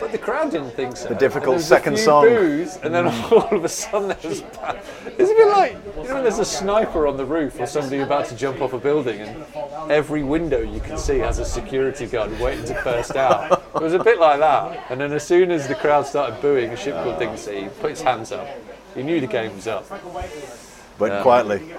But 0.01 0.13
the 0.13 0.19
crowd 0.19 0.51
didn't 0.51 0.71
think 0.71 0.97
so. 0.97 1.09
The 1.09 1.15
difficult 1.15 1.39
And 1.39 1.45
there 1.45 1.55
was 1.55 1.67
second 1.67 1.99
song. 1.99 2.25
boos, 2.25 2.77
and 2.77 2.95
then 2.95 3.07
all 3.31 3.49
of 3.55 3.65
a 3.65 3.69
sudden 3.69 4.09
there's 4.09 4.41
it's 4.41 5.31
a 5.31 5.35
bit 5.35 5.49
like 5.49 5.73
you 5.97 6.05
know 6.05 6.15
when 6.15 6.23
there's 6.23 6.39
a 6.39 6.45
sniper 6.45 7.07
on 7.07 7.17
the 7.17 7.25
roof 7.25 7.59
or 7.61 7.67
somebody 7.67 7.99
about 7.99 8.27
to 8.27 8.37
jump 8.37 8.61
off 8.61 8.73
a 8.73 8.79
building 8.79 9.21
and 9.21 9.45
every 9.91 10.23
window 10.23 10.61
you 10.61 10.81
can 10.81 10.97
see 10.97 11.19
has 11.19 11.39
a 11.39 11.45
security 11.45 12.07
guard 12.07 12.39
waiting 12.41 12.65
to 12.67 12.81
burst 12.85 13.17
out. 13.17 13.63
It 13.75 13.83
was 13.83 13.95
a 13.95 14.03
bit 14.03 14.19
like 14.19 14.41
that. 14.41 14.87
And 14.91 15.01
then 15.01 15.13
as 15.13 15.27
soon 15.27 15.51
as 15.51 15.69
the 15.69 15.75
crowd 15.75 16.07
started 16.07 16.41
booing 16.41 16.71
a 16.71 16.77
ship 16.77 16.95
called 16.95 17.19
Dignity, 17.19 17.69
put 17.81 17.91
his 17.91 18.03
hands 18.03 18.33
up. 18.33 18.49
He 18.95 19.03
knew 19.03 19.21
the 19.21 19.27
game 19.27 19.55
was 19.55 19.67
up. 19.67 19.89
Went 20.99 21.23
quietly. 21.23 21.73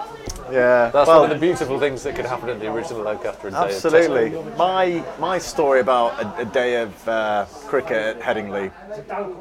Yeah. 0.52 0.89
That's 0.91 1.08
well, 1.08 1.22
one 1.22 1.32
of 1.32 1.39
the 1.39 1.45
beautiful 1.45 1.80
things 1.80 2.04
that 2.04 2.16
could 2.16 2.26
happen 2.26 2.50
in 2.50 2.60
the 2.60 2.72
original 2.72 3.08
Oak 3.08 3.26
after 3.26 3.47
a 3.47 3.52
day 3.52 3.58
of 3.58 3.70
Absolutely. 3.70 4.30
My 4.58 5.04
my 5.20 5.38
story 5.38 5.80
about 5.80 6.20
a, 6.22 6.41
a 6.41 6.45
day 6.45 6.82
of 6.82 7.08
uh, 7.08 7.45
cricket 7.68 8.18
at 8.18 8.20
Headingley. 8.22 8.72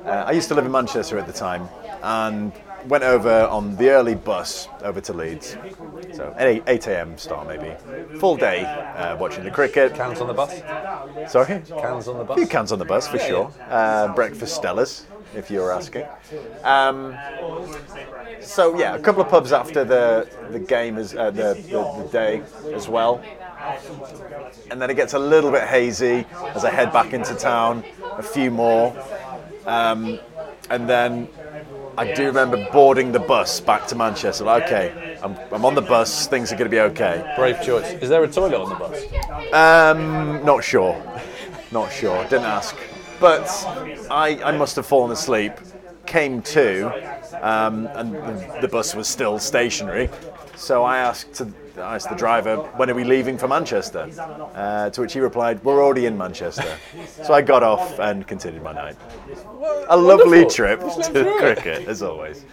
Uh, 0.05 0.09
I 0.27 0.33
used 0.33 0.49
to 0.49 0.55
live 0.55 0.67
in 0.67 0.73
Manchester 0.73 1.19
at 1.19 1.27
the 1.27 1.33
time, 1.33 1.69
and 2.03 2.53
went 2.87 3.05
over 3.05 3.43
on 3.47 3.77
the 3.77 3.91
early 3.91 4.15
bus 4.15 4.69
over 4.83 5.01
to 5.01 5.13
Leeds. 5.13 5.57
So 6.15 6.35
8, 6.39 6.63
8 6.67 6.87
a.m. 6.89 7.19
start 7.19 7.47
maybe. 7.49 7.75
Full 8.19 8.37
day 8.37 8.65
uh, 8.65 9.17
watching 9.17 9.45
the 9.45 9.51
cricket. 9.51 9.95
Cans 9.95 10.21
on 10.21 10.27
the 10.29 10.35
bus. 10.35 10.61
Sorry. 11.31 11.63
Cans 11.69 12.09
on 12.09 12.19
the 12.19 12.33
A 12.33 12.35
few 12.37 12.45
bus. 12.45 12.49
cans 12.53 12.73
on 12.73 12.79
the 12.79 12.85
bus 12.85 13.09
for 13.09 13.19
sure. 13.19 13.53
Uh, 13.69 14.15
breakfast 14.15 14.61
Stellas, 14.61 15.03
if 15.35 15.51
you're 15.51 15.72
asking. 15.72 16.07
Um, 16.64 17.16
so 18.41 18.79
yeah, 18.79 18.95
a 18.95 19.01
couple 19.01 19.22
of 19.22 19.29
pubs 19.29 19.53
after 19.53 19.85
the 19.85 20.29
the 20.51 20.59
game 20.59 20.97
is 20.99 21.14
uh, 21.14 21.31
the, 21.31 21.55
the 21.55 22.03
the 22.03 22.09
day 22.11 22.43
as 22.74 22.89
well, 22.89 23.22
and 24.70 24.81
then 24.81 24.91
it 24.91 24.95
gets 24.95 25.14
a 25.14 25.18
little 25.18 25.51
bit 25.51 25.64
hazy 25.64 26.26
as 26.55 26.64
I 26.64 26.70
head 26.70 26.93
back 26.93 27.12
into 27.12 27.35
town. 27.35 27.85
A 28.16 28.22
few 28.22 28.51
more, 28.51 28.97
um, 29.66 30.18
and 30.70 30.89
then 30.89 31.29
I 31.99 32.12
do 32.12 32.26
remember 32.26 32.68
boarding 32.72 33.11
the 33.11 33.18
bus 33.18 33.61
back 33.61 33.89
to 33.89 33.97
Manchester. 33.97 34.45
Like, 34.45 34.64
okay, 34.64 35.18
I'm, 35.20 35.37
I'm 35.53 35.64
on 35.64 35.74
the 35.74 35.83
bus. 35.83 36.29
Things 36.29 36.53
are 36.53 36.57
going 36.57 36.70
to 36.70 36.74
be 36.74 36.81
okay. 36.81 37.35
Brave 37.37 37.61
choice. 37.61 37.93
Is 37.95 38.09
there 38.09 38.22
a 38.22 38.29
toilet 38.29 38.55
on 38.55 38.68
the 38.68 38.76
bus? 38.76 39.03
Um, 39.53 40.45
not 40.45 40.62
sure. 40.62 40.95
Not 41.72 41.93
sure. 41.93 42.22
Didn't 42.24 42.45
ask. 42.45 42.76
But 43.21 43.49
I, 44.11 44.41
I 44.45 44.53
must 44.53 44.77
have 44.77 44.87
fallen 44.87 45.11
asleep. 45.11 45.53
Came 46.07 46.41
to, 46.43 46.87
um, 47.43 47.87
and 47.95 48.14
the, 48.14 48.59
the 48.62 48.69
bus 48.69 48.95
was 48.95 49.09
still 49.09 49.39
stationary. 49.39 50.09
So 50.57 50.85
I 50.85 50.99
asked 50.99 51.35
to, 51.35 51.53
I 51.81 51.95
asked 51.97 52.09
the 52.11 52.16
driver, 52.16 52.57
"When 52.76 52.91
are 52.91 52.95
we 52.95 53.05
leaving 53.05 53.39
for 53.39 53.49
Manchester?" 53.49 54.09
Uh, 54.55 54.91
to 54.91 55.01
which 55.01 55.12
he 55.12 55.20
replied, 55.20 55.62
"We're 55.64 55.83
already 55.83 56.07
in 56.07 56.16
Manchester." 56.18 56.64
so 57.22 57.33
I 57.35 57.43
got 57.43 57.62
off 57.62 57.99
and 57.99 58.26
continued 58.26 58.62
my 58.62 58.72
night. 58.72 58.97
A 59.89 59.97
lovely 59.97 60.45
Wonderful. 60.45 60.51
trip 60.51 60.81
to 61.12 61.35
cricket, 61.39 61.89
as 61.89 62.03
always. 62.03 62.45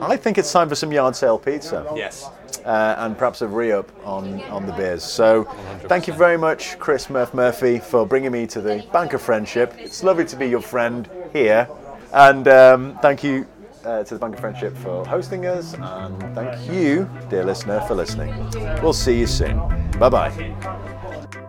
I 0.00 0.16
think 0.16 0.38
it's 0.38 0.50
time 0.52 0.68
for 0.68 0.74
some 0.74 0.92
yard 0.92 1.14
sale 1.16 1.38
pizza 1.38 1.86
Yes. 1.94 2.28
uh, 2.64 2.94
and 2.98 3.16
perhaps 3.16 3.42
a 3.42 3.46
re-up 3.48 3.90
on, 4.06 4.40
on 4.44 4.66
the 4.66 4.72
beers. 4.72 5.02
So 5.04 5.44
thank 5.88 6.06
you 6.06 6.12
very 6.14 6.36
much, 6.38 6.78
Chris 6.78 7.10
Murph 7.10 7.34
Murphy, 7.34 7.78
for 7.78 8.06
bringing 8.06 8.32
me 8.32 8.46
to 8.48 8.60
the 8.60 8.84
Bank 8.92 9.12
of 9.12 9.20
Friendship. 9.22 9.74
It's 9.78 10.02
lovely 10.02 10.24
to 10.26 10.36
be 10.36 10.46
your 10.48 10.62
friend 10.62 11.08
here, 11.32 11.68
and 12.12 12.46
um, 12.48 12.98
thank 13.02 13.22
you 13.22 13.46
uh, 13.84 14.04
to 14.04 14.14
the 14.14 14.20
Bank 14.20 14.34
of 14.34 14.40
Friendship 14.40 14.76
for 14.76 15.04
hosting 15.06 15.46
us, 15.46 15.74
and 15.74 16.34
thank 16.34 16.70
you, 16.70 17.08
dear 17.28 17.44
listener, 17.44 17.80
for 17.82 17.94
listening. 17.94 18.32
We'll 18.82 18.92
see 18.92 19.18
you 19.18 19.26
soon. 19.26 19.58
Bye 19.98 20.08
bye. 20.08 21.41